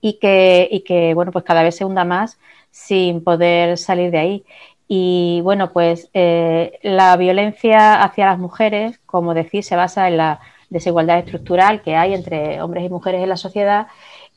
y 0.00 0.18
que, 0.18 0.68
y 0.70 0.80
que, 0.80 1.12
bueno, 1.14 1.32
pues 1.32 1.44
cada 1.44 1.62
vez 1.62 1.76
se 1.76 1.84
hunda 1.84 2.04
más 2.04 2.38
sin 2.70 3.22
poder 3.22 3.78
salir 3.78 4.10
de 4.10 4.18
ahí. 4.18 4.44
Y 4.86 5.40
bueno, 5.42 5.72
pues 5.72 6.10
eh, 6.12 6.78
la 6.82 7.16
violencia 7.16 8.02
hacia 8.02 8.26
las 8.26 8.38
mujeres, 8.38 9.00
como 9.06 9.34
decís, 9.34 9.66
se 9.66 9.76
basa 9.76 10.08
en 10.08 10.18
la 10.18 10.40
desigualdad 10.68 11.18
estructural 11.18 11.82
que 11.82 11.96
hay 11.96 12.14
entre 12.14 12.60
hombres 12.60 12.84
y 12.84 12.90
mujeres 12.90 13.22
en 13.22 13.28
la 13.28 13.36
sociedad 13.36 13.86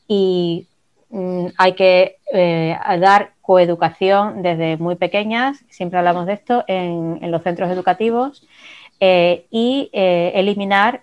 y 0.06 0.66
mm, 1.10 1.46
hay 1.58 1.74
que 1.74 2.16
eh, 2.32 2.76
dar 3.00 3.32
coeducación 3.42 4.42
desde 4.42 4.76
muy 4.78 4.96
pequeñas, 4.96 5.64
siempre 5.68 5.98
hablamos 5.98 6.26
de 6.26 6.34
esto, 6.34 6.64
en, 6.66 7.30
los 7.30 7.42
centros 7.42 7.70
educativos 7.70 8.46
eh, 9.00 9.46
y 9.50 9.90
eliminar 9.92 11.02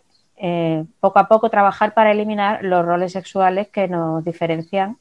poco 0.99 1.19
a 1.19 1.27
poco 1.27 1.49
trabajar 1.49 1.93
para 1.93 2.11
eliminar 2.11 2.63
los 2.63 2.85
roles 2.85 3.13
sexuales 3.13 3.69
que 3.69 3.87
nos 3.87 4.23
diferencian, 4.23 4.97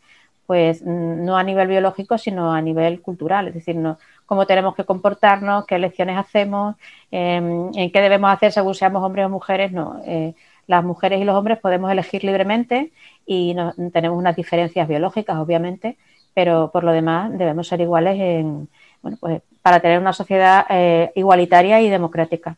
pues 0.46 0.82
no 0.82 1.36
a 1.36 1.42
nivel 1.42 1.68
biológico, 1.68 2.18
sino 2.18 2.52
a 2.52 2.60
nivel 2.60 3.00
cultural, 3.00 3.48
es 3.48 3.54
decir, 3.54 3.76
no, 3.76 3.98
cómo 4.26 4.46
tenemos 4.46 4.74
que 4.74 4.84
comportarnos, 4.84 5.66
qué 5.66 5.78
lecciones 5.78 6.16
hacemos, 6.16 6.76
eh, 7.10 7.36
en 7.36 7.90
qué 7.92 8.00
debemos 8.00 8.32
hacer 8.32 8.52
según 8.52 8.74
seamos 8.74 9.02
hombres 9.02 9.26
o 9.26 9.28
mujeres, 9.28 9.72
no. 9.72 10.00
Eh, 10.06 10.34
las 10.66 10.82
mujeres 10.82 11.20
y 11.20 11.24
los 11.24 11.36
hombres 11.36 11.58
podemos 11.58 11.90
elegir 11.90 12.24
libremente 12.24 12.92
y 13.26 13.54
tenemos 13.92 14.18
unas 14.18 14.34
diferencias 14.34 14.88
biológicas, 14.88 15.36
obviamente, 15.36 15.98
pero 16.32 16.70
por 16.72 16.84
lo 16.84 16.92
demás 16.92 17.36
debemos 17.36 17.68
ser 17.68 17.80
iguales 17.80 18.18
en, 18.18 18.68
bueno, 19.02 19.18
pues, 19.20 19.42
para 19.62 19.80
tener 19.80 19.98
una 19.98 20.12
sociedad 20.12 20.66
eh, 20.70 21.12
igualitaria 21.14 21.80
y 21.80 21.90
democrática. 21.90 22.56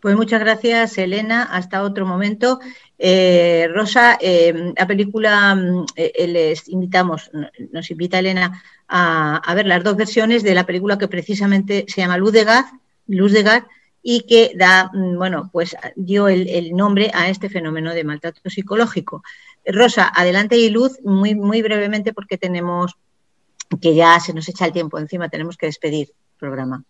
Pues 0.00 0.16
muchas 0.16 0.40
gracias, 0.40 0.98
Elena. 0.98 1.44
Hasta 1.50 1.82
otro 1.82 2.04
momento. 2.04 2.60
Eh, 3.06 3.68
Rosa, 3.70 4.16
eh, 4.18 4.72
la 4.74 4.86
película 4.86 5.84
eh, 5.94 6.26
les 6.26 6.70
invitamos, 6.70 7.30
nos 7.70 7.90
invita 7.90 8.18
Elena 8.18 8.62
a, 8.88 9.54
ver 9.54 9.66
las 9.66 9.84
dos 9.84 9.94
versiones 9.94 10.42
de 10.42 10.54
la 10.54 10.64
película 10.64 10.96
que 10.96 11.06
precisamente 11.06 11.84
se 11.86 12.00
llama 12.00 12.16
Luz 12.16 12.32
de 12.32 12.44
Gas, 12.44 12.64
Luz 13.06 13.32
de 13.32 13.42
Gas 13.42 13.64
y 14.02 14.22
que 14.22 14.52
da, 14.56 14.90
bueno, 14.94 15.50
pues 15.52 15.76
dio 15.96 16.28
el, 16.28 16.48
el, 16.48 16.74
nombre 16.74 17.10
a 17.12 17.28
este 17.28 17.50
fenómeno 17.50 17.92
de 17.92 18.04
maltrato 18.04 18.48
psicológico. 18.48 19.22
Rosa, 19.66 20.08
adelante 20.08 20.56
y 20.56 20.70
Luz, 20.70 20.98
muy, 21.04 21.34
muy 21.34 21.60
brevemente 21.60 22.14
porque 22.14 22.38
tenemos 22.38 22.96
que 23.82 23.94
ya 23.94 24.18
se 24.18 24.32
nos 24.32 24.48
echa 24.48 24.64
el 24.64 24.72
tiempo 24.72 24.98
encima, 24.98 25.28
tenemos 25.28 25.58
que 25.58 25.66
despedir 25.66 26.08
el 26.08 26.38
programa. 26.38 26.82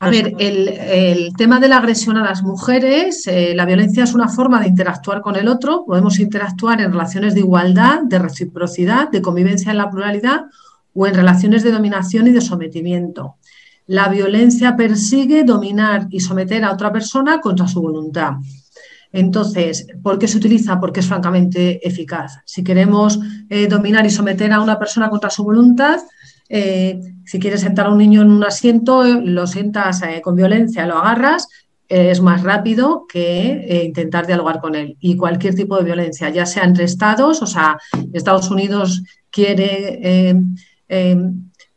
A 0.00 0.10
ver, 0.10 0.34
el, 0.38 0.68
el, 0.68 1.32
tema 1.34 1.60
de 1.60 1.68
la 1.68 1.78
agresión 1.78 2.16
a 2.16 2.24
las 2.24 2.42
mujeres, 2.42 3.26
eh, 3.26 3.54
la 3.54 3.64
violencia 3.64 4.04
es 4.04 4.12
una 4.12 4.28
forma 4.28 4.60
de 4.60 4.68
interactuar 4.68 5.22
con 5.22 5.36
el 5.36 5.48
otro. 5.48 5.84
Podemos 5.86 6.18
interactuar 6.18 6.80
en 6.80 6.92
relaciones 6.92 7.34
de 7.34 7.40
igualdad, 7.40 8.02
de 8.02 8.18
reciprocidad, 8.18 9.10
de 9.10 9.22
convivencia 9.22 9.70
en 9.70 9.78
la 9.78 9.90
pluralidad 9.90 10.42
o 10.92 11.06
en 11.06 11.14
relaciones 11.14 11.62
de 11.62 11.72
dominación 11.72 12.26
y 12.26 12.32
de 12.32 12.40
sometimiento. 12.40 13.36
La 13.86 14.08
violencia 14.08 14.76
persigue 14.76 15.44
dominar 15.44 16.06
y 16.10 16.20
someter 16.20 16.64
a 16.64 16.72
otra 16.72 16.92
persona 16.92 17.40
contra 17.40 17.68
su 17.68 17.80
voluntad. 17.80 18.34
Entonces, 19.12 19.86
¿por 20.02 20.18
qué 20.18 20.26
se 20.26 20.38
utiliza? 20.38 20.80
Porque 20.80 21.00
es 21.00 21.06
francamente 21.06 21.86
eficaz. 21.86 22.40
Si 22.44 22.64
queremos 22.64 23.20
eh, 23.48 23.68
dominar 23.68 24.04
y 24.04 24.10
someter 24.10 24.52
a 24.52 24.60
una 24.60 24.78
persona 24.78 25.08
contra 25.08 25.30
su 25.30 25.44
voluntad, 25.44 26.00
eh, 26.48 27.00
si 27.24 27.38
quieres 27.38 27.62
sentar 27.62 27.86
a 27.86 27.90
un 27.90 27.98
niño 27.98 28.22
en 28.22 28.30
un 28.30 28.44
asiento, 28.44 29.04
lo 29.04 29.46
sientas 29.46 30.02
eh, 30.02 30.20
con 30.22 30.36
violencia, 30.36 30.86
lo 30.86 30.98
agarras, 30.98 31.48
eh, 31.88 32.10
es 32.10 32.20
más 32.20 32.42
rápido 32.42 33.06
que 33.06 33.82
intentar 33.86 34.26
dialogar 34.26 34.60
con 34.60 34.74
él. 34.74 34.96
Y 35.00 35.16
cualquier 35.16 35.54
tipo 35.54 35.76
de 35.76 35.84
violencia, 35.84 36.28
ya 36.30 36.46
sea 36.46 36.64
entre 36.64 36.84
estados, 36.84 37.42
o 37.42 37.46
sea, 37.46 37.78
Estados 38.12 38.50
Unidos 38.50 39.02
quiere 39.30 40.34
eh, 40.88 41.16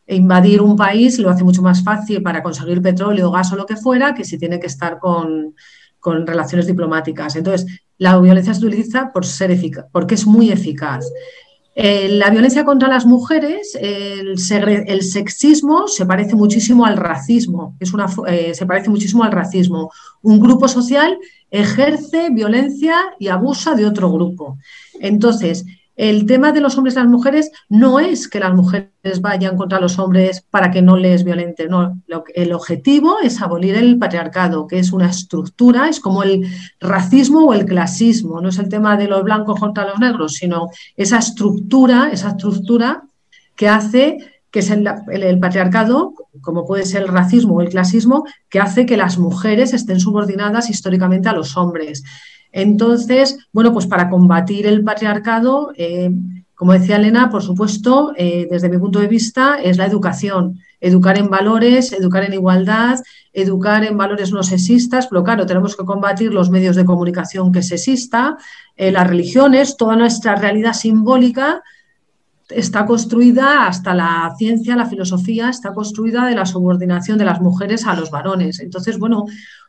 invadir 0.08 0.62
un 0.62 0.76
país, 0.76 1.20
lo 1.20 1.30
hace 1.30 1.44
mucho 1.44 1.62
más 1.62 1.84
fácil 1.84 2.22
para 2.22 2.44
conseguir 2.44 2.82
petróleo, 2.82 3.32
gas 3.32 3.52
o 3.52 3.56
lo 3.56 3.66
que 3.66 3.76
fuera, 3.76 4.14
que 4.14 4.24
si 4.24 4.38
tiene 4.38 4.60
que 4.60 4.68
estar 4.68 5.00
con, 5.00 5.56
con 6.00 6.26
relaciones 6.26 6.68
diplomáticas. 6.68 7.36
Entonces, 7.36 7.82
la 7.98 8.20
violencia 8.20 8.54
se 8.54 8.66
utiliza 8.66 9.12
por 9.12 9.26
ser 9.26 9.52
eficaz, 9.52 9.86
porque 9.92 10.16
es 10.16 10.26
muy 10.26 10.52
eficaz. 10.52 11.06
Eh, 11.80 12.10
la 12.10 12.32
violencia 12.32 12.66
contra 12.66 12.88
las 12.88 13.06
mujeres, 13.06 13.78
el, 13.80 14.40
sexismo 14.40 15.88
se 15.88 16.08
parece 16.08 16.36
muchísimo 16.36 16.88
al 16.88 16.98
racismo, 16.98 17.76
es 17.80 17.94
una, 17.94 18.08
eh, 18.28 18.56
se 18.56 18.66
parece 18.66 18.90
muchísimo 18.90 19.24
al 19.24 19.32
racismo. 19.32 19.92
Un 20.24 20.40
grupo 20.40 20.68
social 20.68 21.20
ejerce 21.52 22.32
violencia 22.32 22.98
y 23.20 23.28
abusa 23.28 23.76
de 23.76 23.86
otro 23.86 24.12
grupo. 24.12 24.58
Entonces, 25.00 25.66
el 25.98 26.28
tema 26.28 26.52
de 26.52 26.62
los 26.62 26.78
hombres 26.78 26.94
y 26.94 27.00
las 27.00 27.08
mujeres 27.08 27.52
no 27.70 28.00
es 28.00 28.28
que 28.28 28.40
las 28.40 28.54
mujeres 28.54 29.20
vayan 29.20 29.58
contra 29.58 29.80
los 29.80 29.98
hombres 29.98 30.46
para 30.50 30.70
que 30.70 30.84
no 30.84 30.96
les 30.96 31.24
violenten, 31.24 31.70
no. 31.70 32.02
El 32.36 32.54
objetivo 32.54 33.18
es 33.22 33.42
abolir 33.42 33.76
el 33.76 33.98
patriarcado, 33.98 34.68
que 34.68 34.78
es 34.78 34.94
una 34.94 35.10
estructura, 35.10 35.90
es 35.90 36.00
como 36.00 36.22
el 36.22 36.48
racismo 36.80 37.46
o 37.46 37.54
el 37.54 37.66
clasismo, 37.66 38.40
no 38.40 38.50
es 38.50 38.60
el 38.60 38.70
tema 38.70 38.96
de 38.96 39.08
los 39.08 39.24
blancos 39.24 39.60
contra 39.60 39.88
los 39.88 40.00
negros, 40.00 40.34
sino 40.36 40.70
esa 40.96 41.18
estructura, 41.18 42.10
esa 42.12 42.30
estructura 42.30 43.04
que 43.56 43.68
hace 43.68 44.18
que 44.52 44.60
es 44.60 44.72
el 44.72 45.40
patriarcado, 45.40 46.14
como 46.42 46.66
puede 46.66 46.86
ser 46.86 47.02
el 47.04 47.10
racismo 47.10 47.56
o 47.56 47.62
el 47.62 47.70
clasismo, 47.70 48.26
que 48.50 48.60
hace 48.60 48.86
que 48.86 48.98
las 48.98 49.18
mujeres 49.18 49.74
estén 49.74 50.00
subordinadas 50.00 50.70
históricamente 50.70 51.28
a 51.28 51.34
los 51.34 51.58
hombres. 51.58 52.04
Entonces, 52.52 53.38
bueno, 53.52 53.74
pues 53.74 53.88
para 53.88 54.10
combatir 54.10 54.68
el 54.68 54.84
patriarcado, 54.84 55.72
eh, 55.76 56.12
como 56.56 56.74
decía 56.74 56.96
Elena, 56.96 57.30
por 57.30 57.44
supuesto, 57.44 58.14
eh, 58.18 58.48
desde 58.50 58.70
mi 58.70 58.80
punto 58.80 59.00
de 59.00 59.08
vista, 59.08 59.58
es 59.62 59.78
la 59.78 59.86
educación. 59.86 60.60
Educar 60.82 61.18
en 61.18 61.30
valores, 61.30 61.94
educar 61.94 62.24
en 62.24 62.34
igualdad, 62.34 63.00
educar 63.32 63.84
en 63.84 63.96
valores 63.96 64.32
no 64.32 64.42
sexistas, 64.42 65.06
pero 65.08 65.24
claro, 65.24 65.46
tenemos 65.46 65.76
que 65.76 65.86
combatir 65.86 66.34
los 66.34 66.50
medios 66.50 66.76
de 66.76 66.86
comunicación 66.86 67.52
que 67.52 67.62
sexista, 67.62 68.38
eh, 68.76 68.92
las 68.92 69.06
religiones, 69.08 69.78
toda 69.78 69.96
nuestra 69.96 70.36
realidad 70.36 70.74
simbólica 70.74 71.62
está 72.50 72.86
construida 72.86 73.68
hasta 73.68 73.94
la 73.94 74.34
ciencia, 74.38 74.76
la 74.76 74.86
filosofía, 74.86 75.50
está 75.50 75.74
construida 75.74 76.26
de 76.26 76.36
la 76.36 76.46
subordinación 76.46 77.18
de 77.18 77.26
las 77.26 77.42
mujeres 77.42 77.86
a 77.86 77.96
los 77.96 78.10
varones. 78.10 78.60
Entonces, 78.60 78.98
bueno, 78.98 79.26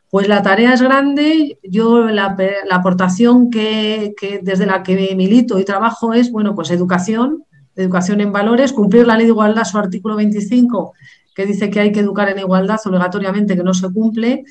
pues 0.09 0.27
la 0.27 0.41
tarea 0.41 0.73
es 0.73 0.81
grande. 0.81 1.59
Yo 1.63 2.07
la, 2.07 2.35
la 2.67 2.75
aportación 2.75 3.49
que, 3.49 4.13
que 4.19 4.39
desde 4.41 4.65
la 4.65 4.81
que 4.81 5.15
milito 5.15 5.59
y 5.59 5.65
trabajo 5.65 6.13
es, 6.13 6.31
bueno, 6.31 6.55
pues 6.55 6.71
educación, 6.71 7.43
educación 7.75 8.19
en 8.21 8.31
valores, 8.31 8.73
cumplir 8.73 9.05
la 9.05 9.17
ley 9.17 9.25
de 9.25 9.31
igualdad, 9.31 9.65
su 9.65 9.77
artículo 9.77 10.15
25, 10.15 10.93
que 11.35 11.45
dice 11.45 11.69
que 11.69 11.79
hay 11.79 11.91
que 11.91 11.99
educar 11.99 12.27
en 12.29 12.39
igualdad 12.39 12.79
obligatoriamente, 12.85 13.55
que 13.55 13.63
no 13.63 13.73
se 13.73 13.91
cumple. 13.91 14.45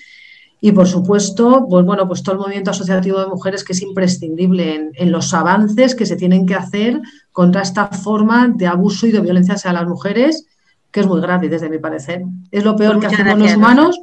Y 0.61 0.73
por 0.73 0.89
supuesto, 0.89 1.67
pues 1.69 1.85
bueno, 1.85 2.07
pues 2.07 2.23
todo 2.23 2.35
el 2.35 2.41
movimiento 2.41 2.71
asociativo 2.71 3.21
de 3.21 3.27
mujeres 3.27 3.63
que 3.63 3.73
es 3.73 3.83
imprescindible 3.83 4.75
en, 4.75 4.91
en 4.95 5.13
los 5.13 5.33
avances 5.35 5.95
que 5.95 6.07
se 6.07 6.17
tienen 6.17 6.47
que 6.47 6.55
hacer 6.55 7.01
contra 7.33 7.63
esta 7.63 7.89
forma 7.89 8.49
de 8.49 8.67
abuso 8.67 9.07
y 9.07 9.13
de 9.13 9.21
violencia 9.21 9.55
hacia 9.55 9.73
las 9.73 9.87
mujeres, 9.87 10.47
que 10.91 11.01
es 11.01 11.07
muy 11.07 11.21
grave 11.21 11.49
desde 11.49 11.69
mi 11.69 11.79
parecer. 11.79 12.23
Es 12.51 12.65
lo 12.65 12.75
peor 12.77 12.95
Pues 12.95 13.09
que 13.09 13.15
hacemos 13.15 13.39
gracias, 13.39 13.51
los 13.51 13.57
humanos 13.57 14.01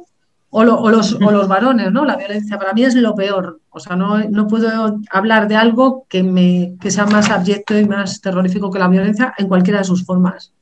o, 0.50 0.64
lo- 0.64 0.80
o 0.80 0.90
los, 0.90 1.14
o 1.14 1.30
los 1.30 1.48
varones, 1.48 1.90
¿no? 1.92 2.04
La 2.04 2.16
violencia 2.16 2.58
para 2.58 2.72
mí 2.72 2.84
es 2.84 2.94
lo 2.94 3.14
peor. 3.14 3.60
O 3.70 3.80
sea, 3.80 3.96
no, 3.96 4.18
no 4.18 4.46
puedo 4.46 4.98
hablar 5.10 5.48
de 5.48 5.56
algo 5.56 6.06
que, 6.08 6.22
me, 6.22 6.74
que 6.80 6.90
sea 6.90 7.06
más 7.06 7.30
abyecto 7.30 7.78
y 7.78 7.84
más 7.84 8.20
terrorífico 8.20 8.70
que 8.70 8.78
la 8.78 8.88
violencia 8.88 9.34
en 9.38 9.48
cualquiera 9.48 9.80
de 9.80 9.84
sus 9.84 10.04
formas. 10.04 10.52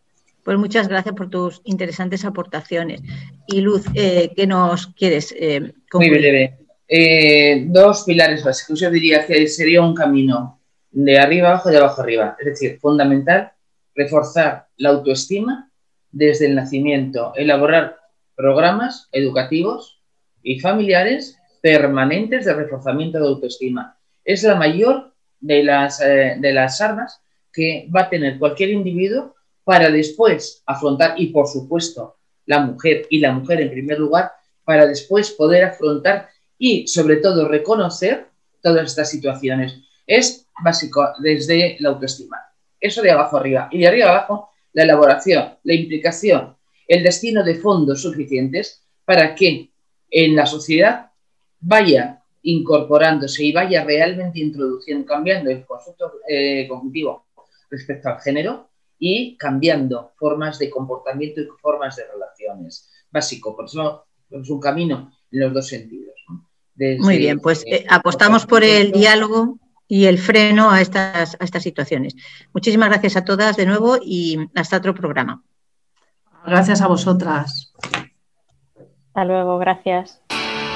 Pues 0.43 0.59
muchas 0.59 0.89
gracias 0.89 1.15
por 1.15 1.31
tus 1.31 1.63
interesantes 1.65 2.25
aportaciones. 2.25 3.01
Y 3.47 3.61
Luz, 3.61 3.85
eh, 3.95 4.31
¿qué 4.37 4.47
nos 4.47 4.89
quieres 4.89 5.35
eh, 5.39 5.73
Muy 5.93 6.11
breve. 6.11 6.59
Eh, 6.87 7.65
dos 7.69 8.05
pilares 8.05 8.45
básicos. 8.45 8.79
Yo 8.79 8.91
diría 8.91 9.25
que 9.27 9.47
sería 9.49 9.81
un 9.81 9.95
camino 9.95 10.61
de 10.91 11.19
arriba 11.19 11.49
abajo 11.49 11.69
y 11.71 11.73
de 11.73 11.79
abajo 11.79 12.03
arriba. 12.03 12.37
Es 12.39 12.47
decir, 12.47 12.79
fundamental, 12.79 13.53
reforzar 13.95 14.67
la 14.77 14.91
autoestima 14.91 15.71
desde 16.13 16.47
el 16.47 16.55
nacimiento, 16.55 17.33
elaborar 17.37 17.97
programas 18.37 19.09
educativos 19.13 20.01
y 20.43 20.61
familiares 20.61 21.39
permanentes 21.63 22.45
de 22.45 22.55
reforzamiento 22.55 23.19
de 23.19 23.27
autoestima. 23.27 23.97
Es 24.25 24.43
la 24.43 24.55
mayor 24.55 25.15
de 25.41 25.63
las, 25.63 26.01
eh, 26.01 26.37
de 26.39 26.53
las 26.53 26.81
armas 26.81 27.21
que 27.53 27.89
va 27.95 28.03
a 28.03 28.11
tener 28.11 28.39
cualquier 28.39 28.71
individuo 28.71 29.35
para 29.65 29.91
después 29.91 30.63
afrontar, 30.67 31.15
y 31.17 31.29
por 31.29 31.47
supuesto 31.49 32.17
la 32.47 32.61
mujer, 32.61 33.07
y 33.09 33.19
la 33.21 33.33
mujer 33.33 33.61
en 33.61 33.71
primer 33.71 33.99
lugar, 33.99 34.33
para 34.65 34.87
después 34.87 35.31
poder 35.31 35.65
afrontar 35.65 36.29
y 36.59 36.87
sobre 36.87 37.17
todo 37.17 37.49
reconocer 37.49 38.29
todas 38.63 38.85
estas 38.87 39.11
situaciones. 39.11 39.81
Es 40.07 40.47
básico 40.63 41.15
desde 41.19 41.77
la 41.81 41.91
autoestima. 41.91 42.39
Eso 42.81 43.03
de 43.03 43.11
abajo 43.11 43.39
arriba. 43.39 43.69
Y 43.71 43.79
de 43.79 43.89
arriba 43.89 44.11
abajo, 44.11 44.51
la 44.73 44.83
elaboración, 44.83 45.55
la 45.63 45.75
implicación, 45.75 46.57
el 46.87 47.03
destino 47.03 47.43
de 47.43 47.57
fondos 47.57 48.03
suficientes 48.03 48.83
para 49.05 49.35
que 49.35 49.71
en 50.11 50.37
la 50.37 50.47
sociedad 50.47 51.11
vaya 51.61 52.23
incorporándose 52.43 53.45
y 53.45 53.53
vaya 53.53 53.85
realmente 53.85 54.39
introduciendo, 54.39 55.07
cambiando 55.07 55.51
el 55.51 55.65
concepto 55.65 56.13
eh, 56.29 56.67
cognitivo 56.69 57.27
respecto 57.71 58.11
al 58.11 58.21
género 58.21 58.69
y 58.99 59.37
cambiando 59.37 60.13
formas 60.17 60.59
de 60.59 60.71
comportamiento 60.71 61.41
y 61.41 61.49
formas 61.61 61.97
de 61.97 62.05
relaciones. 62.07 62.91
Básico, 63.11 63.57
por 63.57 63.65
eso 63.65 64.05
es 64.31 64.51
un 64.51 64.61
camino 64.61 65.13
en 65.31 65.41
los 65.41 65.53
dos 65.53 65.69
sentidos. 65.69 66.15
¿no? 66.29 66.49
Desde, 66.75 67.03
Muy 67.03 67.19
bien, 67.19 67.41
pues 67.41 67.65
eh, 67.67 67.85
apostamos 67.89 68.47
por 68.47 68.63
el 68.63 68.93
diálogo 68.93 69.59
y 69.89 70.07
el 70.07 70.19
freno 70.19 70.71
a 70.71 70.81
estas, 70.81 71.37
a 71.39 71.45
estas 71.45 71.63
situaciones. 71.63 72.15
Muchísimas 72.53 72.91
gracias 72.91 73.17
a 73.17 73.25
todas 73.25 73.57
de 73.57 73.67
nuevo 73.67 73.99
y 74.03 74.39
hasta 74.55 74.77
otro 74.77 74.95
programa. 74.95 75.43
Gracias 76.47 76.81
a 76.83 76.87
vosotras. 76.89 77.73
Hasta 79.09 79.25
luego, 79.25 79.59
gracias. 79.59 80.21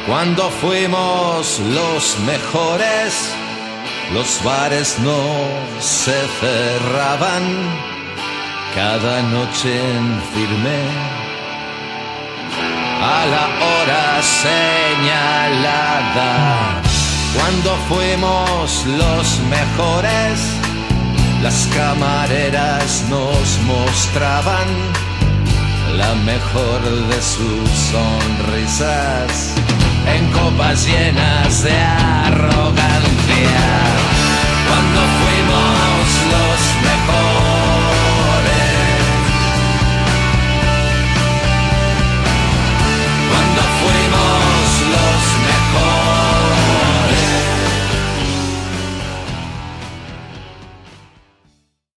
Cuando 0.07 0.45
fuimos 0.45 1.61
los 1.61 2.19
mejores, 2.21 3.35
los 4.15 4.43
bares 4.43 4.99
no 5.01 5.21
se 5.81 6.27
cerraban 6.41 7.43
cada 8.75 9.23
noche 9.23 9.79
en 9.97 10.23
firme. 10.33 10.79
A 13.01 13.27
la 13.27 13.49
hora 13.67 14.23
señalada, 14.23 15.53
cuando 17.37 17.77
fuimos 17.89 18.87
los 18.87 19.41
mejores, 19.51 20.41
las 21.43 21.69
camareras 21.75 23.05
nos 23.11 23.59
mostraban 23.67 24.67
la 25.97 26.15
mejor 26.15 26.81
de 26.83 27.23
sus 27.23 27.71
sonrisas 27.71 29.55
en 30.07 30.31
copas 30.33 30.87
llenas 30.87 31.63
de 31.63 31.77
arrogancia. 31.77 33.59
Cuando 34.69 35.18